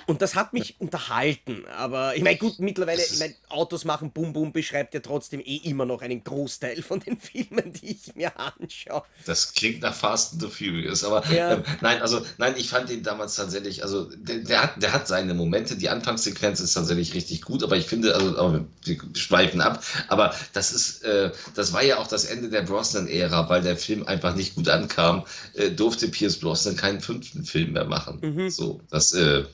und 0.06 0.22
das 0.22 0.34
hat 0.34 0.52
mich 0.52 0.76
unterhalten. 0.78 1.64
Aber 1.76 2.16
ich 2.16 2.22
meine, 2.22 2.38
gut, 2.38 2.58
mittlerweile, 2.58 3.02
ich 3.02 3.18
meine, 3.18 3.34
Autos 3.48 3.84
machen 3.84 4.10
Bum 4.12 4.32
Bum 4.32 4.52
beschreibt 4.52 4.94
ja 4.94 5.00
trotzdem 5.00 5.40
eh 5.40 5.56
immer 5.56 5.86
noch 5.86 6.02
einen 6.02 6.22
Großteil 6.22 6.82
von 6.82 7.00
den 7.00 7.18
Filmen, 7.20 7.72
die 7.72 7.92
ich 7.92 8.14
mir 8.14 8.32
anschaue. 8.38 9.02
Das 9.26 9.54
klingt 9.54 9.82
nach 9.82 9.94
Fast 9.94 10.34
and 10.34 10.42
the 10.42 10.48
Furious. 10.48 11.04
Aber 11.04 11.24
ja. 11.32 11.54
ähm, 11.54 11.64
nein, 11.80 12.02
also 12.02 12.24
nein, 12.38 12.54
ich 12.56 12.68
fand 12.68 12.90
ihn 12.90 13.02
damals 13.02 13.36
tatsächlich, 13.36 13.82
also 13.82 14.10
der, 14.16 14.38
der, 14.38 14.62
hat, 14.62 14.82
der 14.82 14.92
hat 14.92 15.08
seine 15.08 15.34
Momente. 15.34 15.76
Die 15.76 15.88
Anfangssequenz 15.88 16.60
ist 16.60 16.74
tatsächlich 16.74 17.14
richtig 17.14 17.42
gut, 17.42 17.62
aber 17.62 17.76
ich 17.76 17.86
finde, 17.86 18.14
also 18.14 18.36
aber 18.38 18.64
wir 18.84 18.98
schweifen 19.14 19.60
ab. 19.60 19.82
Aber 20.08 20.34
das 20.52 20.72
ist, 20.72 21.02
äh, 21.04 21.32
das 21.54 21.72
war 21.72 21.82
ja 21.82 21.98
auch 21.98 22.06
das 22.06 22.24
Ende 22.24 22.48
der 22.48 22.62
Brosnan-Ära, 22.62 23.48
weil 23.48 23.62
der 23.62 23.76
Film 23.76 24.06
einfach 24.06 24.34
nicht 24.34 24.54
gut 24.54 24.68
ankam, 24.68 25.24
äh, 25.54 25.70
durfte 25.70 26.08
Pierce 26.08 26.38
Brosnan 26.38 26.76
keinen 26.76 27.00
fünften 27.00 27.44
Film 27.44 27.72
mehr 27.72 27.84
machen. 27.84 28.18
Mhm. 28.20 28.50
So, 28.50 28.80
das 28.90 29.12
äh, 29.12 29.44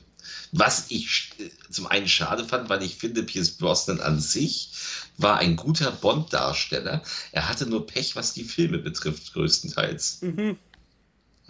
was 0.51 0.85
ich 0.89 1.31
zum 1.69 1.87
einen 1.87 2.07
schade 2.07 2.45
fand, 2.45 2.69
weil 2.69 2.83
ich 2.83 2.95
finde, 2.95 3.23
Pierce 3.23 3.51
Brosnan 3.51 4.01
an 4.01 4.19
sich 4.19 4.71
war 5.17 5.37
ein 5.37 5.55
guter 5.55 5.91
Bond-Darsteller. 5.91 7.01
Er 7.31 7.47
hatte 7.47 7.65
nur 7.65 7.87
Pech, 7.87 8.15
was 8.15 8.33
die 8.33 8.43
Filme 8.43 8.77
betrifft, 8.79 9.33
größtenteils. 9.33 10.21
Mhm. 10.21 10.57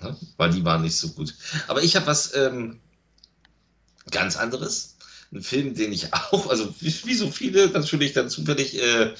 Ja, 0.01 0.17
weil 0.37 0.51
die 0.51 0.65
waren 0.65 0.81
nicht 0.81 0.95
so 0.97 1.09
gut. 1.09 1.33
Aber 1.67 1.81
ich 1.81 1.95
habe 1.95 2.07
was 2.07 2.35
ähm, 2.35 2.79
ganz 4.09 4.37
anderes. 4.37 4.95
Ein 5.33 5.43
Film, 5.43 5.75
den 5.75 5.93
ich 5.93 6.13
auch, 6.31 6.49
also 6.49 6.73
wie, 6.79 6.93
wie 7.05 7.15
so 7.15 7.31
viele 7.31 7.69
natürlich 7.69 8.13
dann 8.13 8.29
zufällig 8.29 8.79
äh, 8.79 9.13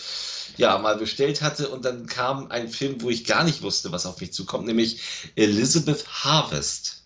ja, 0.58 0.78
mal 0.78 0.98
bestellt 0.98 1.42
hatte. 1.42 1.70
Und 1.70 1.86
dann 1.86 2.06
kam 2.06 2.52
ein 2.52 2.70
Film, 2.70 3.02
wo 3.02 3.10
ich 3.10 3.26
gar 3.26 3.44
nicht 3.44 3.62
wusste, 3.62 3.92
was 3.92 4.06
auf 4.06 4.20
mich 4.20 4.34
zukommt, 4.34 4.68
nämlich 4.68 5.02
Elizabeth 5.36 6.06
Harvest. 6.08 7.04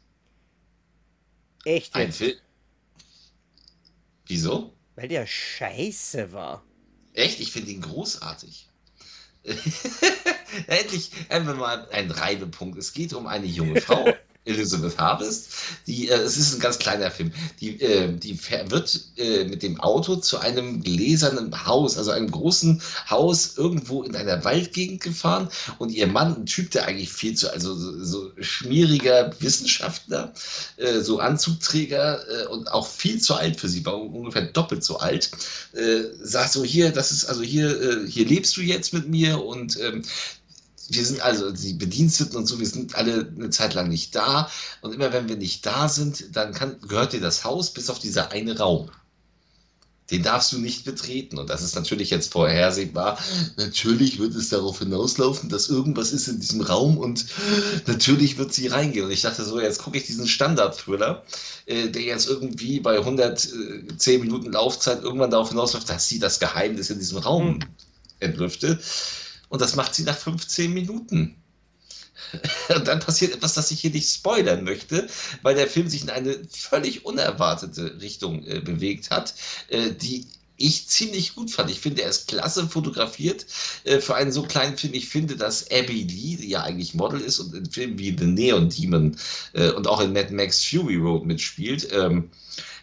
Echt? 1.64 1.96
Ein 1.96 2.12
Film. 2.12 2.36
Wieso? 4.28 4.74
Weil 4.96 5.08
der 5.08 5.28
scheiße 5.28 6.32
war. 6.32 6.64
Echt? 7.14 7.40
Ich 7.40 7.52
finde 7.52 7.72
ihn 7.72 7.82
großartig. 7.82 8.70
Endlich 10.68 11.12
einfach 11.30 11.56
mal 11.56 11.88
ein 11.90 12.10
Reibepunkt. 12.10 12.78
Es 12.78 12.94
geht 12.94 13.14
um 13.14 13.28
eine 13.28 13.46
junge 13.46 13.82
Frau, 13.82 14.06
Elizabeth 14.45 14.97
Harvest. 14.97 15.47
Die, 15.88 16.10
äh, 16.10 16.15
es 16.15 16.38
ist 16.38 16.53
ein 16.53 16.60
ganz 16.60 16.79
kleiner 16.79 17.12
Film. 17.12 17.31
Die, 17.60 17.81
äh, 17.81 18.13
die 18.13 18.39
wird 18.69 18.99
äh, 19.17 19.43
mit 19.45 19.63
dem 19.63 19.79
Auto 19.79 20.15
zu 20.15 20.38
einem 20.38 20.81
gläsernen 20.81 21.65
Haus, 21.65 21.97
also 21.97 22.12
einem 22.12 22.31
großen 22.31 22.81
Haus 23.10 23.58
irgendwo 23.58 24.03
in 24.03 24.15
einer 24.15 24.43
Waldgegend 24.43 25.01
gefahren 25.01 25.49
und 25.79 25.91
ihr 25.91 26.08
Mann, 26.08 26.36
ein 26.36 26.45
Typ, 26.45 26.71
der 26.71 26.86
eigentlich 26.86 27.12
viel 27.12 27.36
zu, 27.36 27.51
also 27.51 27.73
so, 27.75 28.03
so 28.03 28.31
schmieriger 28.39 29.34
Wissenschaftler, 29.39 30.34
äh, 30.77 30.99
so 30.99 31.19
Anzugträger 31.19 32.19
äh, 32.29 32.47
und 32.47 32.71
auch 32.71 32.88
viel 32.88 33.19
zu 33.19 33.34
alt 33.36 33.60
für 33.60 33.67
sie, 33.67 33.86
war 33.86 33.99
ungefähr 33.99 34.43
doppelt 34.43 34.84
so 34.84 34.97
alt, 34.97 35.31
äh, 35.73 36.03
sagt 36.21 36.53
so 36.53 36.63
hier, 36.63 36.91
das 36.91 37.12
ist 37.12 37.25
also 37.25 37.41
hier, 37.41 38.05
hier 38.08 38.25
lebst 38.25 38.55
du 38.58 38.62
jetzt 38.62 38.93
mit 38.93 39.10
mir 39.10 39.43
und 39.43 39.79
ähm, 39.79 40.03
wir 40.89 41.06
sind 41.06 41.21
also 41.21 41.52
die 41.52 41.74
Bediensteten 41.74 42.38
und 42.38 42.45
so, 42.45 42.60
wir 42.60 42.67
sind 42.67 42.95
alle 42.95 43.32
eine 43.36 43.50
Zeit 43.50 43.74
lang 43.74 43.89
nicht 43.89 44.15
da. 44.15 44.50
Und 44.82 44.93
immer 44.93 45.12
wenn 45.13 45.30
wir 45.30 45.38
nicht 45.38 45.65
da 45.65 45.89
sind, 45.89 46.36
dann 46.36 46.54
kann, 46.54 46.80
gehört 46.88 47.13
dir 47.13 47.21
das 47.21 47.43
Haus 47.43 47.71
bis 47.74 47.89
auf 47.89 48.00
dieser 48.00 48.32
eine 48.32 48.58
Raum. 48.58 48.89
Den 50.12 50.21
darfst 50.21 50.52
du 50.52 50.60
nicht 50.60 50.86
betreten. 50.86 51.39
Und 51.39 51.50
das 51.50 51.63
ist 51.63 51.74
natürlich 51.74 52.12
jetzt 52.12 52.32
vorhersehbar. 52.32 53.17
Natürlich 53.58 54.19
wird 54.19 54.36
es 54.36 54.50
darauf 54.50 54.78
hinauslaufen, 54.78 55.50
dass 55.50 55.69
irgendwas 55.69 56.12
ist 56.12 56.28
in 56.28 56.39
diesem 56.39 56.62
Raum 56.62 57.00
und 57.00 57.26
natürlich 57.88 58.38
wird 58.38 58.54
sie 58.54 58.67
reingehen. 58.67 59.06
Und 59.06 59.12
ich 59.12 59.24
dachte 59.24 59.43
so, 59.43 59.60
jetzt 59.60 59.82
gucke 59.82 59.98
ich 59.98 60.06
diesen 60.06 60.28
Standard-Thriller, 60.28 61.24
äh, 61.65 61.89
der 61.89 62.04
jetzt 62.04 62.30
irgendwie 62.30 62.80
bei 62.80 63.00
110 63.00 64.21
Minuten 64.21 64.52
Laufzeit 64.52 65.02
irgendwann 65.02 65.32
darauf 65.32 65.50
hinausläuft, 65.50 65.89
dass 65.89 66.08
sie 66.08 66.19
das 66.19 66.39
Geheimnis 66.39 66.91
in 66.91 67.00
diesem 67.00 67.17
Raum 67.17 67.56
hm. 67.56 67.60
entlüftet. 68.19 68.84
Und 69.49 69.62
das 69.62 69.75
macht 69.75 69.95
sie 69.95 70.03
nach 70.03 70.17
15 70.17 70.73
Minuten. 70.73 71.36
Und 72.69 72.88
dann 72.88 72.99
passiert 72.99 73.34
etwas, 73.34 73.53
das 73.53 73.71
ich 73.71 73.81
hier 73.81 73.91
nicht 73.91 74.10
spoilern 74.10 74.63
möchte, 74.63 75.08
weil 75.41 75.55
der 75.55 75.67
Film 75.67 75.89
sich 75.89 76.03
in 76.03 76.10
eine 76.10 76.38
völlig 76.49 77.05
unerwartete 77.05 78.01
Richtung 78.01 78.43
äh, 78.45 78.62
bewegt 78.62 79.12
hat, 79.12 79.34
äh, 79.69 79.91
die 79.91 80.27
ich 80.58 80.88
ziemlich 80.88 81.36
gut 81.36 81.51
fand. 81.51 81.69
Ich 81.69 81.81
finde, 81.81 82.03
er 82.03 82.10
ist 82.10 82.29
klasse 82.29 82.67
fotografiert 82.67 83.45
äh, 83.84 83.99
für 83.99 84.15
einen 84.15 84.31
so 84.31 84.43
kleinen 84.43 84.77
Film. 84.77 84.93
Ich 84.93 85.10
finde, 85.10 85.36
dass 85.36 85.69
Abby 85.69 86.03
Lee, 86.03 86.38
die 86.38 86.49
ja 86.49 86.63
eigentlich 86.63 86.93
Model 86.93 87.19
ist 87.19 87.39
und 87.39 87.53
in 87.53 87.69
Filmen 87.69 87.99
wie 87.99 88.15
The 88.17 88.25
Neon 88.25 88.69
Demon 88.69 89.17
äh, 89.53 89.71
und 89.71 89.88
auch 89.88 89.99
in 89.99 90.13
Mad 90.13 90.34
Max 90.34 90.63
Fury 90.63 90.95
Road 90.95 91.25
mitspielt, 91.25 91.89
ähm, 91.91 92.29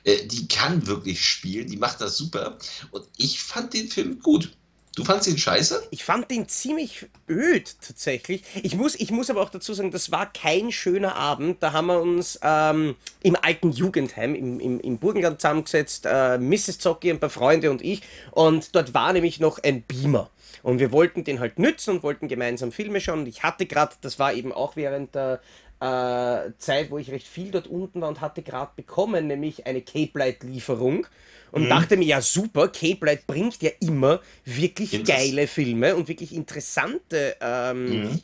äh, 0.05 0.27
die 0.27 0.49
kann 0.49 0.87
wirklich 0.87 1.25
spielen, 1.25 1.69
die 1.69 1.79
macht 1.79 2.01
das 2.01 2.17
super. 2.17 2.59
Und 2.91 3.07
ich 3.17 3.41
fand 3.41 3.73
den 3.73 3.89
Film 3.89 4.21
gut. 4.21 4.55
Du 4.95 5.05
fandst 5.05 5.27
ihn 5.27 5.39
scheiße? 5.39 5.89
Ich 5.91 6.05
fand 6.05 6.31
den 6.31 6.49
ziemlich 6.49 7.07
öd 7.27 7.77
tatsächlich. 7.81 8.43
Ich 8.63 8.77
muss, 8.77 8.95
ich 8.95 9.11
muss 9.11 9.31
aber 9.31 9.41
auch 9.41 9.49
dazu 9.49 9.73
sagen, 9.73 9.91
das 9.91 10.11
war 10.11 10.31
kein 10.31 10.71
schöner 10.71 11.17
Abend. 11.17 11.63
Da 11.63 11.73
haben 11.73 11.87
wir 11.87 12.01
uns 12.01 12.39
ähm, 12.43 12.97
im 13.23 13.37
alten 13.41 13.73
Jugendheim 13.73 14.35
im, 14.35 14.61
im, 14.61 14.81
im 14.81 14.99
Burgenland 14.99 15.41
zusammengesetzt, 15.41 16.05
äh, 16.05 16.37
Mrs. 16.37 16.79
Zocki, 16.79 17.11
ein 17.11 17.21
paar 17.21 17.31
Freunde 17.31 17.71
und 17.71 17.81
ich. 17.81 18.03
Und 18.33 18.75
dort 18.75 18.93
war 18.93 19.15
nämlich 19.15 19.41
noch 19.41 19.59
ein 19.63 19.83
Beamer. 19.83 20.29
Und 20.63 20.79
wir 20.79 20.93
wollten 20.93 21.25
den 21.25 21.41
halt 21.41 21.59
nützen 21.59 21.97
und 21.97 22.03
wollten 22.03 22.29
gemeinsam 22.29 22.71
Filme 22.71 23.01
schauen. 23.01 23.21
Und 23.21 23.29
ich 23.29 23.43
hatte 23.43 23.65
gerade, 23.65 23.95
das 24.03 24.19
war 24.19 24.35
eben 24.35 24.53
auch 24.53 24.77
während 24.77 25.15
der 25.15 25.41
äh, 25.83 26.53
Zeit, 26.59 26.91
wo 26.91 26.99
ich 26.99 27.11
recht 27.11 27.27
viel 27.27 27.51
dort 27.51 27.67
unten 27.67 28.01
war 28.01 28.09
und 28.09 28.21
hatte 28.21 28.43
gerade 28.43 28.71
bekommen, 28.77 29.27
nämlich 29.27 29.67
eine 29.67 29.83
Cape 29.83 30.17
Light 30.17 30.45
Lieferung 30.45 31.09
und 31.51 31.65
mhm. 31.65 31.69
dachte 31.69 31.97
mir, 31.97 32.05
ja 32.05 32.21
super, 32.21 32.69
Cape 32.69 33.05
Light 33.05 33.27
bringt 33.27 33.61
ja 33.63 33.71
immer 33.81 34.21
wirklich 34.45 35.05
geile 35.05 35.49
Filme 35.49 35.97
und 35.97 36.07
wirklich 36.07 36.33
interessante 36.35 37.37
ähm, 37.41 38.03
mhm. 38.03 38.21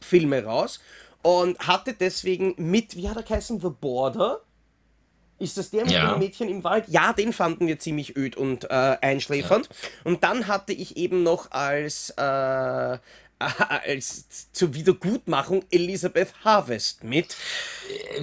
Filme 0.00 0.44
raus 0.44 0.78
und 1.22 1.58
hatte 1.58 1.94
deswegen 1.94 2.54
mit, 2.58 2.96
wie 2.96 3.08
hat 3.08 3.16
er 3.16 3.24
geheißen, 3.24 3.60
The 3.60 3.70
Border? 3.70 4.40
Ist 5.40 5.58
das 5.58 5.70
der 5.70 5.82
mit 5.82 5.92
ja. 5.92 6.12
dem 6.12 6.20
Mädchen 6.20 6.48
im 6.48 6.62
Wald? 6.62 6.84
Ja, 6.86 7.12
den 7.12 7.32
fanden 7.32 7.66
wir 7.66 7.80
ziemlich 7.80 8.16
öd 8.16 8.36
und 8.36 8.70
äh, 8.70 8.96
einschläfernd. 9.00 9.68
Ja. 9.68 9.88
Und 10.04 10.22
dann 10.22 10.46
hatte 10.46 10.72
ich 10.72 10.96
eben 10.96 11.24
noch 11.24 11.50
als, 11.50 12.10
äh, 12.10 12.98
als 13.86 14.26
zur 14.52 14.74
Wiedergutmachung 14.74 15.64
Elizabeth 15.70 16.32
Harvest 16.44 17.04
mit. 17.04 17.36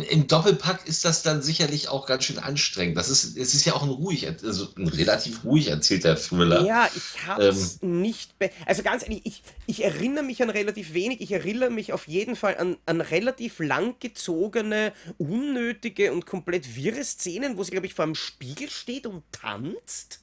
Im 0.10 0.28
Doppelpack 0.28 0.88
ist 0.88 1.06
das 1.06 1.24
dann 1.24 1.42
sicherlich 1.42 1.90
auch 1.90 2.06
ganz 2.06 2.26
schön 2.26 2.40
anstrengend. 2.40 2.98
Das 2.98 3.10
ist, 3.10 3.38
es 3.38 3.54
ist 3.54 3.66
ja 3.66 3.74
auch 3.74 3.84
ein 3.84 3.90
ruhig, 3.90 4.28
also 4.28 4.68
ein 4.78 4.88
relativ 4.88 5.44
ruhig 5.44 5.68
erzählter 5.68 6.16
Thriller. 6.16 6.66
Ja, 6.66 6.90
ich 6.96 7.28
habe 7.28 7.48
es 7.48 7.80
ähm, 7.82 8.02
nicht. 8.02 8.34
Also 8.66 8.84
ganz 8.84 9.04
ehrlich, 9.04 9.22
ich, 9.24 9.44
ich 9.68 9.84
erinnere 9.84 10.24
mich 10.24 10.42
an 10.42 10.50
relativ 10.50 10.94
wenig. 10.94 11.22
Ich 11.22 11.32
erinnere 11.32 11.70
mich 11.70 11.94
auf 11.94 12.08
jeden 12.08 12.36
Fall 12.36 12.58
an, 12.58 12.78
an 12.86 13.02
relativ 13.02 13.60
langgezogene, 13.60 14.94
unnötige 15.18 16.12
und 16.12 16.26
komplett 16.26 16.76
wirre 16.76 17.04
Szenen, 17.04 17.58
wo 17.58 17.64
sie, 17.64 17.72
glaube 17.72 17.88
ich, 17.88 17.94
vor 17.94 18.04
einem 18.04 18.16
Spiegel 18.16 18.70
steht 18.70 19.06
und 19.06 19.24
tanzt. 19.32 20.22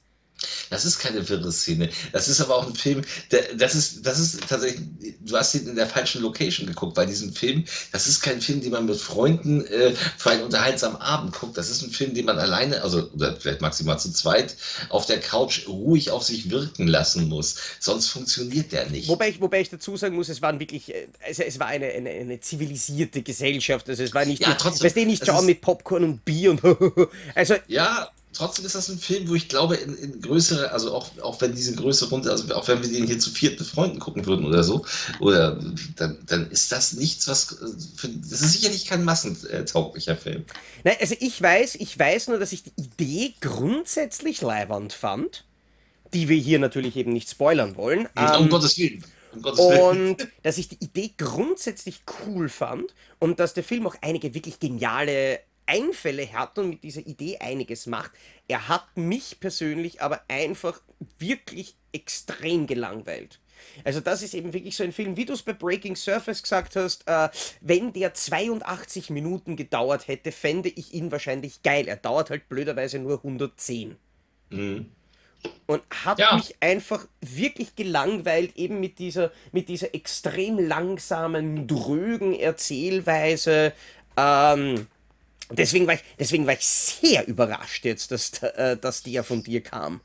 Das 0.69 0.85
ist 0.85 0.99
keine 0.99 1.27
wirre 1.27 1.51
Szene. 1.51 1.89
Das 2.11 2.27
ist 2.27 2.41
aber 2.41 2.55
auch 2.55 2.67
ein 2.67 2.75
Film, 2.75 3.01
der, 3.31 3.55
das, 3.55 3.75
ist, 3.75 4.05
das 4.05 4.19
ist 4.19 4.47
tatsächlich, 4.47 4.81
du 5.21 5.35
hast 5.35 5.55
ihn 5.55 5.67
in 5.67 5.75
der 5.75 5.87
falschen 5.87 6.21
Location 6.21 6.67
geguckt, 6.67 6.95
weil 6.97 7.07
diesen 7.07 7.33
Film, 7.33 7.65
das 7.91 8.07
ist 8.07 8.21
kein 8.21 8.41
Film, 8.41 8.61
den 8.61 8.71
man 8.71 8.85
mit 8.85 8.97
Freunden 8.97 9.65
äh, 9.65 9.93
für 10.17 10.31
einen 10.31 10.43
unterhaltsamen 10.43 11.01
Abend 11.01 11.33
guckt. 11.33 11.57
Das 11.57 11.69
ist 11.69 11.81
ein 11.81 11.91
Film, 11.91 12.13
den 12.13 12.25
man 12.25 12.39
alleine, 12.39 12.81
also 12.81 13.09
oder 13.13 13.35
vielleicht 13.35 13.61
maximal 13.61 13.99
zu 13.99 14.11
zweit, 14.11 14.55
auf 14.89 15.05
der 15.05 15.19
Couch 15.19 15.67
ruhig 15.67 16.11
auf 16.11 16.23
sich 16.23 16.49
wirken 16.49 16.87
lassen 16.87 17.27
muss. 17.27 17.55
Sonst 17.79 18.07
funktioniert 18.07 18.71
der 18.71 18.89
nicht. 18.89 19.07
Wobei 19.07 19.29
ich, 19.29 19.41
wobei 19.41 19.61
ich 19.61 19.69
dazu 19.69 19.97
sagen 19.97 20.15
muss, 20.15 20.29
es 20.29 20.41
waren 20.41 20.59
wirklich, 20.59 20.93
also 21.25 21.43
es 21.43 21.59
war 21.59 21.67
eine, 21.67 21.87
eine, 21.87 22.09
eine 22.09 22.39
zivilisierte 22.39 23.21
Gesellschaft. 23.21 23.89
Also 23.89 24.03
es 24.03 24.13
war 24.13 24.25
nicht, 24.25 24.41
ja, 24.41 24.53
trotzdem, 24.53 24.85
weißt 24.85 24.95
du, 24.97 25.05
nicht 25.05 25.25
John 25.25 25.45
mit 25.45 25.61
Popcorn 25.61 26.03
und 26.03 26.25
Bier 26.25 26.51
und 26.51 26.61
also 27.35 27.55
ja, 27.67 28.09
trotzdem 28.33 28.65
ist 28.65 28.75
das 28.75 28.89
ein 28.89 28.97
Film, 28.97 29.27
wo 29.27 29.35
ich 29.35 29.49
glaube, 29.49 29.75
in, 29.75 29.95
in 29.97 30.21
größere, 30.21 30.71
also 30.71 30.93
auch, 30.93 31.09
auch 31.21 31.41
wenn 31.41 31.55
diese 31.55 31.75
Größe 31.75 32.09
runter, 32.09 32.31
also 32.31 32.53
auch 32.55 32.67
wenn 32.67 32.81
wir 32.81 32.89
den 32.89 33.05
hier 33.05 33.19
zu 33.19 33.29
viert 33.29 33.59
mit 33.59 33.67
Freunden 33.67 33.99
gucken 33.99 34.25
würden 34.25 34.45
oder 34.45 34.63
so, 34.63 34.85
oder 35.19 35.59
dann, 35.95 36.17
dann 36.25 36.49
ist 36.51 36.71
das 36.71 36.93
nichts, 36.93 37.27
was. 37.27 37.57
Für, 37.95 38.07
das 38.07 38.41
ist 38.41 38.53
sicherlich 38.53 38.85
kein 38.85 39.03
massentauglicher 39.03 40.15
Film. 40.15 40.45
Nein, 40.83 40.97
also 40.99 41.15
ich 41.19 41.41
weiß, 41.41 41.75
ich 41.75 41.97
weiß 41.97 42.27
nur, 42.27 42.39
dass 42.39 42.51
ich 42.51 42.63
die 42.63 42.73
Idee 42.77 43.33
grundsätzlich 43.41 44.41
leiwand 44.41 44.93
fand, 44.93 45.45
die 46.13 46.29
wir 46.29 46.37
hier 46.37 46.59
natürlich 46.59 46.95
eben 46.95 47.11
nicht 47.11 47.29
spoilern 47.29 47.75
wollen. 47.75 48.07
Um 48.15 48.43
ähm, 48.43 48.49
Gottes 48.49 48.77
Willen. 48.77 49.03
Um 49.33 49.41
Gottes 49.41 49.59
und 49.59 50.27
dass 50.43 50.57
ich 50.57 50.69
die 50.69 50.83
Idee 50.83 51.13
grundsätzlich 51.17 52.01
cool 52.25 52.49
fand 52.49 52.93
und 53.19 53.39
dass 53.39 53.53
der 53.53 53.63
Film 53.63 53.85
auch 53.85 53.95
einige 54.01 54.33
wirklich 54.33 54.59
geniale 54.59 55.39
Einfälle 55.69 56.33
hat 56.33 56.57
und 56.57 56.69
mit 56.69 56.83
dieser 56.83 57.05
Idee 57.05 57.37
einiges 57.37 57.85
macht. 57.85 58.11
Er 58.47 58.67
hat 58.67 58.85
mich 58.95 59.39
persönlich 59.39 60.01
aber 60.01 60.21
einfach 60.27 60.81
wirklich 61.19 61.75
extrem 61.93 62.67
gelangweilt. 62.67 63.39
Also 63.83 63.99
das 63.99 64.21
ist 64.21 64.33
eben 64.33 64.53
wirklich 64.53 64.75
so 64.75 64.83
ein 64.83 64.91
Film, 64.91 65.17
wie 65.17 65.25
du 65.25 65.33
es 65.33 65.43
bei 65.43 65.53
Breaking 65.53 65.95
Surface 65.95 66.41
gesagt 66.41 66.75
hast, 66.75 67.07
äh, 67.07 67.29
wenn 67.61 67.93
der 67.93 68.13
82 68.13 69.09
Minuten 69.09 69.55
gedauert 69.55 70.07
hätte, 70.07 70.31
fände 70.31 70.69
ich 70.69 70.93
ihn 70.93 71.11
wahrscheinlich 71.11 71.61
geil. 71.61 71.87
Er 71.87 71.97
dauert 71.97 72.29
halt 72.29 72.49
blöderweise 72.49 72.99
nur 72.99 73.17
110. 73.17 73.97
Mhm. 74.49 74.91
Und 75.67 75.81
hat 76.03 76.19
ja. 76.19 76.35
mich 76.35 76.55
einfach 76.59 77.07
wirklich 77.21 77.75
gelangweilt, 77.75 78.57
eben 78.57 78.79
mit 78.79 78.99
dieser, 78.99 79.31
mit 79.51 79.69
dieser 79.69 79.93
extrem 79.93 80.59
langsamen, 80.59 81.65
drögen 81.67 82.37
Erzählweise. 82.37 83.73
Ähm, 84.17 84.87
Deswegen 85.51 85.87
war 85.87 85.95
ich, 85.95 86.03
deswegen 86.19 86.45
war 86.45 86.53
ich 86.53 86.65
sehr 86.65 87.27
überrascht 87.27 87.85
jetzt, 87.85 88.11
dass, 88.11 88.43
äh, 88.43 88.77
dass 88.77 89.03
die 89.03 89.13
ja 89.13 89.23
von 89.23 89.43
dir 89.43 89.61
kam. 89.61 90.01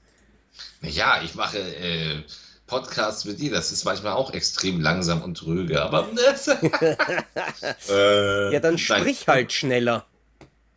Ja, 0.80 1.22
ich 1.22 1.34
mache 1.34 1.58
äh, 1.58 2.22
Podcasts 2.66 3.24
mit 3.24 3.40
dir. 3.40 3.50
Das 3.50 3.70
ist 3.70 3.84
manchmal 3.84 4.12
auch 4.12 4.32
extrem 4.32 4.80
langsam 4.80 5.22
und 5.22 5.36
tröge, 5.36 5.82
aber. 5.82 6.08
äh, 7.88 8.52
ja, 8.52 8.60
dann 8.60 8.78
sprich 8.78 9.28
halt 9.28 9.52
schneller. 9.52 10.06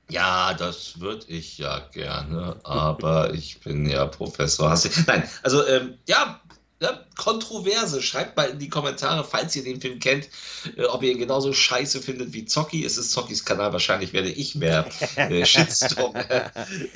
Ja, 0.09 0.53
das 0.53 0.99
würde 1.01 1.25
ich 1.27 1.57
ja 1.57 1.79
gerne, 1.91 2.57
aber 2.63 3.33
ich 3.33 3.59
bin 3.59 3.85
ja 3.89 4.05
Professor. 4.05 4.77
Nein, 5.05 5.29
also 5.43 5.67
ähm, 5.67 5.97
ja, 6.07 6.39
ja, 6.79 7.05
Kontroverse. 7.15 8.01
Schreibt 8.01 8.37
mal 8.37 8.49
in 8.49 8.59
die 8.59 8.69
Kommentare, 8.69 9.23
falls 9.23 9.55
ihr 9.55 9.63
den 9.63 9.81
Film 9.81 9.99
kennt, 9.99 10.29
äh, 10.75 10.83
ob 10.85 11.03
ihr 11.03 11.11
ihn 11.11 11.19
genauso 11.19 11.53
scheiße 11.53 12.01
findet 12.01 12.33
wie 12.33 12.45
Zocki. 12.45 12.85
Es 12.85 12.97
ist 12.97 13.11
Zockis 13.11 13.43
Kanal, 13.43 13.73
wahrscheinlich 13.73 14.13
werde 14.13 14.29
ich 14.29 14.55
mehr 14.55 14.87
äh, 15.15 15.45
Shitstorm 15.45 16.15
äh, 16.15 16.49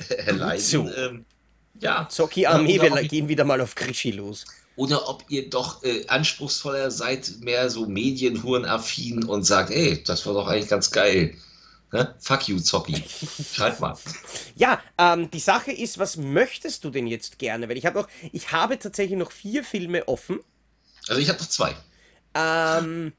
erleiden. 0.08 0.92
Ähm, 0.96 1.24
ja. 1.80 2.08
Zocki-Armee, 2.08 2.80
wir 2.80 3.02
gehen 3.02 3.28
wieder 3.28 3.44
mal 3.44 3.60
auf 3.60 3.74
Krischi 3.74 4.12
los. 4.12 4.44
Oder 4.76 5.08
ob 5.08 5.24
ihr 5.28 5.50
doch 5.50 5.82
äh, 5.82 6.06
anspruchsvoller 6.06 6.90
seid, 6.90 7.30
mehr 7.40 7.68
so 7.68 7.86
medienhurenaffin 7.86 9.24
und 9.24 9.44
sagt, 9.44 9.70
ey, 9.70 10.02
das 10.02 10.24
war 10.26 10.34
doch 10.34 10.46
eigentlich 10.46 10.70
ganz 10.70 10.90
geil. 10.90 11.34
Ne? 11.92 12.14
Fuck 12.20 12.48
you, 12.48 12.58
Zocki. 12.58 13.04
Schreib 13.52 13.78
mal. 13.80 13.96
Ja, 14.56 14.80
ähm, 14.96 15.30
die 15.30 15.40
Sache 15.40 15.72
ist, 15.72 15.98
was 15.98 16.16
möchtest 16.16 16.84
du 16.84 16.90
denn 16.90 17.06
jetzt 17.06 17.38
gerne? 17.38 17.68
Weil 17.68 17.76
ich 17.76 17.84
habe 17.84 18.00
noch, 18.00 18.08
ich 18.32 18.50
habe 18.50 18.78
tatsächlich 18.78 19.18
noch 19.18 19.30
vier 19.30 19.62
Filme 19.62 20.08
offen. 20.08 20.40
Also 21.06 21.20
ich 21.20 21.28
habe 21.28 21.38
noch 21.38 21.48
zwei. 21.48 21.76
Ähm, 22.34 23.12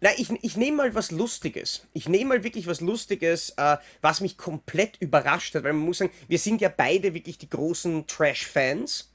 na, 0.00 0.10
ich, 0.16 0.30
ich 0.42 0.56
nehme 0.56 0.78
mal 0.78 0.94
was 0.94 1.10
Lustiges. 1.10 1.82
Ich 1.92 2.08
nehme 2.08 2.36
mal 2.36 2.44
wirklich 2.44 2.66
was 2.66 2.80
Lustiges, 2.80 3.50
äh, 3.58 3.76
was 4.00 4.22
mich 4.22 4.38
komplett 4.38 4.96
überrascht 5.00 5.54
hat, 5.54 5.64
weil 5.64 5.74
man 5.74 5.84
muss 5.84 5.98
sagen, 5.98 6.12
wir 6.26 6.38
sind 6.38 6.62
ja 6.62 6.70
beide 6.74 7.12
wirklich 7.12 7.36
die 7.36 7.50
großen 7.50 8.06
Trash-Fans. 8.06 9.07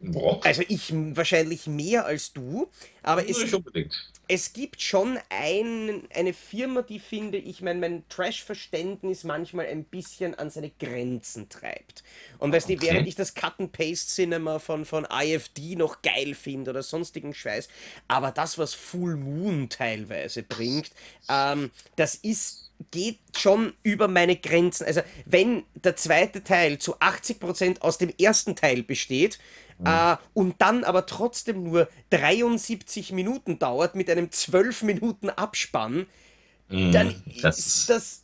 Boah. 0.00 0.40
Also 0.44 0.62
ich 0.68 0.92
wahrscheinlich 0.92 1.66
mehr 1.66 2.04
als 2.04 2.32
du, 2.32 2.68
aber 3.02 3.28
es, 3.28 3.52
unbedingt 3.52 3.94
es 4.28 4.52
gibt 4.52 4.82
schon 4.82 5.18
ein, 5.28 6.02
eine 6.12 6.34
Firma, 6.34 6.82
die 6.82 6.98
finde 6.98 7.38
ich, 7.38 7.62
mein, 7.62 7.78
mein 7.78 8.02
Trash-Verständnis 8.08 9.22
manchmal 9.22 9.66
ein 9.66 9.84
bisschen 9.84 10.34
an 10.34 10.50
seine 10.50 10.70
Grenzen 10.70 11.48
treibt. 11.48 12.02
Und 12.38 12.52
weißt 12.52 12.66
okay. 12.66 12.76
du, 12.76 12.82
während 12.82 13.06
ich 13.06 13.14
das 13.14 13.34
Cut-and-Paste-Cinema 13.34 14.58
von, 14.58 14.84
von 14.84 15.06
IFD 15.10 15.76
noch 15.76 16.02
geil 16.02 16.34
finde 16.34 16.72
oder 16.72 16.82
sonstigen 16.82 17.34
Scheiß, 17.34 17.68
aber 18.08 18.32
das, 18.32 18.58
was 18.58 18.74
Full 18.74 19.16
Moon 19.16 19.68
teilweise 19.68 20.42
bringt, 20.42 20.90
ähm, 21.28 21.70
das 21.94 22.16
ist 22.16 22.64
geht 22.90 23.20
schon 23.34 23.72
über 23.82 24.06
meine 24.06 24.36
Grenzen. 24.36 24.84
Also 24.84 25.00
wenn 25.24 25.64
der 25.74 25.96
zweite 25.96 26.44
Teil 26.44 26.76
zu 26.76 26.98
80% 26.98 27.80
aus 27.80 27.96
dem 27.96 28.12
ersten 28.18 28.54
Teil 28.54 28.82
besteht, 28.82 29.38
Mhm. 29.78 29.86
Äh, 29.86 30.16
und 30.34 30.54
dann 30.58 30.84
aber 30.84 31.06
trotzdem 31.06 31.64
nur 31.64 31.88
73 32.10 33.12
Minuten 33.12 33.58
dauert 33.58 33.94
mit 33.94 34.10
einem 34.10 34.30
12 34.30 34.82
Minuten 34.82 35.30
Abspann, 35.30 36.06
mhm. 36.68 36.92
dann 36.92 37.22
das, 37.42 37.58
ist 37.58 37.90
das. 37.90 38.22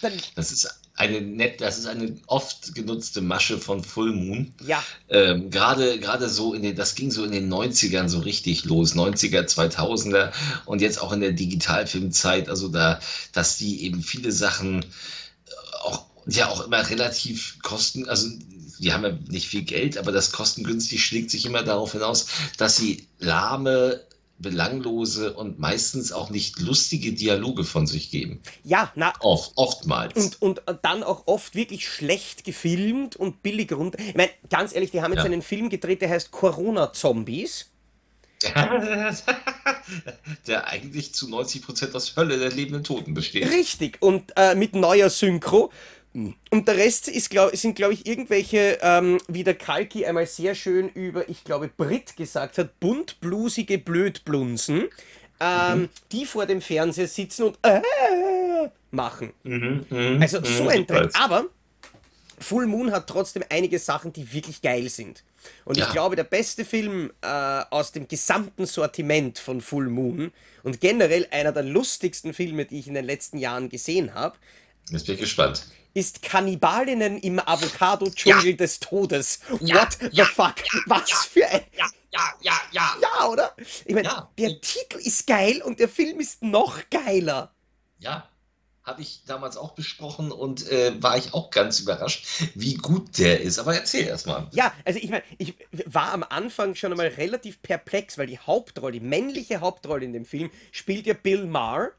Dann, 0.00 0.12
das 0.36 0.52
ist 0.52 0.82
eine 0.94 1.20
nett, 1.20 1.60
das 1.60 1.78
ist 1.78 1.86
eine 1.86 2.14
oft 2.26 2.74
genutzte 2.74 3.22
Masche 3.22 3.58
von 3.58 3.82
Full 3.82 4.12
Moon. 4.12 4.54
Ja. 4.64 4.84
Ähm, 5.08 5.50
gerade, 5.50 5.98
gerade 5.98 6.28
so 6.28 6.54
in 6.54 6.62
den, 6.62 6.76
das 6.76 6.94
ging 6.94 7.10
so 7.10 7.24
in 7.24 7.32
den 7.32 7.52
90ern 7.52 8.08
so 8.08 8.20
richtig 8.20 8.64
los, 8.64 8.94
90er, 8.94 9.48
2000er 9.48 10.32
und 10.66 10.80
jetzt 10.80 11.00
auch 11.00 11.12
in 11.12 11.20
der 11.20 11.32
Digitalfilmzeit, 11.32 12.48
also 12.48 12.68
da, 12.68 13.00
dass 13.32 13.56
die 13.56 13.84
eben 13.84 14.02
viele 14.02 14.32
Sachen 14.32 14.84
auch, 15.82 16.06
ja 16.26 16.48
auch 16.48 16.64
immer 16.64 16.88
relativ 16.88 17.58
kosten, 17.62 18.08
also 18.08 18.28
die 18.78 18.92
haben 18.92 19.04
ja 19.04 19.16
nicht 19.28 19.48
viel 19.48 19.62
Geld, 19.62 19.96
aber 19.96 20.12
das 20.12 20.32
kostengünstig 20.32 21.04
schlägt 21.04 21.30
sich 21.30 21.46
immer 21.46 21.62
darauf 21.62 21.92
hinaus, 21.92 22.26
dass 22.58 22.76
sie 22.76 23.06
lahme, 23.18 24.04
belanglose 24.38 25.32
und 25.32 25.58
meistens 25.58 26.12
auch 26.12 26.28
nicht 26.28 26.58
lustige 26.58 27.12
Dialoge 27.12 27.64
von 27.64 27.86
sich 27.86 28.10
geben. 28.10 28.40
Ja, 28.64 28.92
na. 28.96 29.12
Oft, 29.20 29.52
oftmals. 29.54 30.14
Und, 30.16 30.42
und 30.42 30.62
dann 30.82 31.02
auch 31.04 31.26
oft 31.26 31.54
wirklich 31.54 31.88
schlecht 31.88 32.44
gefilmt 32.44 33.16
und 33.16 33.42
billig 33.42 33.72
runter. 33.72 33.98
Ich 34.00 34.14
meine, 34.16 34.30
ganz 34.50 34.74
ehrlich, 34.74 34.90
die 34.90 35.00
haben 35.00 35.12
jetzt 35.12 35.20
ja. 35.20 35.26
einen 35.26 35.42
Film 35.42 35.70
gedreht, 35.70 36.02
der 36.02 36.10
heißt 36.10 36.32
Corona-Zombies. 36.32 37.68
der 40.48 40.66
eigentlich 40.66 41.14
zu 41.14 41.26
90% 41.28 41.94
aus 41.94 42.16
Hölle 42.16 42.38
der 42.38 42.50
lebenden 42.50 42.82
Toten 42.82 43.14
besteht. 43.14 43.48
Richtig, 43.48 43.98
und 44.00 44.32
äh, 44.34 44.56
mit 44.56 44.74
neuer 44.74 45.10
Synchro. 45.10 45.70
Und 46.14 46.68
der 46.68 46.76
Rest 46.76 47.08
ist, 47.08 47.30
glaub, 47.30 47.56
sind, 47.56 47.74
glaube 47.74 47.94
ich, 47.94 48.06
irgendwelche, 48.06 48.78
ähm, 48.82 49.18
wie 49.28 49.44
der 49.44 49.54
Kalki 49.54 50.04
einmal 50.04 50.26
sehr 50.26 50.54
schön 50.54 50.90
über, 50.90 51.28
ich 51.28 51.42
glaube, 51.42 51.68
Brit 51.68 52.16
gesagt 52.16 52.58
hat, 52.58 52.78
buntblusige 52.80 53.78
Blödblunsen, 53.78 54.88
ähm, 55.40 55.78
mhm. 55.78 55.88
die 56.12 56.26
vor 56.26 56.44
dem 56.44 56.60
Fernseher 56.60 57.08
sitzen 57.08 57.44
und 57.44 57.58
äh, 57.62 57.80
machen. 58.90 59.32
Mhm, 59.42 59.86
mh, 59.88 60.20
also 60.20 60.44
so 60.44 60.68
ein 60.68 60.86
Trend. 60.86 61.16
Aber 61.16 61.46
Full 62.38 62.66
Moon 62.66 62.92
hat 62.92 63.06
trotzdem 63.06 63.42
einige 63.48 63.78
Sachen, 63.78 64.12
die 64.12 64.30
wirklich 64.34 64.60
geil 64.60 64.90
sind. 64.90 65.24
Und 65.64 65.78
ja. 65.78 65.86
ich 65.86 65.92
glaube, 65.92 66.14
der 66.14 66.24
beste 66.24 66.66
Film 66.66 67.10
äh, 67.22 67.26
aus 67.26 67.92
dem 67.92 68.06
gesamten 68.06 68.66
Sortiment 68.66 69.38
von 69.38 69.62
Full 69.62 69.88
Moon 69.88 70.30
und 70.62 70.80
generell 70.80 71.26
einer 71.30 71.52
der 71.52 71.62
lustigsten 71.62 72.34
Filme, 72.34 72.66
die 72.66 72.80
ich 72.80 72.86
in 72.86 72.94
den 72.94 73.06
letzten 73.06 73.38
Jahren 73.38 73.70
gesehen 73.70 74.12
habe. 74.14 74.36
Jetzt 74.90 75.06
bin 75.06 75.14
ich 75.14 75.22
gespannt 75.22 75.66
ist 75.94 76.22
Kannibalinnen 76.22 77.18
im 77.18 77.38
Avocado-Dschungel 77.38 78.50
ja. 78.50 78.56
des 78.56 78.80
Todes. 78.80 79.40
Ja. 79.60 79.76
What 79.76 79.98
the 80.12 80.22
fuck? 80.22 80.54
Was 80.86 81.10
für 81.26 81.46
ein. 81.48 81.62
ja, 81.76 81.86
ja, 82.40 82.60
ja. 82.72 82.96
Ja, 83.00 83.26
oder? 83.28 83.54
Ich 83.84 83.94
meine, 83.94 84.08
Ja. 84.08 84.30
der 84.38 84.60
Titel 84.60 84.98
ist 84.98 85.26
geil 85.26 85.62
und 85.62 85.80
der 85.80 85.88
Film 85.88 86.20
ist 86.20 86.42
noch 86.42 86.78
geiler. 86.90 87.54
Ja, 87.98 88.28
habe 88.84 89.00
ich 89.02 89.22
damals 89.26 89.56
auch 89.56 89.72
besprochen 89.74 90.32
und 90.32 90.68
äh, 90.68 91.00
war 91.00 91.16
ich 91.16 91.34
auch 91.34 91.50
ganz 91.50 91.78
überrascht, 91.78 92.26
wie 92.54 92.74
gut 92.74 93.16
der 93.18 93.40
ist. 93.40 93.58
Aber 93.60 93.74
erzähl 93.76 94.06
erst 94.06 94.26
mal. 94.26 94.48
Ja, 94.52 94.72
also 94.84 94.98
ich 94.98 95.08
meine, 95.08 95.22
ich 95.38 95.54
war 95.86 96.12
am 96.12 96.24
Anfang 96.24 96.74
schon 96.74 96.90
einmal 96.90 97.06
relativ 97.08 97.62
perplex, 97.62 98.18
weil 98.18 98.26
die 98.26 98.40
Hauptrolle, 98.40 98.92
die 98.94 99.00
männliche 99.00 99.60
Hauptrolle 99.60 100.04
in 100.04 100.12
dem 100.12 100.24
Film, 100.24 100.50
spielt 100.72 101.06
ja 101.06 101.14
Bill 101.14 101.46
Maher, 101.46 101.92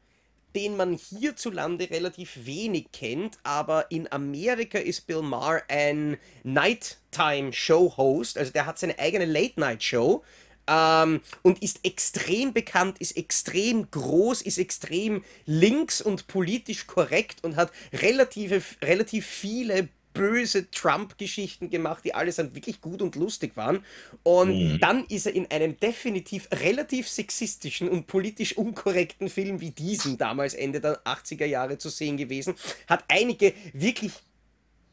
den 0.54 0.76
man 0.76 0.94
hierzulande 0.94 1.90
relativ 1.90 2.44
wenig 2.44 2.92
kennt, 2.92 3.38
aber 3.42 3.90
in 3.90 4.10
Amerika 4.12 4.78
ist 4.78 5.06
Bill 5.06 5.22
Maher 5.22 5.62
ein 5.68 6.16
Nighttime-Show-Host, 6.44 8.38
also 8.38 8.52
der 8.52 8.66
hat 8.66 8.78
seine 8.78 8.98
eigene 8.98 9.26
Late-Night-Show. 9.26 10.22
Ähm, 10.66 11.20
und 11.42 11.62
ist 11.62 11.80
extrem 11.84 12.54
bekannt, 12.54 12.98
ist 12.98 13.18
extrem 13.18 13.90
groß, 13.90 14.40
ist 14.40 14.56
extrem 14.56 15.22
links 15.44 16.00
und 16.00 16.26
politisch 16.26 16.86
korrekt 16.86 17.44
und 17.44 17.56
hat 17.56 17.70
relative, 17.92 18.62
relativ 18.80 19.26
viele 19.26 19.90
böse 20.14 20.70
Trump-Geschichten 20.70 21.68
gemacht, 21.68 22.04
die 22.04 22.14
allesamt 22.14 22.54
wirklich 22.54 22.80
gut 22.80 23.02
und 23.02 23.16
lustig 23.16 23.56
waren. 23.56 23.84
Und 24.22 24.74
Mhm. 24.74 24.80
dann 24.80 25.04
ist 25.06 25.26
er 25.26 25.34
in 25.34 25.50
einem 25.50 25.78
definitiv 25.78 26.48
relativ 26.52 27.08
sexistischen 27.08 27.88
und 27.90 28.06
politisch 28.06 28.56
unkorrekten 28.56 29.28
Film 29.28 29.60
wie 29.60 29.72
diesem 29.72 30.16
damals 30.16 30.54
Ende 30.54 30.80
der 30.80 31.04
80er 31.04 31.46
Jahre 31.46 31.76
zu 31.76 31.90
sehen 31.90 32.16
gewesen, 32.16 32.54
hat 32.86 33.04
einige 33.08 33.52
wirklich 33.74 34.12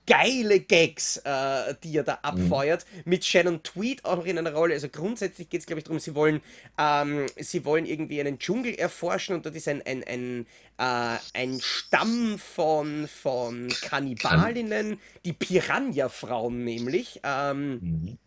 geile 0.07 0.59
Gags, 0.59 1.17
äh, 1.17 1.75
die 1.83 1.95
er 1.97 2.03
da 2.03 2.19
abfeuert, 2.23 2.85
mit 3.05 3.23
Shannon 3.25 3.63
Tweed 3.63 4.03
auch 4.05 4.17
noch 4.17 4.25
in 4.25 4.37
einer 4.37 4.53
Rolle. 4.53 4.73
Also 4.73 4.89
grundsätzlich 4.89 5.49
geht 5.49 5.61
es, 5.61 5.65
glaube 5.67 5.79
ich, 5.79 5.83
darum, 5.85 5.99
sie 5.99 6.15
wollen, 6.15 6.41
ähm, 6.77 7.27
sie 7.37 7.65
wollen 7.65 7.85
irgendwie 7.85 8.19
einen 8.19 8.39
Dschungel 8.39 8.75
erforschen 8.75 9.35
und 9.35 9.45
dort 9.45 9.55
ist 9.55 9.67
ein, 9.67 9.81
ein, 9.85 10.03
ein, 10.03 10.45
äh, 10.77 11.17
ein 11.33 11.59
Stamm 11.61 12.39
von, 12.39 13.07
von 13.07 13.67
Kannibalinnen, 13.81 14.99
die 15.25 15.33
Piranha-Frauen 15.33 16.63
nämlich. 16.63 17.19
Ähm, 17.23 17.81
Mhm. 17.81 18.17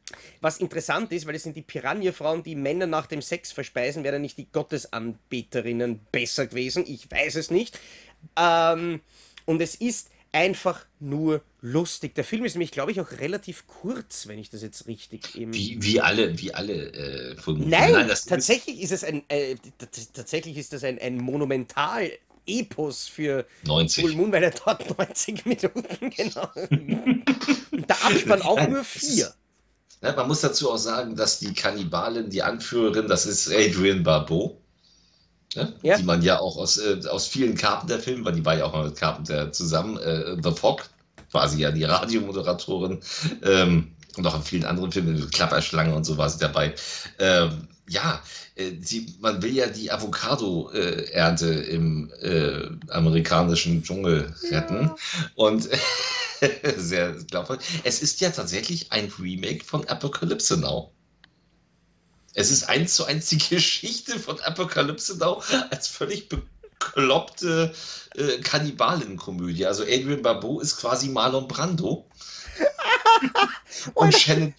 was 0.40 0.58
interessant 0.58 1.12
ist, 1.12 1.26
weil 1.26 1.34
es 1.34 1.42
sind 1.42 1.56
die 1.56 1.62
Piranha-Frauen, 1.62 2.42
die 2.42 2.54
Männer 2.54 2.86
nach 2.86 3.06
dem 3.06 3.22
Sex 3.22 3.52
verspeisen, 3.52 4.04
wären 4.04 4.22
nicht 4.22 4.38
die 4.38 4.50
Gottesanbeterinnen 4.50 6.00
besser 6.12 6.46
gewesen. 6.46 6.84
Ich 6.86 7.10
weiß 7.10 7.36
es 7.36 7.50
nicht. 7.50 7.78
Ähm, 8.36 9.00
und 9.46 9.60
es 9.60 9.74
ist 9.74 10.10
einfach 10.34 10.84
nur 11.00 11.42
lustig. 11.60 12.14
Der 12.16 12.24
Film 12.24 12.44
ist 12.44 12.54
nämlich, 12.54 12.72
glaube 12.72 12.90
ich, 12.92 13.00
auch 13.00 13.10
relativ 13.12 13.66
kurz, 13.66 14.26
wenn 14.26 14.38
ich 14.38 14.50
das 14.50 14.62
jetzt 14.62 14.86
richtig 14.88 15.36
im. 15.38 15.54
Wie, 15.54 15.78
wie 15.80 16.00
alle, 16.00 16.38
wie 16.38 16.52
alle 16.52 16.92
äh, 16.92 17.36
Filme. 17.36 17.64
Nein, 17.66 18.08
das 18.08 18.20
ist, 18.20 18.28
tatsächlich 18.28 18.80
ist 18.82 18.90
es 18.92 19.04
ein, 19.04 19.22
äh, 19.28 19.54
tatsächlich 20.12 20.56
ist 20.58 20.72
das 20.72 20.82
ein, 20.84 20.98
ein 20.98 21.16
Monumental-Epos 21.18 23.08
für 23.08 23.46
90. 23.66 24.04
Full 24.04 24.14
Moon, 24.16 24.32
weil 24.32 24.42
er 24.42 24.50
dort 24.50 24.98
90 24.98 25.46
Minuten, 25.46 26.10
genau. 26.10 26.50
Und 27.70 27.88
der 27.88 28.04
Abspann 28.04 28.42
auch 28.42 28.56
Nein, 28.56 28.70
nur 28.72 28.80
es 28.80 28.96
ist- 28.96 29.14
vier. 29.14 29.34
Ne, 30.02 30.12
man 30.14 30.28
muss 30.28 30.40
dazu 30.42 30.70
auch 30.70 30.76
sagen, 30.76 31.16
dass 31.16 31.38
die 31.38 31.54
Kannibalin, 31.54 32.28
die 32.28 32.42
Anführerin, 32.42 33.06
das 33.08 33.24
ist 33.24 33.48
Adrienne 33.48 34.02
Barbeau. 34.02 34.60
Ne? 35.56 35.72
Ja. 35.82 35.96
Die 35.96 36.04
man 36.04 36.22
ja 36.22 36.38
auch 36.40 36.56
aus, 36.56 36.78
äh, 36.78 37.00
aus 37.08 37.26
vielen 37.26 37.56
Carpenter-Filmen, 37.56 38.24
weil 38.24 38.34
die 38.34 38.44
war 38.44 38.56
ja 38.56 38.64
auch 38.64 38.72
mal 38.72 38.86
mit 38.86 38.96
Carpenter 38.96 39.52
zusammen, 39.52 39.96
äh, 39.98 40.36
The 40.42 40.52
Fog, 40.52 40.88
quasi 41.30 41.60
ja 41.60 41.70
die 41.70 41.84
Radiomoderatorin, 41.84 43.00
ähm, 43.42 43.92
und 44.16 44.26
auch 44.26 44.36
in 44.36 44.42
vielen 44.42 44.64
anderen 44.64 44.92
Filmen, 44.92 45.30
Klapperschlange 45.30 45.94
und 45.94 46.04
so 46.04 46.16
war 46.16 46.30
sie 46.30 46.38
dabei. 46.38 46.74
Ähm, 47.18 47.68
ja, 47.88 48.22
äh, 48.54 48.72
sie, 48.80 49.14
man 49.20 49.42
will 49.42 49.54
ja 49.54 49.66
die 49.66 49.90
Avocado-Ernte 49.90 51.46
im 51.46 52.12
äh, 52.20 52.68
amerikanischen 52.90 53.82
Dschungel 53.82 54.34
retten. 54.50 54.90
Und 55.34 55.68
sehr 56.76 57.12
glaubhaft. 57.12 57.62
Es 57.84 58.02
ist 58.02 58.20
ja 58.20 58.30
tatsächlich 58.30 58.92
ein 58.92 59.12
Remake 59.18 59.64
von 59.64 59.86
Apocalypse 59.88 60.56
Now. 60.56 60.92
Es 62.34 62.50
ist 62.50 62.68
eins 62.68 62.94
zu 62.94 63.04
eins 63.04 63.28
die 63.28 63.38
Geschichte 63.50 64.18
von 64.18 64.38
Apocalypse 64.40 65.16
Now 65.18 65.42
als 65.70 65.88
völlig 65.88 66.28
bekloppte 66.28 67.72
äh, 68.16 68.38
Kannibalenkomödie. 68.40 69.66
Also 69.66 69.84
Adrian 69.84 70.22
Barbeau 70.22 70.60
ist 70.60 70.76
quasi 70.76 71.08
Marlon 71.08 71.48
Brando. 71.48 72.06
und, 73.94 74.14
Shannon, 74.16 74.54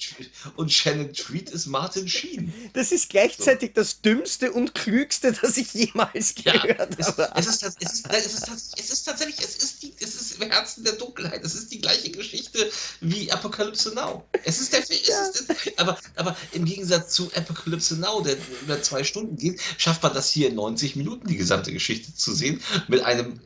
und 0.56 0.72
Shannon 0.72 1.14
Tweed 1.14 1.50
ist 1.50 1.66
Martin 1.68 2.08
Sheen. 2.08 2.54
Das 2.74 2.92
ist 2.92 3.10
gleichzeitig 3.10 3.74
das 3.74 4.02
Dümmste 4.02 4.52
und 4.52 4.74
Klügste, 4.76 5.32
das 5.42 5.58
ich 5.58 5.74
jemals 5.74 6.34
Ja, 6.44 6.54
gehört 6.54 6.80
habe. 7.04 7.32
es, 7.36 7.48
ist, 7.48 7.64
tats- 7.64 7.76
es, 7.80 7.94
ist, 7.94 8.08
es, 8.12 8.26
ist, 8.34 8.46
tats- 8.48 8.72
es 8.78 8.90
ist 8.92 9.04
tatsächlich, 9.04 9.40
es 9.40 9.56
ist, 9.58 9.84
die, 9.84 9.94
es 10.00 10.16
ist 10.16 10.42
im 10.42 10.50
Herzen 10.52 10.84
der 10.84 10.94
Dunkelheit. 10.94 11.44
Es 11.44 11.56
ist 11.56 11.72
die 11.72 11.82
gleiche 11.82 12.12
Geschichte 12.12 12.70
wie 13.02 13.32
Apocalypse 13.32 13.94
Now. 13.94 14.24
Es 14.44 14.60
ist 14.60 14.74
der 14.74 14.82
Film, 14.84 15.00
ist, 15.02 15.46
aber, 15.78 15.98
aber 16.16 16.36
im 16.52 16.66
Gegensatz 16.66 17.14
zu 17.14 17.32
Apocalypse 17.36 17.96
Now, 17.98 18.22
der 18.22 18.38
über 18.62 18.82
zwei 18.82 19.04
Stunden 19.04 19.36
geht, 19.38 19.60
schafft 19.78 20.04
man 20.04 20.14
das 20.14 20.30
hier 20.32 20.50
in 20.50 20.56
90 20.56 20.96
Minuten, 20.96 21.28
die 21.28 21.38
gesamte 21.38 21.72
Geschichte 21.72 22.14
zu 22.16 22.34
sehen, 22.34 22.62
mit 22.88 23.02
einem 23.04 23.40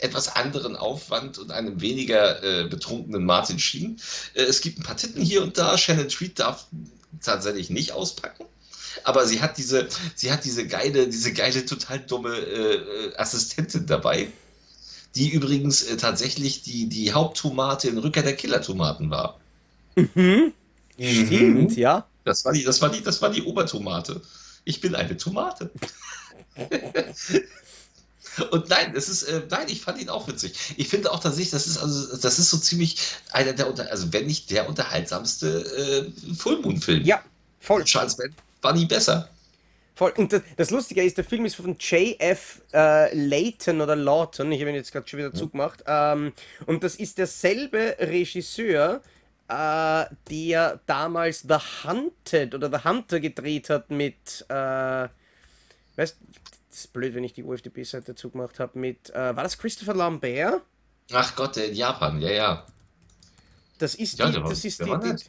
etwas 0.00 0.34
anderen 0.34 0.76
Aufwand 0.76 1.38
und 1.38 1.50
einem 1.50 1.80
weniger 1.80 2.42
äh, 2.42 2.68
betrunkenen 2.68 3.24
Martin 3.24 3.58
Sheen. 3.58 4.00
Äh, 4.34 4.42
es 4.42 4.60
gibt 4.60 4.78
ein 4.78 4.82
paar 4.82 4.96
Titten 4.96 5.22
hier 5.22 5.42
und 5.42 5.58
da. 5.58 5.76
Shannon 5.78 6.08
Tweed 6.08 6.38
darf 6.38 6.66
tatsächlich 7.22 7.70
nicht 7.70 7.92
auspacken. 7.92 8.44
Aber 9.02 9.26
sie 9.26 9.40
hat 9.40 9.58
diese, 9.58 9.88
sie 10.14 10.30
hat 10.30 10.44
diese 10.44 10.66
geile, 10.66 11.08
diese 11.08 11.32
geile, 11.32 11.66
total 11.66 12.00
dumme 12.00 12.36
äh, 12.36 12.74
äh, 12.74 13.16
Assistentin 13.16 13.86
dabei, 13.86 14.28
die 15.14 15.30
übrigens 15.30 15.82
äh, 15.82 15.96
tatsächlich 15.96 16.62
die, 16.62 16.88
die 16.88 17.12
Haupttomate 17.12 17.88
in 17.88 17.98
Rückkehr 17.98 18.22
der 18.22 18.36
Killer-Tomaten 18.36 19.10
war. 19.10 19.40
Mhm. 19.96 20.52
Stimmt, 20.98 21.76
ja. 21.76 22.06
Das 22.24 22.44
war 22.44 22.52
die, 22.52 22.62
das 22.62 22.80
war 22.80 22.90
die, 22.90 23.02
das 23.02 23.20
war 23.20 23.30
die 23.30 23.42
Obertomate. 23.42 24.22
Ich 24.64 24.80
bin 24.80 24.94
eine 24.94 25.16
Tomate. 25.16 25.70
Und 28.50 28.68
nein, 28.68 28.92
es 28.96 29.08
ist, 29.08 29.24
äh, 29.24 29.42
nein, 29.50 29.66
ich 29.68 29.80
fand 29.80 30.00
ihn 30.00 30.08
auch 30.08 30.26
witzig. 30.28 30.54
Ich 30.76 30.88
finde 30.88 31.10
auch 31.12 31.20
tatsächlich, 31.20 31.50
das 31.50 31.66
ist 31.66 31.78
also, 31.78 32.16
das 32.16 32.38
ist 32.38 32.50
so 32.50 32.58
ziemlich 32.58 32.96
einer 33.32 33.52
der, 33.52 33.66
also 33.90 34.12
wenn 34.12 34.26
nicht 34.26 34.50
der 34.50 34.68
unterhaltsamste 34.68 36.10
äh, 36.10 36.34
Full 36.34 36.60
Moon 36.60 36.76
Film. 36.80 37.04
Ja, 37.04 37.22
voll. 37.60 37.84
Charles 37.84 38.16
Band 38.16 38.34
war 38.62 38.72
nie 38.72 38.86
besser. 38.86 39.28
voll. 39.94 40.12
Und 40.16 40.32
das, 40.32 40.42
das 40.56 40.70
Lustige 40.70 41.02
ist, 41.02 41.16
der 41.16 41.24
Film 41.24 41.44
ist 41.44 41.56
von 41.56 41.76
J.F. 41.78 42.62
Äh, 42.72 43.14
Layton 43.14 43.80
oder 43.80 43.96
Lawton, 43.96 44.50
ich 44.52 44.60
habe 44.60 44.70
ihn 44.70 44.76
jetzt 44.76 44.92
gerade 44.92 45.08
schon 45.08 45.18
wieder 45.18 45.32
zugemacht. 45.34 45.82
Ähm, 45.86 46.32
und 46.66 46.82
das 46.82 46.96
ist 46.96 47.18
derselbe 47.18 47.96
Regisseur, 48.00 49.00
äh, 49.48 50.04
der 50.30 50.80
damals 50.86 51.42
The 51.42 51.58
Hunted 51.84 52.54
oder 52.54 52.70
The 52.70 52.88
Hunter 52.88 53.20
gedreht 53.20 53.70
hat 53.70 53.90
mit, 53.90 54.44
äh, 54.48 55.08
weißt 55.96 56.16
das 56.74 56.80
ist 56.86 56.92
blöd, 56.92 57.14
wenn 57.14 57.22
ich 57.22 57.32
die 57.32 57.44
UFDB-Seite 57.44 58.16
zugemacht 58.16 58.58
habe, 58.58 58.76
mit, 58.78 59.10
äh, 59.10 59.14
war 59.36 59.44
das 59.44 59.56
Christopher 59.56 59.94
Lambert? 59.94 60.60
Ach 61.12 61.36
Gott, 61.36 61.56
in 61.56 61.72
Japan, 61.74 62.20
ja, 62.20 62.30
ja. 62.30 62.66
Das 63.78 63.94
ist, 63.94 64.18
Ja, 64.18 64.28
die, 64.30 64.42
war- 64.42 64.48
das 64.48 64.64
ist 64.64 64.80
der 64.80 64.98
die, 64.98 65.14
die, 65.16 65.24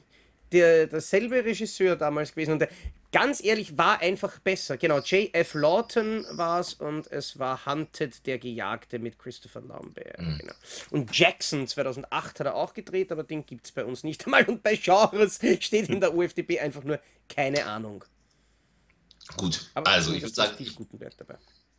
der, 0.52 0.88
derselbe 0.88 1.44
Regisseur 1.46 1.96
damals 1.96 2.32
gewesen. 2.32 2.54
Und 2.54 2.60
der, 2.60 2.70
ganz 3.12 3.44
ehrlich, 3.44 3.78
war 3.78 4.00
einfach 4.02 4.40
besser. 4.40 4.78
Genau, 4.78 5.00
J.F. 5.00 5.54
Lawton 5.54 6.26
war 6.32 6.60
es 6.62 6.74
und 6.76 7.12
es 7.12 7.38
war 7.38 7.66
Hunted, 7.68 8.26
der 8.26 8.40
Gejagte 8.40 8.98
mit 8.98 9.20
Christopher 9.20 9.62
Lambert. 9.62 10.20
Mhm. 10.20 10.38
Genau. 10.40 10.54
Und 10.92 11.16
Jackson 11.16 11.68
2008 11.68 12.40
hat 12.40 12.48
er 12.48 12.56
auch 12.56 12.74
gedreht, 12.74 13.12
aber 13.12 13.24
den 13.24 13.46
gibt 13.46 13.66
es 13.66 13.72
bei 13.72 13.86
uns 13.86 14.04
nicht 14.04 14.26
einmal. 14.26 14.46
Und 14.46 14.64
bei 14.64 14.76
Genres 14.78 15.40
steht 15.60 15.90
in 15.90 16.00
der 16.00 16.16
UFDB 16.16 16.60
einfach 16.60 16.84
nur 16.84 17.00
keine 17.30 17.66
Ahnung. 17.66 18.04
Gut, 19.38 19.70
Aber 19.74 19.90
also 19.90 20.14
ich 20.14 20.22
würde 20.22 20.36
sagen, 20.36 20.56
ich, 20.60 20.78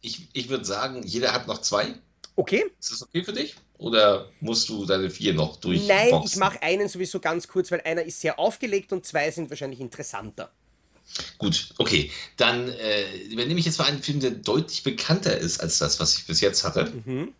ich, 0.01 0.29
ich 0.33 0.49
würde 0.49 0.65
sagen, 0.65 1.03
jeder 1.05 1.33
hat 1.33 1.47
noch 1.47 1.61
zwei. 1.61 1.95
Okay, 2.35 2.65
Ist 2.79 2.93
das 2.93 3.03
okay 3.03 3.25
für 3.25 3.33
dich? 3.33 3.57
Oder 3.79 4.31
musst 4.41 4.69
du 4.69 4.85
deine 4.85 5.09
vier 5.09 5.33
noch 5.33 5.57
durch? 5.57 5.87
nein, 5.87 6.23
ich 6.25 6.37
mache 6.37 6.61
einen 6.63 6.89
sowieso 6.89 7.19
ganz 7.19 7.49
kurz, 7.49 7.71
weil 7.71 7.81
einer 7.83 8.03
ist 8.03 8.21
sehr 8.21 8.39
aufgelegt 8.39 8.93
und 8.93 9.07
zwei 9.07 9.31
sind 9.31 9.49
wahrscheinlich 9.49 9.81
interessanter. 9.81 10.53
Gut, 11.39 11.71
okay. 11.79 12.11
Dann 12.37 12.69
äh, 12.69 13.17
übernehme 13.29 13.61
ich 13.61 13.67
jetzt 13.67 13.79
mal 13.79 13.87
einen 13.87 14.03
Film, 14.03 14.21
der 14.21 14.33
deutlich 14.33 14.83
bekannter 14.83 15.37
ist 15.39 15.61
als 15.61 15.79
das, 15.79 16.01
was 16.01 16.19
ich 16.19 16.27
bis 16.27 16.41
jetzt 16.41 16.65
hatte. 16.65 16.93
Mhm. 17.05 17.33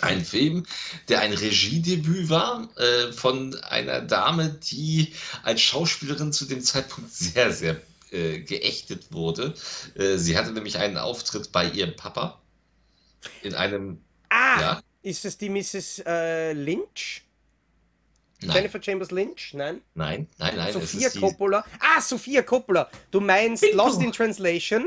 Ein 0.00 0.24
Film, 0.24 0.64
der 1.08 1.20
ein 1.20 1.32
Regiedebüt 1.32 2.28
war 2.28 2.68
äh, 2.76 3.12
von 3.12 3.54
einer 3.64 4.00
Dame, 4.00 4.48
die 4.50 5.12
als 5.42 5.60
Schauspielerin 5.60 6.32
zu 6.32 6.46
dem 6.46 6.62
Zeitpunkt 6.62 7.12
sehr, 7.14 7.52
sehr 7.52 7.80
äh, 8.14 8.40
geächtet 8.40 9.12
wurde. 9.12 9.54
Äh, 9.96 10.16
sie 10.16 10.38
hatte 10.38 10.52
nämlich 10.52 10.78
einen 10.78 10.96
Auftritt 10.96 11.50
bei 11.52 11.68
ihrem 11.68 11.96
Papa 11.96 12.40
in 13.42 13.54
einem, 13.54 14.00
Ah, 14.28 14.60
ja, 14.60 14.82
ist 15.02 15.24
es 15.24 15.36
die 15.36 15.50
Mrs. 15.50 16.02
Äh, 16.06 16.52
Lynch? 16.52 17.22
Nein. 18.40 18.56
Jennifer 18.56 18.82
Chambers 18.82 19.10
Lynch? 19.10 19.54
Nein? 19.54 19.80
Nein, 19.94 20.28
nein, 20.38 20.56
nein. 20.56 20.72
Sophia 20.72 21.08
Coppola. 21.10 21.64
Ah, 21.80 22.00
Sophia 22.00 22.42
Coppola. 22.42 22.90
Du 23.10 23.20
meinst 23.20 23.62
Bingo. 23.62 23.76
Lost 23.76 24.02
in 24.02 24.12
Translation? 24.12 24.86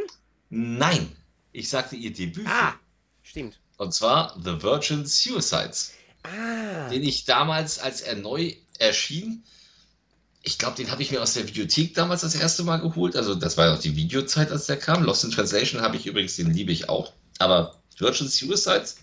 Nein. 0.49 1.15
Ich 1.53 1.69
sagte 1.69 1.95
ihr 1.95 2.13
Debüt. 2.13 2.47
Ah, 2.47 2.75
stimmt. 3.23 3.59
Und 3.77 3.93
zwar 3.93 4.37
The 4.43 4.61
Virgin 4.61 5.05
Suicides. 5.05 5.93
Ah. 6.23 6.89
Den 6.89 7.03
ich 7.03 7.25
damals, 7.25 7.79
als 7.79 8.01
er 8.01 8.15
neu 8.15 8.53
erschien, 8.79 9.43
ich 10.47 10.57
glaube, 10.57 10.77
den 10.77 10.89
habe 10.91 11.01
ich 11.01 11.11
mir 11.11 11.21
aus 11.21 11.33
der 11.33 11.45
Videothek 11.45 11.93
damals 11.93 12.21
das 12.21 12.33
erste 12.33 12.63
Mal 12.63 12.77
geholt. 12.77 13.17
Also, 13.17 13.35
das 13.35 13.57
war 13.57 13.67
ja 13.67 13.73
auch 13.73 13.81
die 13.81 13.97
Videozeit, 13.97 14.49
als 14.49 14.65
der 14.65 14.77
kam. 14.77 15.03
Lost 15.03 15.25
in 15.25 15.31
Translation 15.31 15.81
habe 15.81 15.97
ich 15.97 16.05
übrigens, 16.05 16.37
den 16.37 16.53
liebe 16.53 16.71
ich 16.71 16.87
auch. 16.87 17.11
Aber 17.37 17.81
Virgin 17.97 18.29
Suicides 18.29 18.95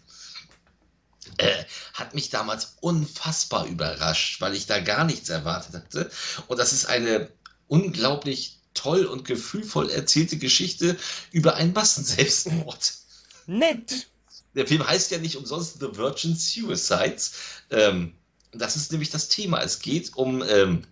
äh, 1.37 1.65
hat 1.93 2.15
mich 2.15 2.31
damals 2.31 2.77
unfassbar 2.81 3.67
überrascht, 3.67 4.41
weil 4.41 4.55
ich 4.55 4.65
da 4.65 4.81
gar 4.81 5.05
nichts 5.05 5.29
erwartet 5.29 5.75
hatte. 5.75 6.11
Und 6.47 6.59
das 6.59 6.73
ist 6.73 6.87
eine 6.87 7.31
unglaublich 7.69 8.61
toll 8.73 9.05
und 9.05 9.27
gefühlvoll 9.27 9.91
erzählte 9.91 10.39
Geschichte 10.39 10.97
über 11.31 11.57
einen 11.57 11.75
Massenselbstmord. 11.75 12.95
Nett! 13.47 14.07
Der 14.55 14.67
Film 14.67 14.87
heißt 14.87 15.11
ja 15.11 15.19
nicht 15.19 15.37
umsonst 15.37 15.79
The 15.81 15.95
Virgin 15.95 16.37
Suicides. 16.37 17.33
Ähm, 17.71 18.15
das 18.53 18.77
ist 18.77 18.93
nämlich 18.93 19.11
das 19.11 19.29
Thema. 19.29 19.61
Es 19.63 19.81
geht 19.81 20.17
um, 20.17 20.43
ähm, 20.49 20.87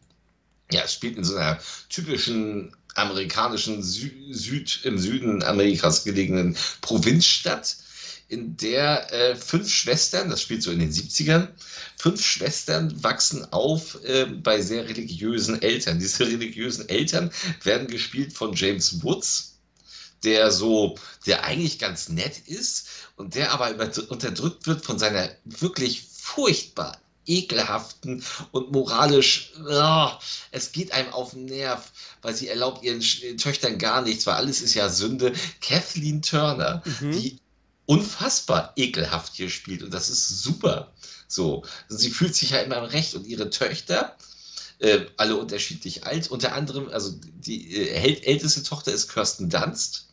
ja, 0.72 0.82
es 0.82 0.94
spielt 0.94 1.16
in 1.16 1.24
so 1.24 1.36
einer 1.36 1.58
typischen 1.88 2.74
amerikanischen 2.94 3.82
Sü 3.82 4.10
Süd, 4.30 4.80
im 4.84 4.98
Süden 4.98 5.42
Amerikas 5.42 6.04
gelegenen 6.04 6.56
Provinzstadt 6.80 7.76
in 8.32 8.56
der 8.56 9.12
äh, 9.12 9.36
fünf 9.36 9.68
Schwestern, 9.68 10.30
das 10.30 10.40
spielt 10.40 10.62
so 10.62 10.70
in 10.70 10.78
den 10.78 10.90
70ern, 10.90 11.48
fünf 11.98 12.24
Schwestern 12.24 13.04
wachsen 13.04 13.44
auf 13.52 14.02
äh, 14.04 14.24
bei 14.24 14.62
sehr 14.62 14.88
religiösen 14.88 15.60
Eltern. 15.60 15.98
Diese 15.98 16.26
religiösen 16.26 16.88
Eltern 16.88 17.30
werden 17.62 17.88
gespielt 17.88 18.32
von 18.32 18.54
James 18.54 19.02
Woods, 19.02 19.58
der 20.24 20.50
so, 20.50 20.96
der 21.26 21.44
eigentlich 21.44 21.78
ganz 21.78 22.08
nett 22.08 22.38
ist 22.46 22.88
und 23.16 23.34
der 23.34 23.52
aber 23.52 23.74
unterdrückt 24.08 24.66
wird 24.66 24.82
von 24.82 24.98
seiner 24.98 25.28
wirklich 25.44 26.02
furchtbar 26.02 27.01
ekelhaften 27.26 28.24
und 28.50 28.72
moralisch, 28.72 29.52
oh, 29.68 30.08
es 30.50 30.72
geht 30.72 30.92
einem 30.92 31.12
auf 31.12 31.30
den 31.30 31.46
Nerv, 31.46 31.92
weil 32.20 32.34
sie 32.34 32.48
erlaubt 32.48 32.82
ihren 32.82 33.00
Töchtern 33.36 33.78
gar 33.78 34.02
nichts, 34.02 34.26
weil 34.26 34.34
alles 34.34 34.60
ist 34.60 34.74
ja 34.74 34.88
Sünde. 34.88 35.32
Kathleen 35.60 36.22
Turner, 36.22 36.82
mhm. 37.00 37.12
die 37.12 37.38
unfassbar 37.86 38.72
ekelhaft 38.76 39.34
hier 39.34 39.50
spielt 39.50 39.82
und 39.82 39.92
das 39.92 40.08
ist 40.08 40.42
super. 40.42 40.92
So, 41.28 41.64
sie 41.88 42.10
fühlt 42.10 42.34
sich 42.34 42.50
ja 42.50 42.58
immer 42.58 42.78
im 42.78 42.84
Recht 42.84 43.14
und 43.14 43.26
ihre 43.26 43.50
Töchter, 43.50 44.16
äh, 44.78 45.06
alle 45.16 45.36
unterschiedlich 45.36 46.04
alt, 46.04 46.30
unter 46.30 46.54
anderem, 46.54 46.88
also 46.88 47.12
die 47.38 47.74
äh, 47.76 48.22
älteste 48.24 48.62
Tochter 48.62 48.92
ist 48.92 49.08
Kirsten 49.08 49.48
Dunst, 49.48 50.11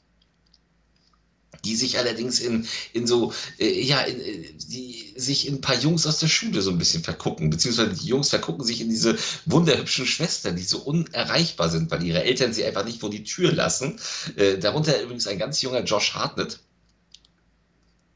die 1.65 1.75
sich 1.75 1.97
allerdings 1.97 2.39
in, 2.39 2.67
in 2.93 3.07
so, 3.07 3.33
äh, 3.59 3.81
ja, 3.81 4.01
in, 4.01 4.19
äh, 4.19 4.53
die 4.67 5.13
sich 5.15 5.47
in 5.47 5.55
ein 5.55 5.61
paar 5.61 5.77
Jungs 5.77 6.05
aus 6.05 6.19
der 6.19 6.27
Schule 6.27 6.61
so 6.61 6.71
ein 6.71 6.77
bisschen 6.77 7.03
vergucken, 7.03 7.49
beziehungsweise 7.49 7.93
die 7.93 8.07
Jungs 8.07 8.29
vergucken 8.29 8.63
sich 8.65 8.81
in 8.81 8.89
diese 8.89 9.17
wunderhübschen 9.45 10.05
Schwestern, 10.05 10.55
die 10.55 10.63
so 10.63 10.79
unerreichbar 10.79 11.69
sind, 11.69 11.91
weil 11.91 12.03
ihre 12.03 12.23
Eltern 12.23 12.53
sie 12.53 12.65
einfach 12.65 12.85
nicht 12.85 12.99
vor 12.99 13.09
die 13.09 13.23
Tür 13.23 13.51
lassen. 13.51 13.99
Äh, 14.35 14.57
darunter 14.57 15.01
übrigens 15.01 15.27
ein 15.27 15.39
ganz 15.39 15.61
junger 15.61 15.83
Josh 15.83 16.13
Hartnett, 16.13 16.59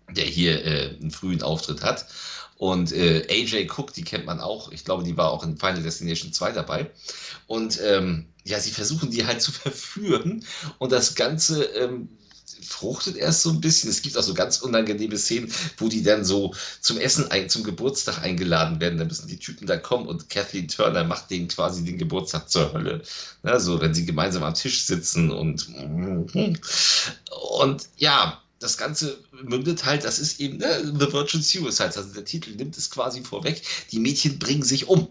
der 0.10 0.26
hier 0.26 0.66
äh, 0.66 0.96
einen 1.00 1.12
frühen 1.12 1.42
Auftritt 1.42 1.84
hat. 1.84 2.06
Und 2.58 2.94
äh, 2.94 3.28
AJ 3.30 3.70
Cook, 3.76 3.94
die 3.94 4.04
kennt 4.04 4.26
man 4.26 4.40
auch. 4.40 4.72
Ich 4.72 4.86
glaube, 4.86 5.04
die 5.04 5.18
war 5.18 5.32
auch 5.32 5.44
in 5.44 5.58
Final 5.58 5.84
Destination 5.84 6.32
2 6.32 6.52
dabei. 6.52 6.90
Und 7.48 7.80
ähm, 7.84 8.28
ja, 8.46 8.60
sie 8.60 8.72
versuchen 8.72 9.12
die 9.12 9.26
halt 9.26 9.42
zu 9.42 9.52
verführen. 9.52 10.46
Und 10.78 10.92
das 10.92 11.16
Ganze 11.16 11.64
ähm, 11.66 12.10
fruchtet 12.64 13.16
erst 13.16 13.42
so 13.42 13.50
ein 13.50 13.62
bisschen. 13.62 13.90
Es 13.90 14.02
gibt 14.02 14.18
auch 14.18 14.24
so 14.24 14.34
ganz 14.34 14.60
unangenehme 14.60 15.18
Szenen, 15.18 15.52
wo 15.78 15.90
die 15.90 16.04
dann 16.04 16.26
so 16.26 16.54
zum 16.82 16.98
Essen, 16.98 17.30
zum 17.50 17.64
Geburtstag 17.64 18.22
eingeladen 18.22 18.80
werden. 18.80 19.00
Da 19.00 19.06
müssen 19.06 19.28
die 19.28 19.38
Typen 19.38 19.68
da 19.68 19.78
kommen 19.78 20.08
und 20.08 20.30
Kathleen 20.30 20.68
Turner 20.68 21.04
macht 21.04 21.30
denen 21.30 21.48
quasi 21.48 21.84
den 21.84 21.98
Geburtstag 21.98 22.50
zur 22.50 22.74
Hölle. 22.74 23.02
Also, 23.44 23.82
wenn 23.82 23.94
sie 23.94 24.06
gemeinsam 24.06 24.44
am 24.44 24.54
Tisch 24.54 24.86
sitzen 24.86 25.32
und. 25.32 25.68
Und 27.60 27.90
ja, 27.98 28.42
das 28.60 28.78
Ganze 28.78 29.18
mündet 29.44 29.86
halt, 29.86 30.06
das 30.06 30.20
ist 30.20 30.40
eben 30.40 30.58
ne, 30.58 30.94
The 30.98 31.12
Virgin 31.12 31.42
Suicides, 31.42 31.98
also 31.98 32.14
der 32.14 32.26
Titel 32.26 32.52
nimmt 32.52 32.78
es 32.78 32.90
quasi 32.90 33.22
vorweg, 33.22 33.62
die 33.92 34.00
Mädchen 34.00 34.40
bringen 34.40 34.64
sich 34.64 34.88
um. 34.88 35.10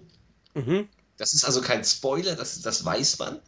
Mhm. 0.54 0.88
Das 1.22 1.34
ist 1.34 1.44
also 1.44 1.60
kein 1.60 1.84
Spoiler, 1.84 2.34
das, 2.34 2.62
das 2.62 2.84
weiß 2.84 3.20
man. 3.20 3.38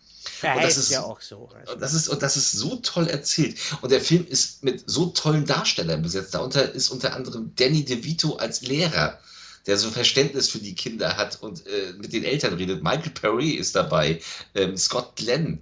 Ja, 0.43 0.55
und 0.55 0.62
das 0.62 0.77
ist 0.77 0.91
ja 0.91 1.03
auch 1.03 1.20
so. 1.20 1.51
Also. 1.53 1.72
Und 1.72 1.83
das, 1.83 1.93
ist, 1.93 2.09
und 2.09 2.22
das 2.22 2.37
ist 2.37 2.53
so 2.53 2.77
toll 2.77 3.09
erzählt. 3.09 3.59
Und 3.83 3.91
der 3.91 4.01
Film 4.01 4.25
ist 4.29 4.62
mit 4.62 4.85
so 4.89 5.07
tollen 5.07 5.45
Darstellern 5.45 6.01
besetzt. 6.01 6.35
Darunter 6.35 6.70
ist 6.72 6.89
unter 6.91 7.16
anderem 7.16 7.51
Danny 7.57 7.85
DeVito 7.85 8.37
als 8.37 8.62
Lehrer, 8.62 9.18
der 9.66 9.77
so 9.77 9.91
Verständnis 9.91 10.49
für 10.49 10.61
die 10.61 10.77
Kinder 10.77 11.16
hat 11.16 11.43
und 11.43 11.66
äh, 11.66 11.95
mit 11.99 12.12
den 12.12 12.22
Eltern 12.22 12.55
redet. 12.55 12.85
Michael 12.85 13.11
Perry 13.11 13.51
ist 13.51 13.75
dabei, 13.75 14.20
ähm, 14.55 14.77
Scott 14.77 15.16
Glenn 15.16 15.59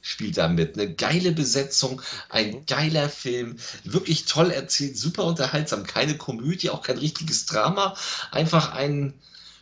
spielt 0.00 0.38
da 0.38 0.46
mit. 0.46 0.78
Eine 0.78 0.94
geile 0.94 1.32
Besetzung, 1.32 2.00
ein 2.28 2.50
mhm. 2.52 2.66
geiler 2.66 3.08
Film, 3.08 3.56
wirklich 3.82 4.26
toll 4.26 4.52
erzählt, 4.52 4.96
super 4.96 5.24
unterhaltsam, 5.24 5.82
keine 5.82 6.16
Komödie, 6.16 6.70
auch 6.70 6.82
kein 6.82 6.98
richtiges 6.98 7.46
Drama, 7.46 7.96
einfach 8.30 8.70
ein 8.70 9.14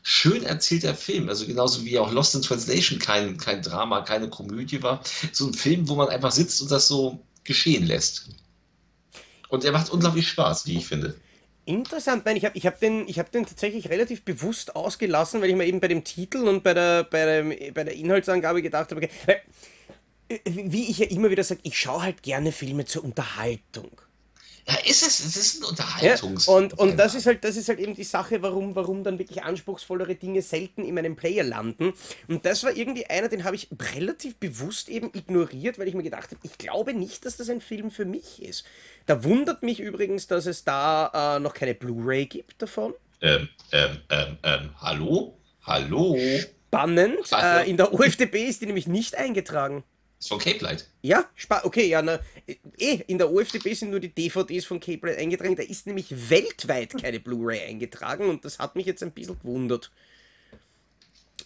schön 0.05 0.45
erzählter 0.45 0.95
Film. 0.95 1.29
Also 1.29 1.47
genauso 1.47 1.85
wie 1.85 1.99
auch 1.99 2.13
Lost 2.13 2.37
in 2.37 2.43
Translation 2.43 3.01
kein, 3.01 3.37
kein 3.39 3.63
Drama, 3.63 4.03
keine 4.03 4.29
Komödie 4.29 4.83
war. 4.83 5.03
So 5.33 5.47
ein 5.47 5.55
Film, 5.55 5.89
wo 5.89 5.97
man 5.97 6.09
einfach 6.09 6.31
sitzt 6.31 6.63
und 6.63 6.71
das 6.71 6.87
so 6.87 7.19
geschehen 7.43 7.87
lässt. 7.87 8.29
Und 9.49 9.65
er 9.65 9.73
macht 9.73 9.91
unglaublich 9.91 10.29
Spaß, 10.29 10.67
wie 10.67 10.79
ich 10.79 10.87
finde. 10.87 11.17
Interessant, 11.65 12.27
nein, 12.27 12.37
ich 12.37 12.45
habe 12.45 12.57
ich 12.57 12.67
hab 12.67 12.79
den, 12.79 13.07
hab 13.07 13.33
den 13.33 13.47
tatsächlich 13.47 13.89
relativ 13.89 14.23
bewusst 14.23 14.77
ausgelassen, 14.77 15.41
weil 15.41 15.49
ich 15.49 15.57
mir 15.57 15.65
eben 15.65 15.81
bei 15.81 15.89
dem 15.89 16.05
Titel 16.05 16.47
und 16.47 16.63
bei 16.63 16.75
der, 16.75 17.05
bei 17.05 17.25
der, 17.25 17.73
bei 17.73 17.85
der 17.85 17.95
Inhaltsangabe 17.95 18.61
gedacht 18.61 18.91
habe, 18.91 19.03
okay, 19.03 19.41
wie 20.45 20.91
ich 20.91 20.99
ja 20.99 21.07
immer 21.07 21.31
wieder 21.31 21.45
sage, 21.45 21.61
ich 21.63 21.79
schaue 21.79 22.03
halt 22.03 22.23
gerne 22.23 22.53
Filme 22.53 22.85
zur 22.85 23.05
Unterhaltung. 23.05 23.91
Ja, 24.67 24.77
ist 24.87 25.07
es, 25.07 25.21
es 25.21 25.37
ist 25.37 25.61
ein 25.61 25.65
Unterhaltungs. 25.65 26.47
Ja, 26.47 26.53
und, 26.55 26.79
und 26.79 26.97
das 26.97 27.15
ist 27.15 27.27
halt, 27.27 27.45
das 27.45 27.57
ist 27.57 27.69
halt 27.69 27.79
eben 27.79 27.95
die 27.95 28.05
Sache, 28.05 28.41
warum, 28.41 28.75
warum 28.75 29.05
dann 29.05 29.19
wirklich 29.19 29.43
anspruchsvollere 29.43 30.15
Dinge 30.15 30.41
selten 30.41 30.85
in 30.85 30.95
meinem 30.95 31.17
Player 31.17 31.45
landen. 31.45 31.93
Und 32.29 32.47
das 32.47 32.65
war 32.65 32.75
irgendwie 32.75 33.05
einer, 33.07 33.29
den 33.29 33.45
habe 33.45 33.57
ich 33.57 33.69
relativ 33.95 34.37
bewusst 34.37 34.89
eben 34.89 35.11
ignoriert, 35.13 35.79
weil 35.79 35.89
ich 35.89 35.95
mir 35.95 36.03
gedacht 36.03 36.31
habe, 36.31 36.41
ich 36.43 36.57
glaube 36.57 36.95
nicht, 36.95 37.27
dass 37.27 37.37
das 37.37 37.51
ein 37.51 37.61
Film 37.61 37.91
für 37.91 38.07
mich 38.07 38.43
ist. 38.43 38.65
Da 39.05 39.23
wundert 39.23 39.63
mich 39.63 39.81
übrigens, 39.81 40.29
dass 40.29 40.47
es 40.47 40.65
da 40.65 41.37
äh, 41.37 41.41
noch 41.41 41.53
keine 41.53 41.75
Blu-ray 41.75 42.25
gibt 42.25 42.63
davon. 42.63 42.95
Ähm, 43.21 43.49
ähm, 43.73 43.99
ähm, 44.09 44.39
ähm, 44.43 44.71
hallo? 44.81 45.37
Hallo? 45.67 46.19
Spannend. 46.69 47.31
Äh, 47.33 47.69
in 47.69 47.77
der 47.77 47.93
UFDB 47.93 48.47
ist 48.47 48.63
die 48.63 48.67
nämlich 48.67 48.87
nicht 48.87 49.17
eingetragen. 49.17 49.85
Ist 50.25 50.31
von 50.31 50.39
Cape 50.39 50.65
Light. 50.65 50.87
Ja, 51.03 51.29
okay, 51.65 51.87
ja, 51.87 52.01
na, 52.01 52.19
eh, 52.79 53.01
in 53.09 53.19
der 53.19 53.31
OFDB 53.31 53.75
sind 53.75 53.91
nur 53.91 54.01
die 54.01 54.09
DVDs 54.09 54.65
von 54.65 54.81
Cape 54.81 55.07
Light 55.07 55.19
eingetragen. 55.19 55.55
Da 55.55 55.63
ist 55.63 55.87
nämlich 55.87 56.31
weltweit 56.31 56.95
keine 56.99 57.21
Blu-ray 57.21 57.61
eingetragen 57.69 58.31
und 58.31 58.43
das 58.43 58.59
hat 58.59 58.75
mich 58.75 58.87
jetzt 58.87 59.03
ein 59.03 59.11
bisschen 59.11 59.39
gewundert. 59.39 59.91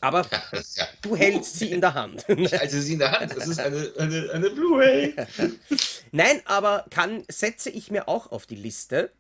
Aber 0.01 0.25
ja, 0.31 0.61
ja. 0.77 0.89
du 1.03 1.17
hältst 1.17 1.59
sie 1.59 1.73
in 1.73 1.81
der 1.81 1.93
Hand. 1.93 2.25
Ich 2.29 2.53
halte 2.53 2.81
sie 2.81 2.93
in 2.93 3.01
der 3.01 3.11
Hand. 3.11 3.37
Das 3.37 3.49
ist 3.49 3.59
eine, 3.59 3.93
eine, 3.99 4.31
eine 4.31 4.51
Blu-ray. 4.51 5.13
Nein, 6.13 6.41
aber 6.45 6.85
kann, 6.91 7.25
setze 7.29 7.71
ich 7.71 7.91
mir 7.91 8.09
auch 8.09 8.31
auf 8.31 8.47
die 8.47 8.55
Liste. 8.55 9.11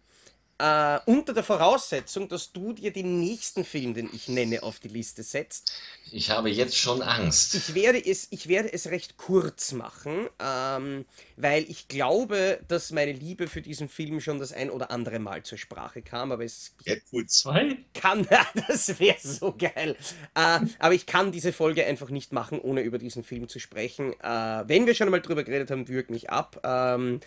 Äh, 0.60 0.98
unter 1.06 1.34
der 1.34 1.44
Voraussetzung, 1.44 2.28
dass 2.28 2.50
du 2.50 2.72
dir 2.72 2.92
den 2.92 3.20
nächsten 3.20 3.64
Film, 3.64 3.94
den 3.94 4.10
ich 4.12 4.26
nenne, 4.26 4.64
auf 4.64 4.80
die 4.80 4.88
Liste 4.88 5.22
setzt. 5.22 5.72
Ich 6.10 6.30
habe 6.30 6.50
jetzt 6.50 6.76
schon 6.76 7.00
Angst. 7.00 7.54
Ich 7.54 7.74
werde 7.76 8.04
es, 8.04 8.26
ich 8.30 8.48
werde 8.48 8.72
es 8.72 8.88
recht 8.88 9.16
kurz 9.16 9.70
machen, 9.70 10.28
ähm, 10.40 11.04
weil 11.36 11.62
ich 11.70 11.86
glaube, 11.86 12.58
dass 12.66 12.90
meine 12.90 13.12
Liebe 13.12 13.46
für 13.46 13.62
diesen 13.62 13.88
Film 13.88 14.20
schon 14.20 14.40
das 14.40 14.52
ein 14.52 14.70
oder 14.70 14.90
andere 14.90 15.20
Mal 15.20 15.44
zur 15.44 15.58
Sprache 15.58 16.02
kam. 16.02 16.32
Aber 16.32 16.44
es 16.44 16.74
Deadpool 16.84 17.26
2? 17.26 17.76
Kann, 17.94 18.26
das 18.68 18.98
wäre 18.98 19.18
so 19.22 19.54
geil. 19.56 19.96
Äh, 20.34 20.60
aber 20.80 20.94
ich 20.94 21.06
kann 21.06 21.30
diese 21.30 21.52
Folge 21.52 21.86
einfach 21.86 22.10
nicht 22.10 22.32
machen, 22.32 22.58
ohne 22.58 22.80
über 22.80 22.98
diesen 22.98 23.22
Film 23.22 23.48
zu 23.48 23.60
sprechen. 23.60 24.12
Äh, 24.20 24.64
wenn 24.66 24.86
wir 24.86 24.96
schon 24.96 25.06
einmal 25.06 25.22
drüber 25.22 25.44
geredet 25.44 25.70
haben, 25.70 25.86
würg 25.86 26.10
mich 26.10 26.30
ab. 26.30 26.60
Ähm, 26.64 27.20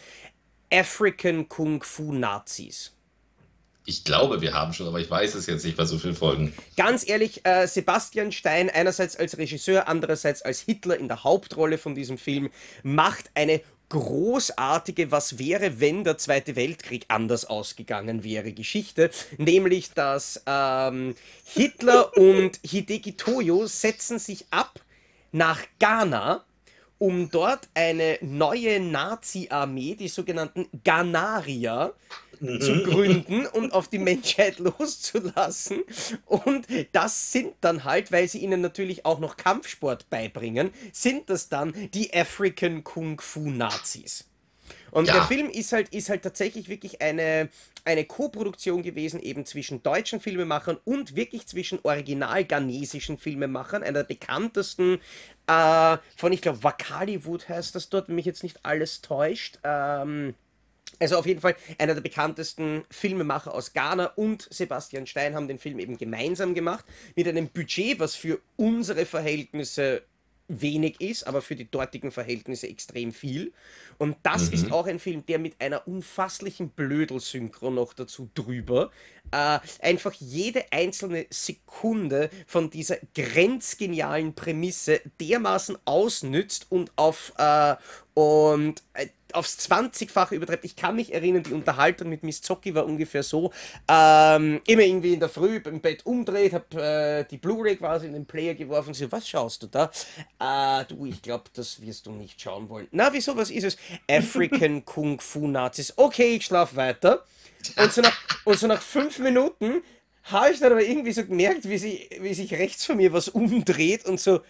African 0.69 1.47
Kung 1.47 1.82
Fu 1.82 2.11
Nazis. 2.11 2.93
Ich 3.86 4.03
glaube, 4.03 4.41
wir 4.41 4.53
haben 4.53 4.73
schon, 4.73 4.88
aber 4.88 4.99
ich 4.99 5.09
weiß 5.09 5.34
es 5.36 5.47
jetzt 5.47 5.65
nicht 5.65 5.75
bei 5.75 5.86
so 5.86 5.97
vielen 5.97 6.15
Folgen. 6.15 6.53
Ganz 6.77 7.07
ehrlich, 7.07 7.45
äh, 7.45 7.67
Sebastian 7.67 8.32
Stein, 8.32 8.69
einerseits 8.69 9.15
als 9.15 9.38
Regisseur, 9.38 9.88
andererseits 9.88 10.43
als 10.43 10.59
Hitler 10.59 10.97
in 10.97 11.07
der 11.07 11.23
Hauptrolle 11.23 11.77
von 11.79 11.95
diesem 11.95 12.17
Film, 12.19 12.51
macht 12.84 13.32
eine 13.34 13.61
großartige 13.91 15.11
Was 15.11 15.38
wäre, 15.38 15.82
wenn 15.82 16.03
der 16.03 16.17
Zweite 16.17 16.55
Weltkrieg 16.55 17.05
anders 17.09 17.43
ausgegangen 17.45 18.23
wäre 18.23 18.53
Geschichte, 18.53 19.11
nämlich 19.38 19.91
dass 19.91 20.41
ähm, 20.45 21.15
Hitler 21.43 22.15
und 22.17 22.59
Hideki 22.63 23.17
Toyo 23.17 23.67
setzen 23.67 24.17
sich 24.17 24.45
ab 24.49 24.79
nach 25.34 25.59
Ghana, 25.79 26.45
um 26.99 27.29
dort 27.32 27.67
eine 27.73 28.17
neue 28.21 28.79
Nazi-Armee, 28.79 29.95
die 29.95 30.07
sogenannten 30.07 30.67
Ghanarier, 30.84 31.93
zu 32.41 32.75
mhm. 32.75 32.83
gründen 32.83 33.45
und 33.45 33.73
auf 33.73 33.87
die 33.87 33.99
Menschheit 33.99 34.59
loszulassen. 34.59 35.83
Und 36.25 36.67
das 36.91 37.31
sind 37.31 37.53
dann 37.61 37.83
halt, 37.83 38.11
weil 38.11 38.27
sie 38.27 38.39
ihnen 38.39 38.61
natürlich 38.61 39.05
auch 39.05 39.19
noch 39.19 39.37
Kampfsport 39.37 40.09
beibringen, 40.09 40.71
sind 40.91 41.29
das 41.29 41.49
dann 41.49 41.73
die 41.93 42.13
African 42.13 42.83
Kung 42.83 43.21
Fu 43.21 43.49
Nazis. 43.49 44.25
Und 44.91 45.07
ja. 45.07 45.13
der 45.13 45.23
Film 45.23 45.49
ist 45.49 45.71
halt, 45.71 45.89
ist 45.93 46.09
halt 46.09 46.21
tatsächlich 46.21 46.67
wirklich 46.67 47.01
eine, 47.01 47.49
eine 47.85 48.05
Co-Produktion 48.05 48.83
gewesen, 48.83 49.21
eben 49.21 49.45
zwischen 49.45 49.81
deutschen 49.83 50.19
Filmemachern 50.19 50.77
und 50.83 51.15
wirklich 51.15 51.47
zwischen 51.47 51.79
original 51.83 52.43
ghanesischen 52.43 53.17
Filmemachern. 53.17 53.83
Einer 53.83 53.99
der 53.99 54.03
bekanntesten 54.03 54.99
äh, 55.47 55.97
von, 56.17 56.33
ich 56.33 56.41
glaube, 56.41 56.63
Wakaliwood 56.63 57.47
heißt 57.47 57.73
das 57.73 57.89
dort, 57.89 58.09
wenn 58.09 58.15
mich 58.15 58.25
jetzt 58.25 58.43
nicht 58.43 58.65
alles 58.65 59.01
täuscht. 59.01 59.59
Ähm, 59.63 60.35
also 61.01 61.17
auf 61.17 61.25
jeden 61.25 61.41
Fall 61.41 61.55
einer 61.77 61.95
der 61.95 62.01
bekanntesten 62.01 62.83
Filmemacher 62.89 63.53
aus 63.53 63.73
Ghana 63.73 64.05
und 64.15 64.47
Sebastian 64.51 65.07
Stein 65.07 65.35
haben 65.35 65.47
den 65.47 65.57
Film 65.57 65.79
eben 65.79 65.97
gemeinsam 65.97 66.53
gemacht 66.53 66.85
mit 67.15 67.27
einem 67.27 67.49
Budget, 67.49 67.99
was 67.99 68.15
für 68.15 68.39
unsere 68.55 69.05
Verhältnisse 69.05 70.03
wenig 70.47 70.99
ist, 70.99 71.25
aber 71.25 71.41
für 71.41 71.55
die 71.55 71.69
dortigen 71.69 72.11
Verhältnisse 72.11 72.67
extrem 72.67 73.11
viel. 73.11 73.53
Und 73.97 74.17
das 74.23 74.47
mhm. 74.47 74.53
ist 74.53 74.71
auch 74.71 74.85
ein 74.85 74.99
Film, 74.99 75.25
der 75.25 75.39
mit 75.39 75.59
einer 75.59 75.87
unfasslichen 75.87 76.69
Blödelsynchro 76.69 77.71
noch 77.71 77.93
dazu 77.93 78.29
drüber 78.33 78.91
äh, 79.32 79.59
einfach 79.82 80.13
jede 80.13 80.65
einzelne 80.71 81.25
Sekunde 81.29 82.29
von 82.47 82.69
dieser 82.69 82.97
grenzgenialen 83.15 84.34
Prämisse 84.34 85.01
dermaßen 85.19 85.77
ausnützt 85.86 86.67
und 86.69 86.91
auf 86.95 87.34
äh, 87.38 87.75
und 88.13 88.84
äh, 88.93 89.07
aufs 89.34 89.57
20-fache 89.69 90.36
übertreibt. 90.36 90.65
Ich 90.65 90.75
kann 90.75 90.95
mich 90.95 91.13
erinnern, 91.13 91.43
die 91.43 91.53
Unterhaltung 91.53 92.09
mit 92.09 92.23
Miss 92.23 92.41
Zocki 92.41 92.75
war 92.75 92.86
ungefähr 92.86 93.23
so. 93.23 93.51
Ähm, 93.88 94.61
immer 94.67 94.82
irgendwie 94.82 95.13
in 95.13 95.19
der 95.19 95.29
Früh 95.29 95.61
im 95.63 95.82
Bett 95.82 96.05
umdreht, 96.05 96.53
hab 96.53 96.73
äh, 96.73 97.23
die 97.23 97.38
Blu-ray 97.38 97.77
quasi 97.77 98.07
in 98.07 98.13
den 98.13 98.25
Player 98.25 98.53
geworfen. 98.53 98.93
Sie, 98.93 99.11
was 99.11 99.27
schaust 99.27 99.63
du 99.63 99.67
da? 99.67 99.91
Äh, 100.39 100.86
du, 100.86 101.05
ich 101.05 101.21
glaube, 101.21 101.45
das 101.53 101.82
wirst 101.82 102.05
du 102.05 102.11
nicht 102.11 102.41
schauen 102.41 102.69
wollen. 102.69 102.88
Na, 102.91 103.11
wieso, 103.13 103.36
was 103.38 103.49
ist 103.49 103.63
es? 103.63 103.77
African 104.09 104.84
Kung 104.86 105.19
Fu 105.19 105.47
Nazis. 105.47 105.93
Okay, 105.97 106.36
ich 106.36 106.45
schlaf 106.45 106.75
weiter. 106.75 107.23
Und 107.78 107.93
so 107.93 108.01
nach, 108.01 108.18
und 108.45 108.59
so 108.59 108.68
nach 108.68 108.82
fünf 108.82 109.20
Minuten 109.20 109.84
habe 110.24 110.51
ich 110.51 110.59
dann 110.59 110.72
aber 110.72 110.84
irgendwie 110.84 111.14
so 111.14 111.26
gemerkt, 111.26 111.68
wie, 111.68 111.78
sie, 111.78 112.09
wie 112.20 112.34
sich 112.34 112.53
rechts 112.53 112.86
von 112.86 112.97
mir 112.97 113.12
was 113.14 113.28
umdreht 113.28 114.05
und 114.05 114.20
so, 114.20 114.41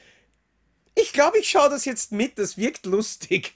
ich 0.95 1.13
glaube, 1.13 1.39
ich 1.39 1.49
schaue 1.49 1.69
das 1.69 1.85
jetzt 1.85 2.11
mit, 2.11 2.37
das 2.37 2.57
wirkt 2.57 2.85
lustig. 2.85 3.53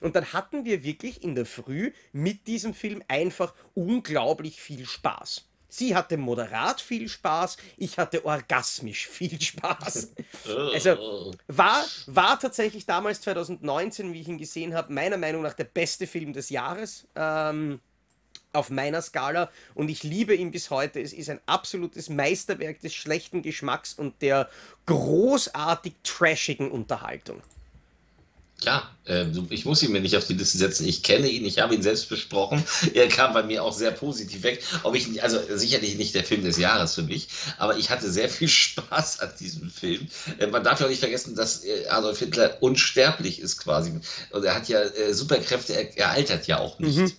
Und 0.00 0.14
dann 0.14 0.32
hatten 0.32 0.64
wir 0.64 0.84
wirklich 0.84 1.22
in 1.22 1.34
der 1.34 1.46
Früh 1.46 1.92
mit 2.12 2.46
diesem 2.46 2.74
Film 2.74 3.02
einfach 3.08 3.54
unglaublich 3.74 4.60
viel 4.60 4.86
Spaß. 4.86 5.46
Sie 5.68 5.96
hatte 5.96 6.16
moderat 6.16 6.80
viel 6.80 7.08
Spaß, 7.08 7.56
ich 7.76 7.98
hatte 7.98 8.24
orgasmisch 8.24 9.08
viel 9.08 9.40
Spaß. 9.40 10.12
Also 10.72 11.34
war, 11.48 11.84
war 12.06 12.38
tatsächlich 12.38 12.86
damals 12.86 13.20
2019, 13.22 14.12
wie 14.12 14.20
ich 14.20 14.28
ihn 14.28 14.38
gesehen 14.38 14.74
habe, 14.74 14.92
meiner 14.92 15.16
Meinung 15.16 15.42
nach 15.42 15.54
der 15.54 15.64
beste 15.64 16.06
Film 16.06 16.32
des 16.32 16.50
Jahres. 16.50 17.06
Ähm, 17.16 17.80
auf 18.56 18.70
meiner 18.70 19.02
Skala 19.02 19.50
und 19.74 19.88
ich 19.88 20.02
liebe 20.02 20.34
ihn 20.34 20.50
bis 20.50 20.70
heute. 20.70 21.00
Es 21.00 21.12
ist 21.12 21.30
ein 21.30 21.40
absolutes 21.46 22.08
Meisterwerk 22.08 22.80
des 22.80 22.94
schlechten 22.94 23.42
Geschmacks 23.42 23.94
und 23.94 24.20
der 24.22 24.48
großartig 24.86 25.94
trashigen 26.02 26.70
Unterhaltung. 26.70 27.42
Ja, 28.62 28.90
äh, 29.06 29.26
ich 29.50 29.66
muss 29.66 29.82
ihn 29.82 29.92
mir 29.92 30.00
nicht 30.00 30.16
auf 30.16 30.26
die 30.26 30.32
Liste 30.32 30.56
setzen. 30.56 30.88
Ich 30.88 31.02
kenne 31.02 31.28
ihn, 31.28 31.44
ich 31.44 31.58
habe 31.58 31.74
ihn 31.74 31.82
selbst 31.82 32.08
besprochen. 32.08 32.64
Er 32.94 33.08
kam 33.08 33.34
bei 33.34 33.42
mir 33.42 33.62
auch 33.62 33.72
sehr 33.72 33.90
positiv 33.90 34.42
weg. 34.42 34.62
Ob 34.82 34.94
ich, 34.94 35.22
also 35.22 35.38
sicherlich 35.54 35.96
nicht 35.96 36.14
der 36.14 36.24
Film 36.24 36.42
des 36.42 36.56
Jahres 36.56 36.94
für 36.94 37.02
mich, 37.02 37.28
aber 37.58 37.76
ich 37.76 37.90
hatte 37.90 38.10
sehr 38.10 38.30
viel 38.30 38.48
Spaß 38.64 39.20
an 39.20 39.30
diesem 39.38 39.70
Film. 39.70 40.08
Äh, 40.38 40.46
man 40.46 40.64
darf 40.64 40.80
ja 40.80 40.86
auch 40.86 40.90
nicht 40.90 41.00
vergessen, 41.00 41.34
dass 41.34 41.64
äh, 41.64 41.86
Adolf 41.88 42.18
Hitler 42.18 42.56
unsterblich 42.60 43.40
ist 43.40 43.58
quasi. 43.58 43.92
Und 44.30 44.44
er 44.44 44.54
hat 44.54 44.68
ja 44.68 44.80
äh, 44.80 45.12
Superkräfte, 45.12 45.74
er, 45.74 45.96
er 45.96 46.10
altert 46.10 46.46
ja 46.46 46.58
auch 46.58 46.78
nicht. 46.78 46.96
Mhm. 46.96 47.12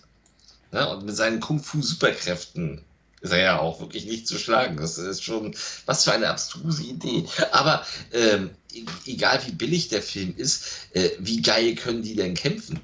Ja, 0.72 0.84
und 0.86 1.04
mit 1.04 1.16
seinen 1.16 1.40
Kung-Fu-Superkräften 1.40 2.82
ist 3.20 3.32
er 3.32 3.38
ja 3.40 3.58
auch 3.58 3.80
wirklich 3.80 4.06
nicht 4.06 4.28
zu 4.28 4.38
schlagen. 4.38 4.76
Das 4.76 4.98
ist 4.98 5.24
schon, 5.24 5.54
was 5.86 6.04
für 6.04 6.12
eine 6.12 6.28
abstruse 6.28 6.82
Idee. 6.84 7.24
Aber 7.52 7.84
ähm, 8.12 8.50
e-, 8.72 8.84
egal 9.06 9.40
wie 9.46 9.52
billig 9.52 9.88
der 9.88 10.02
Film 10.02 10.34
ist, 10.36 10.64
äh, 10.92 11.10
wie 11.18 11.42
geil 11.42 11.74
können 11.74 12.02
die 12.02 12.14
denn 12.14 12.34
kämpfen? 12.34 12.80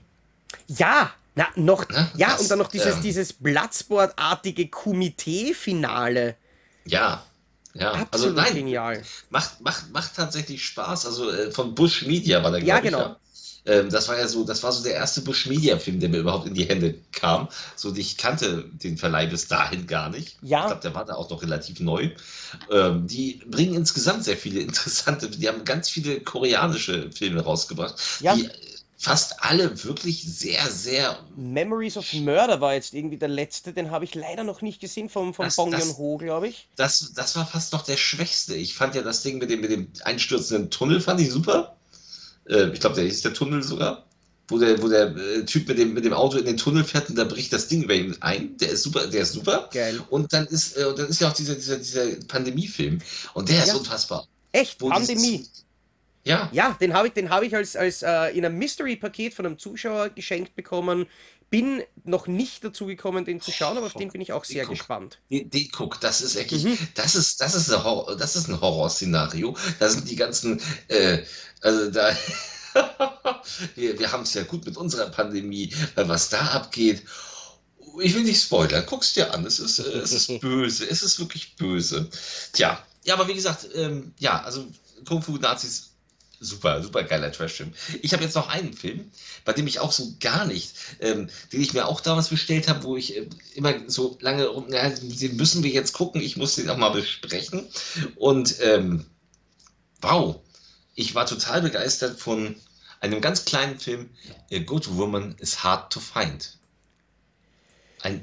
Ja, 0.67 1.13
na, 1.35 1.49
noch, 1.57 1.85
Na, 1.89 2.11
ja, 2.17 2.31
das, 2.31 2.43
und 2.43 2.51
dann 2.51 2.59
noch 2.59 2.69
dieses, 2.69 2.97
ähm, 2.97 3.03
dieses 3.03 3.33
Bloodsport-artige 3.33 4.69
Komitee-Finale. 4.69 6.37
Ja, 6.87 7.25
ja, 7.75 7.91
also 7.91 8.03
Absolut 8.05 8.39
also 8.39 8.49
nein, 8.49 8.55
genial. 8.55 9.03
Macht, 9.31 9.61
macht, 9.61 9.91
macht 9.93 10.15
tatsächlich 10.15 10.65
Spaß. 10.65 11.07
Also 11.07 11.31
äh, 11.31 11.51
von 11.51 11.75
Bush 11.75 12.07
Media 12.07 12.43
war 12.43 12.53
der, 12.53 12.63
Ja, 12.63 12.79
genau. 12.79 13.17
Ähm, 13.67 13.91
das 13.91 14.09
war 14.09 14.19
ja 14.19 14.29
so, 14.29 14.45
das 14.45 14.63
war 14.63 14.73
so 14.73 14.83
der 14.83 14.95
erste 14.95 15.23
Bush 15.23 15.47
Media 15.47 15.79
Film, 15.79 16.01
der 16.01 16.09
mir 16.09 16.19
überhaupt 16.19 16.47
in 16.47 16.55
die 16.55 16.65
Hände 16.65 16.95
kam. 17.13 17.49
So, 17.77 17.95
ich 17.95 18.17
kannte 18.17 18.65
den 18.73 18.99
Verleih 18.99 19.27
bis 19.27 19.49
dahin 19.49 19.87
gar 19.87 20.11
nicht. 20.11 20.37
Ja. 20.43 20.61
Ich 20.61 20.67
glaube, 20.67 20.83
der 20.83 20.95
war 20.95 21.05
da 21.05 21.15
auch 21.15 21.31
noch 21.31 21.43
relativ 21.43 21.81
neu. 21.81 22.11
Ähm, 22.71 23.07
die 23.07 23.41
bringen 23.47 23.75
insgesamt 23.75 24.25
sehr 24.25 24.37
viele 24.37 24.61
interessante, 24.61 25.29
die 25.31 25.49
haben 25.49 25.65
ganz 25.65 25.89
viele 25.89 26.21
koreanische 26.21 27.11
Filme 27.13 27.43
rausgebracht, 27.43 27.97
ja. 28.21 28.37
die 28.37 28.49
fast 29.05 29.43
alle 29.43 29.85
wirklich 29.85 30.23
sehr, 30.23 30.67
sehr. 30.71 31.19
Memories 31.37 31.97
of 31.97 32.11
Murder 32.15 32.61
war 32.61 32.75
jetzt 32.75 32.95
irgendwie 32.95 33.19
der 33.19 33.29
letzte, 33.29 33.73
den 33.73 33.91
habe 33.91 34.05
ich 34.05 34.15
leider 34.15 34.45
noch 34.45 34.63
nicht 34.63 34.81
gesehen, 34.81 35.09
vom, 35.09 35.35
vom 35.35 35.45
das, 35.45 35.57
Bong 35.57 35.73
Joon-ho, 35.73 36.17
glaube 36.17 36.49
ich. 36.49 36.69
Das, 36.77 37.13
das 37.15 37.37
war 37.37 37.47
fast 37.47 37.73
noch 37.73 37.83
der 37.83 37.97
schwächste. 37.97 38.55
Ich 38.55 38.75
fand 38.75 38.95
ja 38.95 39.03
das 39.03 39.23
Ding 39.23 39.39
mit 39.39 39.51
dem, 39.51 39.61
mit 39.61 39.71
dem 39.71 39.89
einstürzenden 40.05 40.71
Tunnel, 40.71 41.01
fand 41.01 41.21
ich 41.21 41.31
super. 41.31 41.77
Äh, 42.49 42.71
ich 42.71 42.81
glaube, 42.81 42.97
der 42.97 43.07
ist 43.07 43.25
der 43.25 43.35
Tunnel 43.35 43.63
sogar. 43.63 44.05
Wo 44.49 44.59
der, 44.59 44.83
wo 44.83 44.89
der 44.89 45.17
äh, 45.17 45.45
Typ 45.47 45.69
mit 45.69 45.79
dem, 45.79 45.95
mit 45.95 46.05
dem 46.05 46.13
Auto 46.13 46.37
in 46.37 46.45
den 46.45 46.59
Tunnel 46.59 46.85
fährt 46.85 47.09
und 47.09 47.17
da 47.17 47.25
bricht 47.25 47.51
das 47.53 47.69
Ding 47.69 47.85
über 47.85 47.95
ihn 47.95 48.15
ein. 48.21 48.57
Der 48.59 48.71
ist 48.71 48.83
super, 48.83 49.07
der 49.07 49.23
ist 49.23 49.33
super. 49.33 49.71
Geil. 49.73 50.01
Und 50.11 50.35
dann 50.35 50.47
ist, 50.47 50.77
äh, 50.77 50.95
dann 50.95 51.09
ist 51.09 51.21
ja 51.21 51.29
auch 51.29 51.33
dieser, 51.33 51.55
dieser, 51.55 51.79
dieser 51.79 52.05
Pandemiefilm. 52.29 53.01
Und 53.33 53.49
der 53.49 53.57
ja. 53.57 53.63
ist 53.63 53.75
unfassbar. 53.75 54.29
Echt? 54.53 54.81
Wo 54.83 54.91
Pandemie? 54.91 55.39
Dieses, 55.39 55.65
ja. 56.25 56.49
Ja, 56.53 56.77
den 56.81 56.95
habe 56.95 57.09
ich, 57.09 57.13
den 57.15 57.31
hab 57.31 57.43
ich 57.43 57.55
als, 57.55 57.77
als 57.77 58.03
äh, 58.03 58.37
in 58.37 58.45
einem 58.45 58.59
Mystery-Paket 58.59 59.35
von 59.35 59.47
einem 59.47 59.59
Zuschauer 59.59 60.11
geschenkt 60.11 60.55
bekommen. 60.55 61.07
Bin 61.51 61.83
noch 62.05 62.27
nicht 62.27 62.65
dazu 62.65 62.87
gekommen, 62.87 63.25
den 63.25 63.41
zu 63.41 63.53
schauen, 63.53 63.77
aber 63.77 63.87
auf 63.87 63.95
den 63.95 64.11
bin 64.11 64.21
ich 64.21 64.33
auch 64.33 64.45
sehr 64.45 64.65
guck, 64.65 64.75
gespannt. 64.75 65.19
Guck, 65.73 66.01
das 66.01 66.21
ist 66.21 66.35
wirklich, 66.35 66.65
mhm. 66.65 66.79
das 66.95 67.15
ist, 67.15 67.41
das 67.41 67.55
ist, 67.55 67.73
ein 67.73 67.85
Horror, 67.85 68.17
das 68.17 68.37
ist 68.37 68.49
ein 68.49 68.61
Horrorszenario. 68.61 69.57
Da 69.79 69.89
sind 69.89 70.09
die 70.11 70.17
ganzen, 70.17 70.61
äh, 70.89 71.23
also 71.61 71.91
da. 71.91 72.17
wir 73.77 73.99
wir 73.99 74.11
haben 74.11 74.25
es 74.25 74.35
ja 74.35 74.43
gut 74.43 74.67
mit 74.67 74.77
unserer 74.77 75.09
Pandemie, 75.11 75.73
weil 75.95 76.09
was 76.09 76.29
da 76.29 76.41
abgeht. 76.41 77.05
Ich 78.01 78.15
will 78.15 78.25
nicht 78.25 78.43
spoilern, 78.43 78.85
guck's 78.87 79.13
dir 79.13 79.33
an. 79.33 79.47
Es 79.47 79.61
ist, 79.61 79.79
es 79.79 80.13
ist 80.13 80.41
böse, 80.41 80.89
es 80.89 81.03
ist 81.03 81.21
wirklich 81.21 81.55
böse. 81.55 82.11
Tja, 82.53 82.85
ja, 83.05 83.15
aber 83.15 83.29
wie 83.29 83.35
gesagt, 83.35 83.69
ähm, 83.75 84.13
ja, 84.19 84.43
also 84.43 84.67
Kung 85.07 85.23
Fu 85.23 85.37
Nazis 85.37 85.94
super, 86.41 86.83
super 86.83 87.03
geiler 87.05 87.33
Trashfilm. 87.33 87.73
Ich 88.03 88.13
habe 88.13 88.23
jetzt 88.23 88.35
noch 88.35 88.49
einen 88.49 88.73
Film, 88.73 89.11
bei 89.45 89.53
dem 89.53 89.67
ich 89.67 89.81
auch 89.81 89.93
so 89.93 90.15
gar 90.21 90.47
nicht, 90.47 90.75
ähm, 91.01 91.29
den 91.53 91.61
ich 91.61 91.73
mir 91.73 91.87
auch 91.87 92.01
damals 92.01 92.29
bestellt 92.29 92.69
habe, 92.69 92.85
wo 92.85 92.97
ich 92.97 93.17
äh, 93.17 93.29
immer 93.55 93.75
so 93.87 94.17
lange, 94.21 94.49
na, 94.69 94.89
den 94.91 95.37
müssen 95.37 95.63
wir 95.63 95.71
jetzt 95.71 95.93
gucken, 95.93 96.21
ich 96.21 96.37
muss 96.37 96.57
den 96.57 96.71
auch 96.71 96.77
mal 96.77 96.91
besprechen. 96.91 97.67
Und 98.17 98.57
ähm, 98.61 99.07
wow, 100.01 100.41
ich 100.95 101.15
war 101.15 101.27
total 101.27 101.63
begeistert 101.63 102.19
von 102.19 102.57
einem 103.01 103.21
ganz 103.21 103.45
kleinen 103.45 103.79
Film, 103.79 104.11
A 104.53 104.59
Good 104.59 104.97
Woman 104.97 105.35
is 105.39 105.63
Hard 105.63 105.93
to 105.93 106.01
Find. 106.01 106.57
Ein 108.01 108.23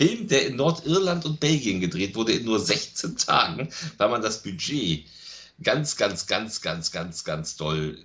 Film, 0.00 0.28
der 0.28 0.46
in 0.46 0.56
Nordirland 0.56 1.24
und 1.24 1.40
Belgien 1.40 1.80
gedreht 1.80 2.14
wurde 2.14 2.32
in 2.32 2.44
nur 2.44 2.58
16 2.58 3.16
Tagen, 3.16 3.68
weil 3.98 4.08
man 4.08 4.22
das 4.22 4.42
Budget 4.42 5.06
ganz, 5.62 5.96
ganz, 5.96 6.26
ganz, 6.26 6.60
ganz, 6.60 6.90
ganz, 6.90 7.24
ganz 7.24 7.56
doll 7.56 8.04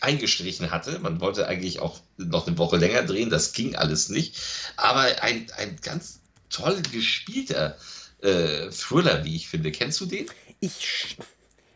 eingestrichen 0.00 0.70
hatte. 0.70 0.98
Man 0.98 1.20
wollte 1.20 1.46
eigentlich 1.46 1.80
auch 1.80 2.00
noch 2.18 2.46
eine 2.46 2.58
Woche 2.58 2.76
länger 2.76 3.02
drehen, 3.02 3.30
das 3.30 3.52
ging 3.52 3.76
alles 3.76 4.08
nicht. 4.08 4.40
Aber 4.76 5.22
ein, 5.22 5.46
ein 5.56 5.76
ganz 5.82 6.20
toll 6.50 6.82
gespielter 6.92 7.76
äh, 8.20 8.70
Thriller, 8.70 9.24
wie 9.24 9.36
ich 9.36 9.48
finde. 9.48 9.72
Kennst 9.72 10.00
du 10.00 10.06
den? 10.06 10.26
Ich 10.60 11.16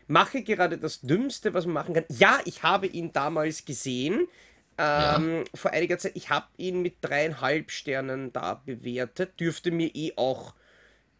mache 0.07 0.43
gerade 0.43 0.77
das 0.77 1.01
Dümmste, 1.01 1.53
was 1.53 1.65
man 1.65 1.73
machen 1.73 1.93
kann. 1.93 2.05
Ja, 2.09 2.39
ich 2.45 2.63
habe 2.63 2.87
ihn 2.87 3.11
damals 3.13 3.65
gesehen. 3.65 4.27
ähm, 4.77 5.45
vor 5.53 5.71
einiger 5.71 5.97
Zeit. 5.97 6.13
Ich 6.15 6.29
habe 6.29 6.47
ihn 6.57 6.81
mit 6.81 6.95
dreieinhalb 7.01 7.71
Sternen 7.71 8.33
da 8.33 8.55
bewertet. 8.55 9.39
Dürfte 9.39 9.71
mir 9.71 9.93
eh 9.95 10.13
auch 10.15 10.53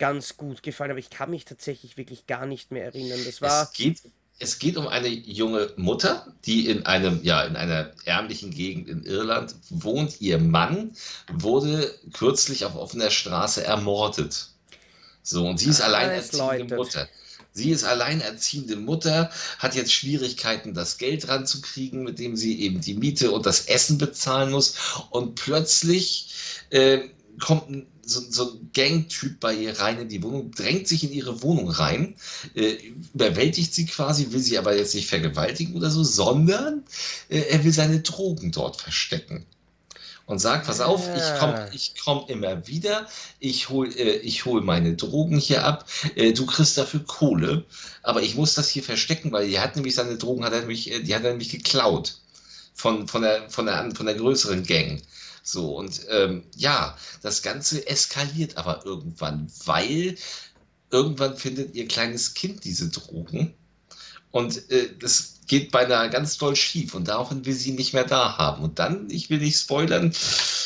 ganz 0.01 0.35
gut 0.35 0.63
gefallen, 0.63 0.89
aber 0.89 0.99
ich 0.99 1.11
kann 1.11 1.29
mich 1.29 1.45
tatsächlich 1.45 1.95
wirklich 1.95 2.25
gar 2.25 2.47
nicht 2.47 2.71
mehr 2.71 2.85
erinnern. 2.85 3.19
Das 3.23 3.39
war. 3.39 3.65
Es 3.65 3.73
geht, 3.73 4.01
es 4.39 4.57
geht 4.57 4.75
um 4.75 4.87
eine 4.87 5.07
junge 5.07 5.71
Mutter, 5.75 6.33
die 6.43 6.67
in 6.67 6.87
einem, 6.87 7.21
ja, 7.21 7.43
in 7.43 7.55
einer 7.55 7.91
ärmlichen 8.05 8.49
Gegend 8.49 8.89
in 8.89 9.03
Irland 9.03 9.53
wohnt. 9.69 10.19
Ihr 10.19 10.39
Mann 10.39 10.95
wurde 11.31 11.93
kürzlich 12.13 12.65
auf 12.65 12.75
offener 12.75 13.11
Straße 13.11 13.63
ermordet. 13.63 14.47
So, 15.21 15.47
und 15.47 15.59
sie 15.59 15.69
ist 15.69 15.81
alleinerziehende. 15.81 16.75
Mutter. 16.77 17.07
Sie 17.53 17.69
ist 17.69 17.83
alleinerziehende 17.83 18.77
Mutter, 18.77 19.29
hat 19.59 19.75
jetzt 19.75 19.93
Schwierigkeiten, 19.93 20.73
das 20.73 20.97
Geld 20.97 21.27
ranzukriegen, 21.27 22.01
mit 22.01 22.17
dem 22.17 22.35
sie 22.35 22.59
eben 22.61 22.81
die 22.81 22.95
Miete 22.95 23.31
und 23.31 23.45
das 23.45 23.67
Essen 23.67 23.99
bezahlen 23.99 24.49
muss. 24.49 24.77
Und 25.11 25.35
plötzlich 25.35 26.33
äh, 26.71 27.01
kommt 27.39 27.69
ein, 27.69 27.90
so, 28.11 28.21
so 28.29 28.51
ein 28.53 28.69
Gangtyp 28.73 29.39
bei 29.39 29.53
ihr 29.53 29.79
rein 29.79 29.99
in 29.99 30.09
die 30.09 30.21
Wohnung, 30.23 30.51
drängt 30.51 30.87
sich 30.87 31.03
in 31.03 31.11
ihre 31.13 31.41
Wohnung 31.41 31.69
rein, 31.69 32.15
äh, 32.55 32.77
überwältigt 33.13 33.73
sie 33.73 33.85
quasi, 33.85 34.31
will 34.31 34.39
sie 34.39 34.57
aber 34.57 34.75
jetzt 34.75 34.95
nicht 34.95 35.07
vergewaltigen 35.07 35.75
oder 35.75 35.89
so, 35.89 36.03
sondern 36.03 36.83
äh, 37.29 37.39
er 37.39 37.63
will 37.63 37.73
seine 37.73 38.01
Drogen 38.01 38.51
dort 38.51 38.77
verstecken. 38.81 39.45
Und 40.27 40.39
sagt, 40.39 40.67
pass 40.67 40.79
auf, 40.79 41.01
ich 41.01 41.39
komme 41.39 41.55
Ah. 41.55 41.69
ich 41.73 41.93
komm 42.05 42.23
immer 42.27 42.65
wieder, 42.67 43.07
ich 43.39 43.69
hole 43.69 43.89
äh, 43.95 44.17
ich 44.19 44.45
hol 44.45 44.61
meine 44.61 44.95
Drogen 44.95 45.37
hier 45.37 45.65
ab, 45.65 45.85
äh, 46.15 46.31
du 46.31 46.45
kriegst 46.45 46.77
dafür 46.77 47.03
Kohle, 47.05 47.65
aber 48.03 48.21
ich 48.21 48.35
muss 48.35 48.53
das 48.53 48.69
hier 48.69 48.83
verstecken, 48.83 49.31
weil 49.33 49.49
er 49.51 49.61
hat 49.61 49.75
nämlich 49.75 49.95
seine 49.95 50.17
Drogen, 50.17 50.45
hat 50.45 50.53
er 50.53 50.61
nämlich, 50.61 50.91
äh, 50.91 51.01
die 51.01 51.13
hat 51.15 51.23
er 51.23 51.31
nämlich 51.31 51.49
geklaut 51.49 52.19
von, 52.73 53.07
von, 53.07 53.23
der, 53.23 53.49
von, 53.49 53.65
der, 53.65 53.91
von 53.93 54.05
der 54.05 54.15
größeren 54.15 54.63
Gang. 54.63 55.01
So, 55.43 55.75
und 55.75 56.01
ähm, 56.09 56.43
ja, 56.55 56.97
das 57.21 57.41
Ganze 57.41 57.87
eskaliert 57.87 58.57
aber 58.57 58.85
irgendwann, 58.85 59.51
weil 59.65 60.15
irgendwann 60.91 61.37
findet 61.37 61.75
ihr 61.75 61.87
kleines 61.87 62.33
Kind 62.33 62.63
diese 62.63 62.89
Drogen 62.89 63.53
und 64.31 64.69
äh, 64.71 64.89
das 64.99 65.39
geht 65.47 65.71
beinahe 65.71 66.09
ganz 66.09 66.37
doll 66.37 66.55
schief 66.55 66.93
und 66.95 67.09
daraufhin 67.09 67.45
will 67.45 67.53
sie 67.53 67.73
nicht 67.73 67.93
mehr 67.93 68.05
da 68.05 68.37
haben. 68.37 68.63
Und 68.63 68.79
dann, 68.79 69.09
ich 69.09 69.29
will 69.29 69.39
nicht 69.39 69.59
spoilern, 69.59 70.13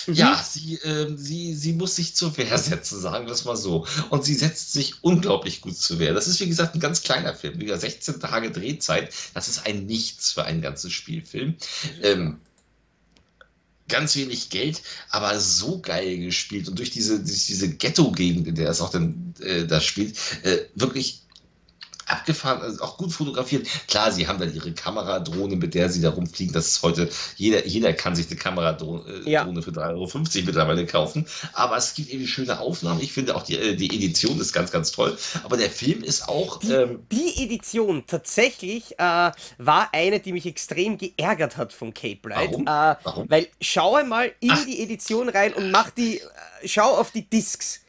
ja, 0.05 0.45
sie, 0.47 0.75
ähm, 0.83 1.17
sie, 1.17 1.55
sie 1.55 1.73
muss 1.73 1.95
sich 1.95 2.15
zur 2.15 2.37
Wehr 2.37 2.55
setzen, 2.59 2.99
sagen 3.01 3.25
wir 3.25 3.33
es 3.33 3.45
mal 3.45 3.55
so. 3.55 3.87
Und 4.11 4.23
sie 4.23 4.35
setzt 4.35 4.73
sich 4.73 5.03
unglaublich 5.03 5.61
gut 5.61 5.75
zur 5.75 5.97
Wehr. 5.97 6.13
Das 6.13 6.27
ist, 6.27 6.39
wie 6.39 6.47
gesagt, 6.47 6.75
ein 6.75 6.79
ganz 6.79 7.01
kleiner 7.01 7.33
Film. 7.33 7.59
Wie 7.59 7.65
gesagt, 7.65 7.81
16 7.81 8.19
Tage 8.19 8.51
Drehzeit, 8.51 9.11
das 9.33 9.47
ist 9.47 9.65
ein 9.65 9.87
Nichts 9.87 10.31
für 10.33 10.43
einen 10.43 10.61
ganzen 10.61 10.91
Spielfilm. 10.91 11.55
Ähm, 12.03 12.39
ganz 13.87 14.15
wenig 14.15 14.49
Geld, 14.49 14.81
aber 15.09 15.39
so 15.39 15.79
geil 15.79 16.17
gespielt. 16.17 16.67
Und 16.67 16.79
durch 16.79 16.91
diese, 16.91 17.23
diese 17.23 17.69
Ghetto-Gegend, 17.69 18.47
in 18.47 18.55
der 18.55 18.69
es 18.69 18.81
auch 18.81 18.89
dann 18.89 19.33
äh, 19.41 19.65
da 19.65 19.81
spielt, 19.81 20.17
äh, 20.43 20.59
wirklich 20.75 21.24
abgefahren, 22.07 22.61
also 22.61 22.83
auch 22.83 22.97
gut 22.97 23.11
fotografiert. 23.11 23.67
Klar, 23.87 24.11
sie 24.11 24.27
haben 24.27 24.39
dann 24.39 24.53
ihre 24.53 24.71
Kameradrohne, 24.73 25.55
mit 25.55 25.73
der 25.73 25.89
sie 25.89 26.01
da 26.01 26.09
rumfliegen. 26.11 26.53
Das 26.53 26.67
ist 26.67 26.83
heute, 26.83 27.09
jeder, 27.35 27.65
jeder 27.65 27.93
kann 27.93 28.15
sich 28.15 28.27
eine 28.27 28.35
Kameradrohne 28.37 29.03
äh, 29.25 29.29
Ja. 29.29 29.43
Drohne 29.43 29.61
für 29.61 29.71
3,50 29.71 29.95
Euro 29.95 30.45
mittlerweile 30.45 30.85
kaufen. 30.85 31.25
Aber 31.53 31.77
es 31.77 31.93
gibt 31.93 32.09
irgendwie 32.09 32.27
schöne 32.27 32.59
Aufnahmen. 32.59 33.01
Ich 33.01 33.11
finde 33.13 33.35
auch 33.35 33.43
die, 33.43 33.57
äh, 33.57 33.75
die 33.75 33.87
Edition 33.95 34.39
ist 34.39 34.53
ganz, 34.53 34.71
ganz 34.71 34.91
toll. 34.91 35.17
Aber 35.43 35.57
der 35.57 35.69
Film 35.69 36.03
ist 36.03 36.27
auch. 36.27 36.59
Die, 36.59 36.71
Ähm, 36.71 37.05
die 37.11 37.43
Edition 37.43 38.03
tatsächlich 38.07 38.93
äh, 38.99 39.31
war 39.57 39.89
eine, 39.91 40.19
die 40.19 40.33
mich 40.33 40.45
extrem 40.45 40.97
geärgert 40.97 41.57
hat 41.57 41.73
von 41.73 41.93
Cape 41.93 42.29
Light. 42.29 42.51
Warum? 42.51 42.67
Äh, 42.67 42.95
Warum? 43.03 43.29
Weil 43.29 43.47
schau 43.61 43.95
einmal 43.95 44.31
in 44.39 44.51
Ach. 44.51 44.65
die 44.65 44.81
Edition 44.81 45.29
rein 45.29 45.53
und 45.53 45.71
mach 45.71 45.89
die, 45.89 46.19
äh, 46.19 46.67
schau 46.67 46.95
auf 46.95 47.11
die 47.11 47.27
Discs. 47.29 47.81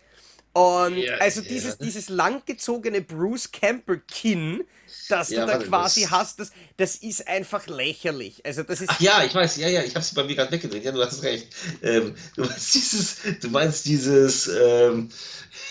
Und 0.57 0.97
Ja, 0.97 1.17
also 1.17 1.43
ja. 1.43 1.49
dieses, 1.49 1.77
dieses 1.77 2.09
langgezogene 2.09 3.03
Bruce 3.03 3.51
Campbell 3.53 4.01
Kinn, 4.11 4.65
das 5.11 5.29
Ja, 5.29 5.45
du 5.45 5.53
da 5.53 5.59
quasi 5.59 6.03
das- 6.03 6.11
hast, 6.11 6.41
das, 6.41 6.51
das 6.79 6.97
ist 6.97 7.29
einfach 7.29 7.67
lächerlich. 7.67 8.41
Also 8.45 8.63
das 8.63 8.81
ist 8.81 8.89
Ach 8.91 9.01
ja, 9.01 9.23
ich 9.23 9.35
weiß, 9.35 9.59
ja, 9.59 9.69
ja, 9.69 9.83
ich 9.83 9.95
habe 9.95 10.05
sie 10.05 10.15
bei 10.15 10.25
mir 10.25 10.35
gerade 10.35 10.51
weggedreht. 10.51 10.83
Ja, 10.85 10.93
du 10.93 11.03
hast 11.05 11.23
recht. 11.23 11.49
Ähm, 11.83 12.15
du 12.37 12.43
meinst 12.45 12.75
dieses, 12.75 13.17
du 13.41 13.49
meinst 13.51 13.85
dieses, 13.85 14.49
ähm, 14.49 15.11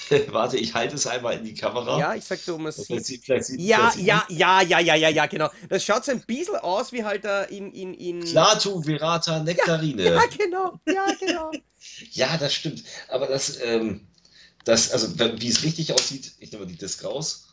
warte, 0.27 0.57
ich 0.57 0.73
halte 0.75 0.95
es 0.95 1.07
einmal 1.07 1.35
in 1.37 1.43
die 1.45 1.55
Kamera. 1.55 1.97
Ja, 1.99 2.13
ich 2.13 2.23
sag 2.23 2.45
du, 2.45 2.57
man 2.59 2.71
Vielleicht 2.71 2.87
sieht. 2.87 3.05
sieht- 3.05 3.25
vielleicht 3.25 3.45
sieht- 3.45 3.59
Ja, 3.61 3.89
vielleicht 3.89 4.07
ja, 4.07 4.25
ja, 4.29 4.61
ja, 4.61 4.79
ja, 4.79 4.95
ja, 4.95 5.09
ja, 5.09 5.25
genau. 5.25 5.49
Das 5.67 5.83
schaut 5.83 6.05
so 6.05 6.11
ein 6.11 6.21
bisschen 6.21 6.57
aus 6.57 6.91
wie 6.91 7.03
halt 7.03 7.25
da 7.25 7.43
in, 7.43 7.71
in, 7.71 7.93
in. 7.95 8.19
Plato 8.19 8.79
Verata 8.85 9.39
Nektarine. 9.39 10.03
Ja, 10.13 10.21
genau, 10.37 10.79
ja, 10.87 11.07
genau. 11.19 11.51
Ja, 12.11 12.37
das 12.37 12.53
stimmt. 12.53 12.83
Aber 13.07 13.25
das, 13.27 13.59
ähm, 13.61 14.07
das, 14.65 14.91
also 14.91 15.17
wie 15.17 15.47
es 15.49 15.63
richtig 15.63 15.93
aussieht, 15.93 16.33
ich 16.39 16.51
nehme 16.51 16.67
die 16.67 16.75
Disc 16.77 17.03
raus. 17.03 17.47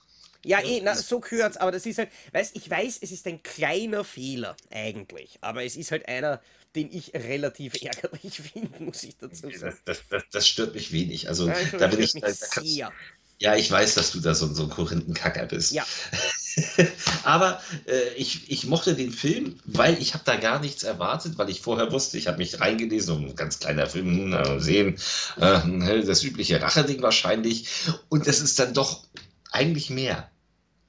Ja, 0.45 0.61
Ja, 0.61 0.61
eh, 0.61 0.81
na, 0.83 0.97
so 0.97 1.21
gehört's, 1.21 1.57
aber 1.57 1.71
das 1.73 1.87
ist 1.87 1.99
halt, 1.99 2.11
weißt, 2.33 2.57
ich 2.57 2.69
weiß, 2.69 2.99
es 3.01 3.13
ist 3.13 3.27
ein 3.27 3.43
kleiner 3.43 4.05
Fehler 4.05 4.57
eigentlich, 4.71 5.39
aber 5.41 5.65
es 5.65 5.77
ist 5.77 5.93
halt 5.93 6.09
einer, 6.09 6.43
den 6.75 6.93
ich 6.93 7.15
relativ 7.15 7.75
ärgerlich 7.81 8.41
finde, 8.53 8.83
muss 8.83 9.03
ich 9.05 9.17
dazu 9.19 9.51
sagen. 9.51 9.79
das, 9.85 10.03
das, 10.09 10.23
das 10.33 10.49
stört 10.49 10.75
mich 10.75 10.93
wenig. 10.93 11.29
Also 11.29 11.49
Ja, 11.49 11.55
da 11.79 11.87
bin 11.87 12.01
ich, 12.01 12.15
mich 12.15 12.23
da, 12.23 12.29
da 12.29 12.35
sehr. 12.35 12.93
ja, 13.39 13.57
ich 13.57 13.71
weiß, 13.71 13.95
dass 13.95 14.13
du 14.13 14.21
da 14.21 14.35
so, 14.35 14.53
so 14.53 14.65
ein 14.65 14.71
Korinthenkacker 14.71 15.47
bist. 15.47 15.73
Ja. 15.73 15.87
Aber 17.25 17.61
äh, 17.87 18.15
ich, 18.17 18.51
ich 18.51 18.67
mochte 18.67 18.95
den 18.95 19.13
Film, 19.13 19.59
weil 19.65 20.01
ich 20.01 20.15
habe 20.15 20.25
da 20.25 20.37
gar 20.37 20.61
nichts 20.61 20.83
erwartet, 20.83 21.39
weil 21.39 21.51
ich 21.51 21.61
vorher 21.61 21.93
wusste, 21.93 22.19
ich 22.19 22.27
habe 22.27 22.39
mich 22.39 22.61
reingelesen, 22.61 23.17
um 23.17 23.25
ein 23.27 23.37
ganz 23.37 23.59
kleiner 23.59 23.87
Film, 23.87 24.31
na, 24.31 24.59
sehen, 24.59 24.97
äh, 25.37 26.03
das 26.05 26.23
übliche 26.25 26.61
Racheding 26.61 27.03
wahrscheinlich. 27.03 27.69
Und 28.09 28.27
das 28.27 28.41
ist 28.41 28.59
dann 28.59 28.75
doch 28.75 29.05
eigentlich 29.51 29.91
mehr. 29.91 30.31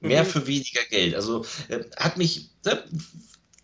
Mehr 0.00 0.24
Mhm. 0.24 0.28
für 0.28 0.46
weniger 0.46 0.82
Geld. 0.90 1.14
Also 1.14 1.44
äh, 1.68 1.80
hat 1.96 2.16
mich 2.18 2.50
ne, 2.64 2.84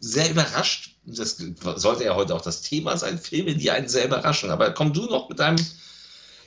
sehr 0.00 0.30
überrascht. 0.30 0.96
Das 1.04 1.36
sollte 1.76 2.04
ja 2.04 2.14
heute 2.14 2.34
auch 2.34 2.40
das 2.42 2.62
Thema 2.62 2.96
sein, 2.96 3.18
Filme, 3.18 3.54
die 3.56 3.70
einen 3.70 3.88
sehr 3.88 4.06
überraschen. 4.06 4.50
Aber 4.50 4.70
komm 4.72 4.92
du 4.92 5.06
noch 5.06 5.28
mit 5.28 5.38
deinem 5.38 5.58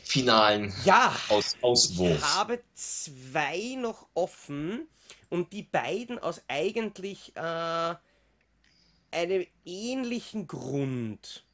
finalen 0.03 0.73
Ja, 0.85 1.15
Aus 1.29 1.55
Auswurf. 1.61 2.17
ich 2.17 2.23
habe 2.23 2.61
zwei 2.73 3.75
noch 3.77 4.07
offen 4.13 4.87
und 5.29 5.53
die 5.53 5.63
beiden 5.63 6.19
aus 6.19 6.41
eigentlich 6.47 7.35
äh, 7.35 7.95
einem 9.11 9.45
ähnlichen 9.65 10.47
Grund. 10.47 11.45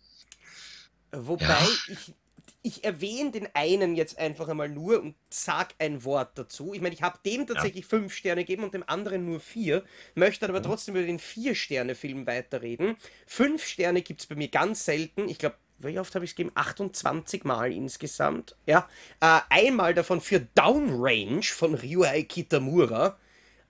Wobei 1.12 1.46
Ja. 1.48 1.68
ich, 1.88 2.14
ich 2.62 2.84
erwähne 2.84 3.32
den 3.32 3.48
einen 3.54 3.96
jetzt 3.96 4.18
einfach 4.20 4.48
einmal 4.48 4.70
nur 4.70 5.02
und 5.02 5.16
sag 5.30 5.74
ein 5.80 6.04
Wort 6.04 6.38
dazu. 6.38 6.74
Ich 6.74 6.82
meine, 6.82 6.94
ich 6.94 7.02
habe 7.02 7.20
dem 7.26 7.48
tatsächlich 7.48 7.86
fünf 7.86 8.14
Sterne 8.14 8.42
gegeben 8.44 8.64
und 8.64 8.74
dem 8.74 8.84
anderen 8.88 9.26
nur 9.26 9.40
vier, 9.40 9.84
möchte 10.16 10.48
aber 10.48 10.62
trotzdem 10.62 10.96
über 10.96 11.06
den 11.06 11.20
Vier-Sterne-Film 11.20 12.28
weiterreden. 12.28 12.98
Fünf 13.26 13.66
Sterne 13.66 14.02
gibt 14.02 14.22
es 14.22 14.28
bei 14.28 14.36
mir 14.36 14.50
ganz 14.50 14.86
selten. 14.86 15.30
Ich 15.30 15.38
glaube, 15.40 15.56
wie 15.80 16.00
oft 16.00 16.14
habe 16.16 16.26
ich 16.26 16.32
es 16.32 16.36
gegeben? 16.36 16.52
28 16.56 17.44
Mal 17.44 17.72
insgesamt. 17.72 18.56
Ja. 18.66 18.88
Äh, 19.22 19.40
einmal 19.50 19.94
davon 19.94 20.22
für 20.22 20.42
Downrange 20.56 21.44
von 21.44 21.76
Ryuhei 21.76 22.24
Kitamura. 22.24 23.18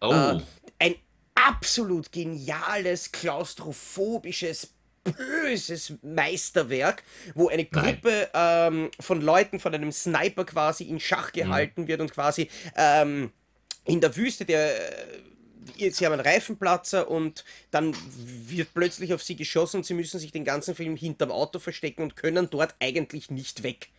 Oh, 0.02 0.12
Äh, 0.12 0.40
ein 0.80 0.96
absolut 1.36 2.12
geniales, 2.12 3.12
klaustrophobisches, 3.12 4.74
böses 5.04 5.94
Meisterwerk, 6.02 7.04
wo 7.36 7.50
eine. 7.50 7.66
Gruppe 7.66 8.30
ähm, 8.34 8.92
von 9.00 9.22
Leuten 9.22 9.60
von 9.60 9.74
einem 9.74 9.92
Sniper 9.92 10.46
quasi 10.46 10.86
in 10.86 11.00
Schach 11.00 11.32
gehalten 11.32 11.88
wird 11.88 12.02
und 12.02 12.12
quasi 12.12 12.50
ähm, 12.76 13.32
in 13.86 14.02
der 14.02 14.16
Wüste 14.16 14.46
der. 14.46 14.74
Sie 15.78 16.06
haben 16.06 16.14
einen 16.14 16.22
Reifenplatzer 16.22 17.10
und 17.10 17.44
dann 17.72 17.96
wird 18.48 18.74
plötzlich 18.74 19.14
auf 19.14 19.24
sie 19.24 19.36
geschossen 19.36 19.78
und 19.78 19.86
sie 19.86 19.94
müssen 19.94 20.20
sich 20.20 20.32
den 20.32 20.46
ganzen 20.46 20.76
Film 20.76 20.96
hinterm 20.96 21.32
Auto 21.32 21.60
verstecken 21.60 22.02
und 22.04 22.16
können 22.16 22.50
dort 22.50 22.76
eigentlich 22.80 23.30
nicht 23.30 23.64
weg. 23.64 23.90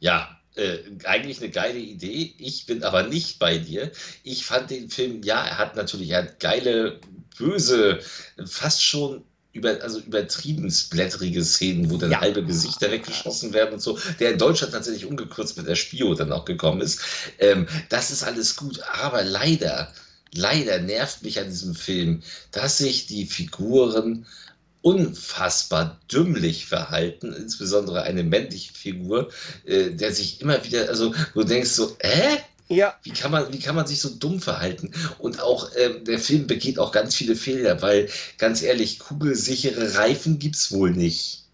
ja, 0.00 0.40
äh, 0.56 0.78
eigentlich 1.04 1.38
eine 1.40 1.50
geile 1.50 1.78
Idee. 1.78 2.34
Ich 2.38 2.66
bin 2.66 2.84
aber 2.84 3.04
nicht 3.04 3.38
bei 3.38 3.58
dir. 3.58 3.90
Ich 4.22 4.46
fand 4.46 4.70
den 4.70 4.90
Film, 4.90 5.22
ja, 5.22 5.44
er 5.44 5.58
hat 5.58 5.76
natürlich, 5.76 6.10
er 6.10 6.18
hat 6.24 6.40
geile, 6.40 7.00
böse, 7.38 8.00
fast 8.46 8.84
schon 8.84 9.24
über, 9.52 9.80
also 9.82 10.00
übertrieben 10.00 10.70
splatterige 10.70 11.44
Szenen, 11.44 11.90
wo 11.90 11.96
dann 11.96 12.10
Ja. 12.10 12.20
halbe 12.20 12.44
Gesichter 12.44 12.90
weggeschossen 12.90 13.52
werden 13.52 13.74
und 13.74 13.80
so, 13.80 13.98
der 14.20 14.32
in 14.32 14.38
Deutschland 14.38 14.72
tatsächlich 14.72 15.06
ungekürzt 15.06 15.56
mit 15.56 15.66
der 15.66 15.76
Spio 15.76 16.14
dann 16.14 16.32
auch 16.32 16.44
gekommen 16.44 16.80
ist. 16.80 17.00
Ähm, 17.38 17.66
das 17.88 18.10
ist 18.10 18.24
alles 18.24 18.56
gut, 18.56 18.80
aber 18.82 19.22
leider, 19.24 19.92
leider 20.34 20.78
nervt 20.80 21.22
mich 21.22 21.38
an 21.38 21.48
diesem 21.48 21.74
Film, 21.74 22.22
dass 22.50 22.78
sich 22.78 23.06
die 23.06 23.26
Figuren 23.26 24.26
unfassbar 24.82 25.98
dümmlich 26.12 26.66
verhalten, 26.66 27.32
insbesondere 27.32 28.02
eine 28.02 28.22
männliche 28.22 28.74
Figur, 28.74 29.30
äh, 29.64 29.90
der 29.90 30.12
sich 30.12 30.42
immer 30.42 30.62
wieder, 30.62 30.88
also 30.90 31.14
wo 31.32 31.40
du 31.40 31.46
denkst 31.46 31.70
so, 31.70 31.96
hä? 32.00 32.38
Ja. 32.68 32.94
Wie 33.02 33.10
kann 33.10 33.30
man, 33.30 33.52
wie 33.52 33.58
kann 33.58 33.74
man 33.74 33.86
sich 33.86 34.00
so 34.00 34.10
dumm 34.10 34.40
verhalten? 34.40 34.90
Und 35.18 35.40
auch 35.40 35.70
ähm, 35.76 36.04
der 36.04 36.18
Film 36.18 36.46
begeht 36.46 36.78
auch 36.78 36.92
ganz 36.92 37.14
viele 37.14 37.36
Fehler, 37.36 37.80
weil 37.82 38.08
ganz 38.38 38.62
ehrlich, 38.62 38.98
kugelsichere 38.98 39.94
Reifen 39.94 40.38
gibt 40.38 40.56
es 40.56 40.70
wohl 40.70 40.90
nicht. 40.90 41.44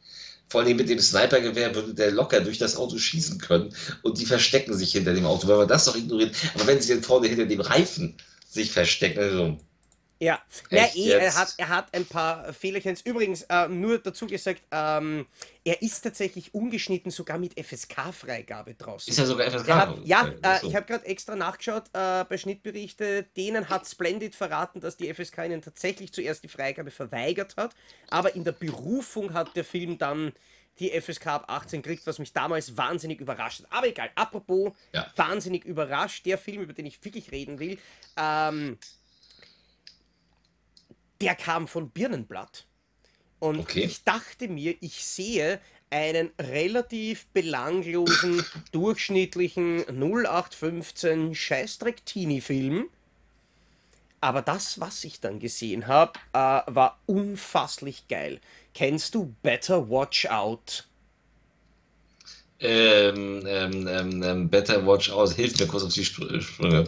Vor 0.48 0.62
allem 0.62 0.76
mit 0.76 0.88
dem 0.88 0.98
Snipergewehr 0.98 1.74
würde 1.76 1.94
der 1.94 2.10
locker 2.10 2.40
durch 2.40 2.58
das 2.58 2.76
Auto 2.76 2.98
schießen 2.98 3.38
können 3.38 3.72
und 4.02 4.18
die 4.18 4.26
verstecken 4.26 4.76
sich 4.76 4.90
hinter 4.92 5.14
dem 5.14 5.26
Auto, 5.26 5.46
weil 5.46 5.58
man 5.58 5.68
das 5.68 5.84
doch 5.84 5.96
ignoriert. 5.96 6.34
Aber 6.54 6.66
wenn 6.66 6.80
sie 6.80 6.92
dann 6.92 7.04
vorne 7.04 7.28
hinter 7.28 7.46
dem 7.46 7.60
Reifen 7.60 8.16
sich 8.50 8.72
verstecken, 8.72 9.18
also 9.18 9.56
ja, 10.22 10.38
ja 10.68 10.86
eh, 10.94 11.12
er, 11.12 11.34
hat, 11.34 11.54
er 11.56 11.68
hat 11.70 11.94
ein 11.94 12.04
paar 12.04 12.52
Fehlerchen. 12.52 12.94
Übrigens, 13.04 13.40
äh, 13.48 13.68
nur 13.68 13.98
dazu 13.98 14.26
gesagt, 14.26 14.60
ähm, 14.70 15.26
er 15.64 15.80
ist 15.80 16.02
tatsächlich 16.02 16.52
ungeschnitten 16.52 17.10
sogar 17.10 17.38
mit 17.38 17.58
FSK-Freigabe 17.58 18.74
draußen. 18.74 19.10
Ist 19.10 19.18
ja 19.18 19.24
sogar 19.24 19.50
FSK? 19.50 19.68
Hat, 19.68 19.98
ja, 20.04 20.28
äh, 20.42 20.66
ich 20.66 20.76
habe 20.76 20.84
gerade 20.84 21.06
extra 21.06 21.36
nachgeschaut 21.36 21.84
äh, 21.94 22.24
bei 22.24 22.36
Schnittberichte. 22.36 23.28
Denen 23.34 23.70
hat 23.70 23.88
Splendid 23.88 24.34
verraten, 24.34 24.82
dass 24.82 24.98
die 24.98 25.12
FSK 25.12 25.46
ihnen 25.46 25.62
tatsächlich 25.62 26.12
zuerst 26.12 26.44
die 26.44 26.48
Freigabe 26.48 26.90
verweigert 26.90 27.56
hat. 27.56 27.74
Aber 28.10 28.34
in 28.34 28.44
der 28.44 28.52
Berufung 28.52 29.32
hat 29.32 29.56
der 29.56 29.64
Film 29.64 29.96
dann 29.96 30.32
die 30.80 30.90
FSK 30.98 31.26
ab 31.26 31.44
18 31.48 31.82
kriegt, 31.82 32.06
was 32.06 32.18
mich 32.18 32.32
damals 32.32 32.76
wahnsinnig 32.76 33.20
überrascht 33.20 33.62
hat. 33.62 33.72
Aber 33.72 33.86
egal, 33.86 34.10
apropos 34.14 34.72
ja. 34.92 35.06
wahnsinnig 35.16 35.64
überrascht, 35.64 36.26
der 36.26 36.38
Film, 36.38 36.62
über 36.62 36.72
den 36.72 36.86
ich 36.86 37.04
wirklich 37.04 37.30
reden 37.30 37.58
will, 37.58 37.78
ähm, 38.16 38.78
der 41.20 41.34
kam 41.34 41.68
von 41.68 41.90
Birnenblatt. 41.90 42.66
Und 43.38 43.60
okay. 43.60 43.80
ich 43.80 44.04
dachte 44.04 44.48
mir, 44.48 44.74
ich 44.80 45.04
sehe 45.04 45.60
einen 45.90 46.30
relativ 46.38 47.26
belanglosen, 47.28 48.44
durchschnittlichen 48.72 49.84
0815 49.88 51.34
Scheißdreck-Teenie-Film. 51.34 52.88
Aber 54.20 54.42
das, 54.42 54.80
was 54.80 55.04
ich 55.04 55.20
dann 55.20 55.38
gesehen 55.38 55.86
habe, 55.86 56.12
äh, 56.32 56.60
war 56.66 56.98
unfasslich 57.06 58.06
geil. 58.08 58.40
Kennst 58.74 59.14
du 59.14 59.34
Better 59.42 59.88
Watch 59.88 60.26
Out? 60.26 60.86
Ähm, 62.60 63.42
ähm, 63.46 63.88
ähm, 63.88 64.22
ähm 64.22 64.48
Better 64.50 64.86
Watch 64.86 65.10
Out, 65.10 65.32
hilf 65.32 65.58
mir 65.58 65.66
kurz 65.66 65.84
auf 65.84 65.94
die 65.94 66.04
Sprünge. 66.04 66.86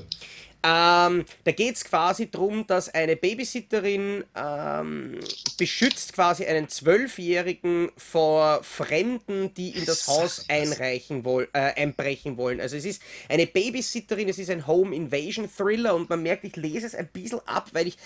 Ähm, 0.65 1.25
da 1.45 1.51
geht 1.51 1.75
es 1.75 1.85
quasi 1.85 2.31
darum, 2.31 2.67
dass 2.67 2.89
eine 2.89 3.17
Babysitterin 3.17 4.25
ähm, 4.37 5.19
beschützt 5.59 6.13
quasi 6.13 6.45
einen 6.45 6.69
Zwölfjährigen 6.69 7.91
vor 7.97 8.63
Fremden, 8.63 9.53
die 9.55 9.71
in 9.71 9.85
das 9.87 10.07
Haus 10.07 10.45
einreichen 10.49 11.25
woll 11.25 11.49
äh, 11.53 11.75
einbrechen 11.75 12.37
wollen. 12.37 12.61
Also 12.61 12.77
es 12.77 12.85
ist 12.85 13.03
eine 13.29 13.47
Babysitterin, 13.47 14.29
es 14.29 14.39
ist 14.39 14.51
ein 14.51 14.67
Home 14.67 14.95
Invasion 14.95 15.49
Thriller 15.51 15.97
und 15.97 16.09
man 16.09 16.23
merkt, 16.23 16.45
ich 16.45 16.55
lese 16.55 16.87
es 16.87 16.95
ein 16.95 17.09
bisschen 17.09 17.41
ab, 17.47 17.71
weil 17.73 17.89
ich 17.89 17.97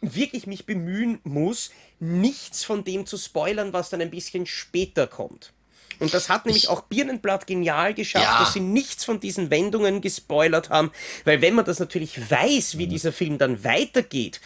wirklich 0.00 0.46
mich 0.46 0.64
bemühen 0.64 1.20
muss, 1.24 1.72
nichts 1.98 2.64
von 2.64 2.84
dem 2.84 3.04
zu 3.04 3.18
spoilern, 3.18 3.72
was 3.72 3.90
dann 3.90 4.00
ein 4.00 4.10
bisschen 4.10 4.46
später 4.46 5.06
kommt. 5.06 5.52
Und 5.98 6.14
das 6.14 6.28
hat 6.28 6.46
nämlich 6.46 6.68
auch 6.68 6.82
Birnenblatt 6.82 7.46
genial 7.46 7.94
geschafft, 7.94 8.24
ja. 8.24 8.38
dass 8.38 8.52
sie 8.52 8.60
nichts 8.60 9.04
von 9.04 9.20
diesen 9.20 9.50
Wendungen 9.50 10.00
gespoilert 10.00 10.70
haben, 10.70 10.90
weil 11.24 11.40
wenn 11.42 11.54
man 11.54 11.64
das 11.64 11.78
natürlich 11.80 12.30
weiß, 12.30 12.78
wie 12.78 12.86
mhm. 12.86 12.90
dieser 12.90 13.12
Film 13.12 13.38
dann 13.38 13.64
weitergeht, 13.64 14.40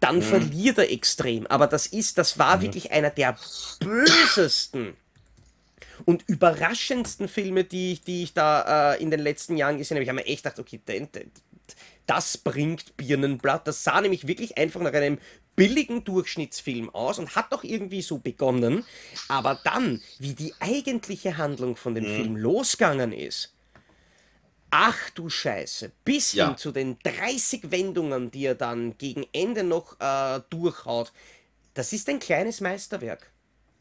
dann 0.00 0.16
mhm. 0.16 0.22
verliert 0.22 0.78
er 0.78 0.90
extrem. 0.90 1.46
Aber 1.46 1.66
das 1.66 1.86
ist, 1.86 2.18
das 2.18 2.38
war 2.38 2.56
mhm. 2.56 2.62
wirklich 2.62 2.92
einer 2.92 3.10
der 3.10 3.38
bösesten 3.80 4.94
und 6.06 6.24
überraschendsten 6.28 7.28
Filme, 7.28 7.64
die, 7.64 8.00
die 8.06 8.22
ich 8.24 8.32
da 8.32 8.94
äh, 8.94 9.02
in 9.02 9.10
den 9.10 9.20
letzten 9.20 9.56
Jahren 9.56 9.78
gesehen 9.78 9.96
habe. 9.96 10.02
Ich 10.02 10.08
habe 10.08 10.20
mir 10.20 10.26
echt 10.26 10.44
gedacht, 10.44 10.58
okay, 10.58 10.80
das 12.06 12.38
bringt 12.38 12.96
Birnenblatt. 12.96 13.66
Das 13.66 13.84
sah 13.84 14.00
nämlich 14.00 14.26
wirklich 14.26 14.58
einfach 14.58 14.80
nach 14.80 14.92
einem 14.92 15.18
billigen 15.56 16.04
Durchschnittsfilm 16.04 16.90
aus 16.90 17.18
und 17.18 17.36
hat 17.36 17.52
doch 17.52 17.64
irgendwie 17.64 18.02
so 18.02 18.18
begonnen. 18.18 18.84
Aber 19.28 19.60
dann, 19.62 20.00
wie 20.18 20.34
die 20.34 20.54
eigentliche 20.60 21.36
Handlung 21.36 21.76
von 21.76 21.94
dem 21.94 22.04
mhm. 22.04 22.16
Film 22.16 22.36
losgegangen 22.36 23.12
ist, 23.12 23.52
ach 24.70 25.10
du 25.10 25.28
Scheiße, 25.28 25.92
bis 26.04 26.32
ja. 26.32 26.48
hin 26.48 26.56
zu 26.56 26.72
den 26.72 26.98
30 27.00 27.70
Wendungen, 27.70 28.30
die 28.30 28.46
er 28.46 28.54
dann 28.54 28.96
gegen 28.96 29.26
Ende 29.32 29.64
noch 29.64 30.00
äh, 30.00 30.40
durchhaut, 30.50 31.12
das 31.74 31.92
ist 31.92 32.08
ein 32.08 32.18
kleines 32.20 32.60
Meisterwerk. 32.60 33.30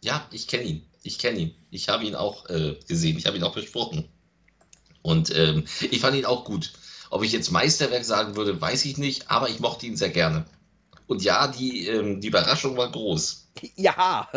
Ja, 0.03 0.28
ich 0.32 0.47
kenne 0.47 0.63
ihn. 0.63 0.86
Ich 1.03 1.17
kenne 1.17 1.39
ihn. 1.39 1.55
Ich 1.72 1.89
habe 1.89 2.03
ihn 2.03 2.15
auch 2.15 2.49
äh, 2.49 2.76
gesehen. 2.88 3.17
Ich 3.17 3.26
habe 3.26 3.38
ihn 3.38 3.43
auch 3.43 3.55
besprochen. 3.55 4.09
Und 5.01 5.36
ähm, 5.36 5.65
ich 5.91 5.99
fand 5.99 6.15
ihn 6.17 6.26
auch 6.26 6.43
gut. 6.43 6.74
Ob 7.10 7.24
ich 7.24 7.32
jetzt 7.32 7.51
Meisterwerk 7.51 8.05
sagen 8.05 8.36
würde, 8.36 8.60
weiß 8.60 8.86
ich 8.86 8.97
nicht, 8.97 9.30
aber 9.30 9.49
ich 9.49 9.60
mochte 9.60 9.86
ihn 9.86 9.97
sehr 9.97 10.10
gerne. 10.10 10.45
Und 11.07 11.24
ja, 11.24 11.47
die, 11.47 11.88
ähm, 11.88 12.22
die 12.22 12.28
Überraschung 12.28 12.78
war 12.78 12.91
groß. 12.91 13.47
Ja. 13.76 14.30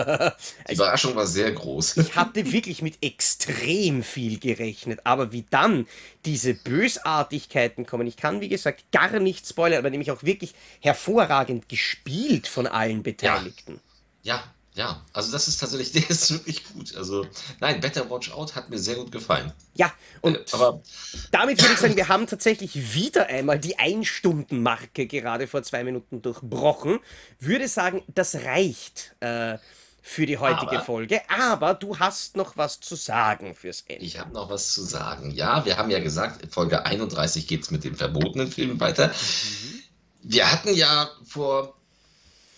Die 0.68 0.74
Überraschung 0.74 1.14
war 1.14 1.26
sehr 1.26 1.52
groß. 1.52 1.98
Ich 1.98 2.16
hatte 2.16 2.50
wirklich 2.50 2.82
mit 2.82 2.96
extrem 3.04 4.02
viel 4.02 4.38
gerechnet, 4.38 5.00
aber 5.04 5.32
wie 5.32 5.44
dann 5.50 5.86
diese 6.24 6.54
Bösartigkeiten 6.54 7.86
kommen, 7.86 8.06
ich 8.06 8.16
kann 8.16 8.40
wie 8.40 8.48
gesagt 8.48 8.90
gar 8.90 9.20
nicht 9.20 9.46
spoilern, 9.46 9.78
aber 9.78 9.90
nämlich 9.90 10.10
auch 10.10 10.22
wirklich 10.22 10.54
hervorragend 10.80 11.68
gespielt 11.68 12.48
von 12.48 12.66
allen 12.66 13.02
Beteiligten. 13.02 13.80
Ja, 14.22 14.36
ja 14.36 14.44
ja, 14.74 15.02
also 15.12 15.32
das 15.32 15.48
ist 15.48 15.58
tatsächlich, 15.58 15.92
der 15.92 16.08
ist 16.08 16.30
wirklich 16.30 16.64
gut. 16.72 16.96
Also 16.96 17.26
nein, 17.60 17.80
Better 17.80 18.08
Watch 18.10 18.32
Out 18.32 18.54
hat 18.54 18.70
mir 18.70 18.78
sehr 18.78 18.96
gut 18.96 19.12
gefallen. 19.12 19.52
Ja, 19.74 19.92
und 20.20 20.36
äh, 20.36 20.44
aber 20.52 20.82
damit 21.30 21.60
würde 21.60 21.74
ich 21.74 21.80
sagen, 21.80 21.96
wir 21.96 22.08
haben 22.08 22.26
tatsächlich 22.26 22.94
wieder 22.94 23.26
einmal 23.26 23.58
die 23.58 23.78
Ein-Stunden-Marke 23.78 25.06
gerade 25.06 25.46
vor 25.46 25.62
zwei 25.62 25.84
Minuten 25.84 26.22
durchbrochen. 26.22 27.00
Würde 27.38 27.68
sagen, 27.68 28.02
das 28.08 28.34
reicht 28.34 29.14
äh, 29.20 29.58
für 30.00 30.26
die 30.26 30.38
heutige 30.38 30.72
aber, 30.72 30.84
Folge. 30.84 31.20
Aber 31.28 31.74
du 31.74 31.98
hast 31.98 32.36
noch 32.36 32.56
was 32.56 32.80
zu 32.80 32.96
sagen 32.96 33.54
fürs 33.54 33.82
Ende. 33.82 34.04
Ich 34.04 34.18
habe 34.18 34.32
noch 34.32 34.50
was 34.50 34.72
zu 34.72 34.82
sagen. 34.82 35.30
Ja, 35.30 35.64
wir 35.64 35.76
haben 35.76 35.90
ja 35.90 36.00
gesagt, 36.00 36.42
in 36.42 36.50
Folge 36.50 36.84
31 36.84 37.46
geht 37.46 37.62
es 37.62 37.70
mit 37.70 37.84
dem 37.84 37.94
verbotenen 37.94 38.50
Film 38.50 38.80
weiter. 38.80 39.08
Mhm. 39.08 39.82
Wir 40.22 40.50
hatten 40.50 40.74
ja 40.74 41.10
vor 41.24 41.76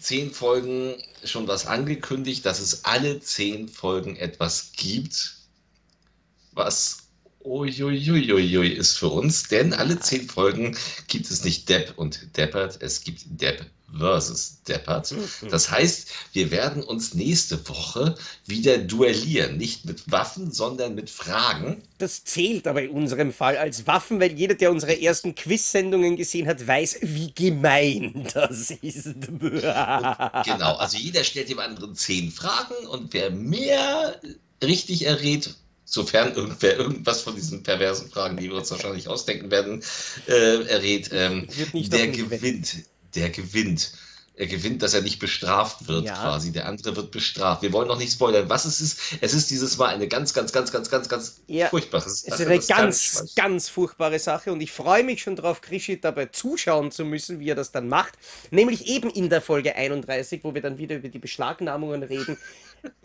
zehn 0.04 0.30
Folgen 0.30 1.02
schon 1.24 1.48
was 1.48 1.66
angekündigt, 1.66 2.44
dass 2.44 2.60
es 2.60 2.84
alle 2.84 3.20
zehn 3.20 3.68
Folgen 3.68 4.16
etwas 4.16 4.72
gibt, 4.76 5.36
was 6.52 7.08
uiuiuiui 7.42 8.68
ist 8.68 8.98
für 8.98 9.08
uns, 9.08 9.44
denn 9.44 9.72
alle 9.72 9.98
zehn 9.98 10.28
Folgen 10.28 10.76
gibt 11.08 11.30
es 11.30 11.42
nicht 11.44 11.68
Depp 11.68 11.94
und 11.96 12.36
Deppert, 12.36 12.80
es 12.82 13.02
gibt 13.02 13.22
Depp 13.26 13.64
versus 13.96 14.62
Deppert. 14.66 15.12
Mhm. 15.12 15.48
Das 15.50 15.70
heißt, 15.70 16.08
wir 16.32 16.50
werden 16.50 16.82
uns 16.82 17.14
nächste 17.14 17.68
Woche 17.68 18.14
wieder 18.46 18.78
duellieren. 18.78 19.56
Nicht 19.56 19.84
mit 19.84 20.10
Waffen, 20.10 20.50
sondern 20.50 20.94
mit 20.94 21.10
Fragen. 21.10 21.82
Das 21.98 22.24
zählt 22.24 22.66
aber 22.66 22.82
in 22.82 22.90
unserem 22.90 23.32
Fall 23.32 23.56
als 23.56 23.86
Waffen, 23.86 24.20
weil 24.20 24.32
jeder, 24.32 24.54
der 24.54 24.70
unsere 24.70 25.00
ersten 25.00 25.34
Quiz-Sendungen 25.34 26.16
gesehen 26.16 26.46
hat, 26.46 26.66
weiß, 26.66 26.98
wie 27.02 27.32
gemein 27.32 28.28
das 28.34 28.70
ist. 28.70 29.06
und, 29.06 29.40
genau, 29.40 30.76
also 30.76 30.96
jeder 30.96 31.24
stellt 31.24 31.48
dem 31.48 31.58
anderen 31.58 31.94
zehn 31.94 32.30
Fragen 32.30 32.86
und 32.88 33.12
wer 33.12 33.30
mehr 33.30 34.20
richtig 34.62 35.06
errät, 35.06 35.54
sofern 35.84 36.34
irgendwer 36.34 36.76
irgendwas 36.78 37.22
von 37.22 37.34
diesen 37.34 37.62
perversen 37.62 38.10
Fragen, 38.10 38.36
die 38.36 38.48
wir 38.48 38.56
uns 38.56 38.70
wahrscheinlich 38.70 39.08
ausdenken 39.08 39.50
werden, 39.50 39.82
äh, 40.26 40.64
errät, 40.64 41.10
ähm, 41.12 41.46
der 41.74 42.08
gewinnt 42.08 42.84
der 43.14 43.30
gewinnt. 43.30 43.92
Er 44.36 44.48
gewinnt, 44.48 44.82
dass 44.82 44.94
er 44.94 45.02
nicht 45.02 45.20
bestraft 45.20 45.86
wird, 45.86 46.06
ja. 46.06 46.14
quasi. 46.14 46.50
Der 46.50 46.66
andere 46.66 46.96
wird 46.96 47.12
bestraft. 47.12 47.62
Wir 47.62 47.72
wollen 47.72 47.86
noch 47.86 47.98
nicht 47.98 48.14
spoilern, 48.14 48.48
was 48.48 48.64
es 48.64 48.80
ist. 48.80 48.98
Es 49.20 49.32
ist 49.32 49.48
dieses 49.48 49.78
Mal 49.78 49.94
eine 49.94 50.08
ganz, 50.08 50.34
ganz, 50.34 50.52
ganz, 50.52 50.72
ganz, 50.72 50.90
ganz, 50.90 51.08
ganz 51.08 51.40
ja. 51.46 51.68
furchtbare 51.68 52.02
Sache. 52.02 52.34
Es 52.34 52.40
ist 52.40 52.46
eine 52.46 52.58
ganz, 52.58 52.66
ganz, 53.14 53.34
ganz 53.36 53.68
furchtbare 53.68 54.18
Sache 54.18 54.52
und 54.52 54.60
ich 54.60 54.72
freue 54.72 55.04
mich 55.04 55.22
schon 55.22 55.36
darauf, 55.36 55.60
Krischi 55.60 56.00
dabei 56.00 56.26
zuschauen 56.26 56.90
zu 56.90 57.04
müssen, 57.04 57.38
wie 57.38 57.48
er 57.48 57.54
das 57.54 57.70
dann 57.70 57.88
macht. 57.88 58.14
Nämlich 58.50 58.88
eben 58.88 59.08
in 59.08 59.30
der 59.30 59.40
Folge 59.40 59.76
31, 59.76 60.42
wo 60.42 60.52
wir 60.52 60.62
dann 60.62 60.78
wieder 60.78 60.96
über 60.96 61.08
die 61.08 61.20
Beschlagnahmungen 61.20 62.02
reden. 62.02 62.36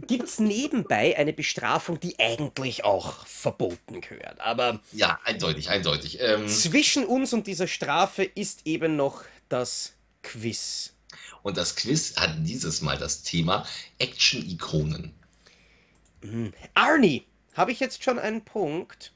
Gibt 0.08 0.28
es 0.28 0.40
nebenbei 0.40 1.16
eine 1.16 1.32
Bestrafung, 1.32 2.00
die 2.00 2.18
eigentlich 2.18 2.84
auch 2.84 3.26
verboten 3.28 4.02
gehört. 4.02 4.42
Aber. 4.42 4.80
Ja, 4.94 5.20
eindeutig, 5.24 5.70
eindeutig. 5.70 6.18
Ähm, 6.20 6.48
zwischen 6.48 7.06
uns 7.06 7.34
und 7.34 7.46
dieser 7.46 7.68
Strafe 7.68 8.24
ist 8.24 8.66
eben 8.66 8.96
noch 8.96 9.22
das 9.48 9.94
Quiz. 10.22 10.94
Und 11.42 11.58
das 11.58 11.76
Quiz 11.76 12.16
hat 12.16 12.36
dieses 12.40 12.82
Mal 12.82 12.98
das 12.98 13.24
Thema 13.24 13.66
Action-Ikonen. 14.00 15.14
Mhm. 16.22 16.54
Arnie, 16.74 17.26
habe 17.54 17.72
ich 17.72 17.80
jetzt 17.80 18.04
schon 18.04 18.20
einen 18.20 18.44
Punkt? 18.44 19.14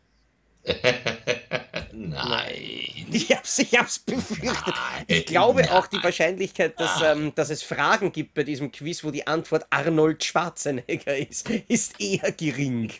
Nein. 1.91 3.07
Ich 3.11 3.31
hab's, 3.31 3.59
ich 3.59 3.77
hab's 3.77 3.99
befürchtet. 3.99 4.73
Nein. 4.73 5.05
Ich 5.07 5.25
glaube 5.25 5.69
auch 5.71 5.87
die 5.87 6.01
Wahrscheinlichkeit, 6.01 6.79
dass, 6.79 7.01
ähm, 7.01 7.35
dass 7.35 7.49
es 7.49 7.61
Fragen 7.63 8.11
gibt 8.11 8.33
bei 8.33 8.43
diesem 8.43 8.71
Quiz, 8.71 9.03
wo 9.03 9.11
die 9.11 9.27
Antwort 9.27 9.65
Arnold 9.69 10.23
Schwarzenegger 10.23 11.17
ist, 11.17 11.49
ist 11.67 11.99
eher 11.99 12.31
gering. 12.31 12.91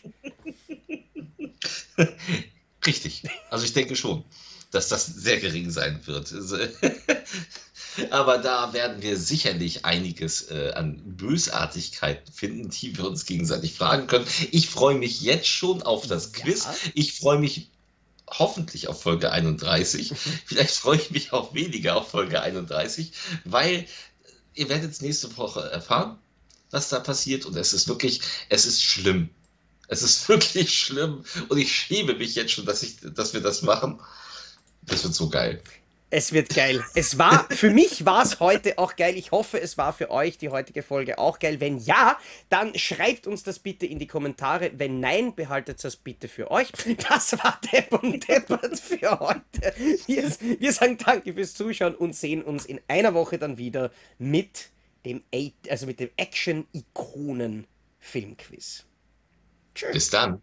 Richtig. 2.86 3.22
Also 3.50 3.64
ich 3.64 3.72
denke 3.72 3.96
schon. 3.96 4.24
dass 4.70 4.88
das 4.88 5.06
sehr 5.06 5.38
gering 5.38 5.70
sein 5.70 6.00
wird. 6.06 6.30
Aber 8.10 8.38
da 8.38 8.72
werden 8.72 9.02
wir 9.02 9.16
sicherlich 9.16 9.84
einiges 9.84 10.50
äh, 10.50 10.72
an 10.74 11.00
Bösartigkeiten 11.04 12.32
finden, 12.32 12.70
die 12.70 12.96
wir 12.96 13.06
uns 13.06 13.24
gegenseitig 13.24 13.74
fragen 13.74 14.06
können. 14.06 14.26
Ich 14.50 14.68
freue 14.68 14.96
mich 14.96 15.20
jetzt 15.20 15.46
schon 15.46 15.82
auf 15.82 16.06
das 16.06 16.32
ja. 16.36 16.42
Quiz. 16.42 16.66
Ich 16.94 17.14
freue 17.14 17.38
mich 17.38 17.70
hoffentlich 18.26 18.88
auf 18.88 19.02
Folge 19.02 19.30
31. 19.30 20.12
Vielleicht 20.46 20.74
freue 20.76 20.98
ich 20.98 21.10
mich 21.10 21.32
auch 21.32 21.54
weniger 21.54 21.96
auf 21.96 22.10
Folge 22.10 22.40
31, 22.40 23.12
weil 23.44 23.86
ihr 24.54 24.68
werdet 24.68 25.00
nächste 25.02 25.36
Woche 25.36 25.70
erfahren, 25.70 26.18
was 26.70 26.88
da 26.88 27.00
passiert. 27.00 27.46
Und 27.46 27.56
es 27.56 27.72
ist 27.72 27.88
wirklich, 27.88 28.20
es 28.48 28.66
ist 28.66 28.82
schlimm. 28.82 29.30
Es 29.88 30.02
ist 30.02 30.28
wirklich 30.28 30.76
schlimm. 30.76 31.24
Und 31.48 31.58
ich 31.58 31.74
schäme 31.74 32.14
mich 32.14 32.34
jetzt 32.34 32.52
schon, 32.52 32.66
dass, 32.66 32.82
ich, 32.82 32.96
dass 33.00 33.34
wir 33.34 33.40
das 33.40 33.62
machen. 33.62 34.00
Das 34.82 35.04
wird 35.04 35.14
so 35.14 35.28
geil. 35.28 35.62
Es 36.16 36.32
wird 36.32 36.54
geil. 36.54 36.84
Es 36.94 37.18
war, 37.18 37.44
für 37.50 37.70
mich 37.70 38.06
war 38.06 38.22
es 38.22 38.38
heute 38.38 38.78
auch 38.78 38.94
geil. 38.94 39.16
Ich 39.16 39.32
hoffe, 39.32 39.60
es 39.60 39.76
war 39.76 39.92
für 39.92 40.12
euch 40.12 40.38
die 40.38 40.48
heutige 40.48 40.84
Folge 40.84 41.18
auch 41.18 41.40
geil. 41.40 41.58
Wenn 41.58 41.78
ja, 41.78 42.16
dann 42.50 42.78
schreibt 42.78 43.26
uns 43.26 43.42
das 43.42 43.58
bitte 43.58 43.84
in 43.84 43.98
die 43.98 44.06
Kommentare. 44.06 44.70
Wenn 44.76 45.00
nein, 45.00 45.34
behaltet 45.34 45.82
das 45.82 45.96
bitte 45.96 46.28
für 46.28 46.52
euch. 46.52 46.70
Das 47.08 47.32
war 47.32 47.58
Depp 47.72 48.00
und 48.00 48.28
Deppert 48.28 48.78
für 48.78 49.18
heute. 49.18 49.74
Wir, 50.06 50.30
wir 50.60 50.72
sagen 50.72 50.98
danke 51.04 51.34
fürs 51.34 51.54
Zuschauen 51.54 51.96
und 51.96 52.14
sehen 52.14 52.44
uns 52.44 52.64
in 52.64 52.80
einer 52.86 53.12
Woche 53.14 53.36
dann 53.36 53.58
wieder 53.58 53.90
mit 54.16 54.70
dem, 55.04 55.24
also 55.68 55.86
mit 55.86 55.98
dem 55.98 56.10
Action-Ikonen-Filmquiz. 56.16 58.84
Tschüss. 59.74 59.92
Bis 59.92 60.10
dann. 60.10 60.40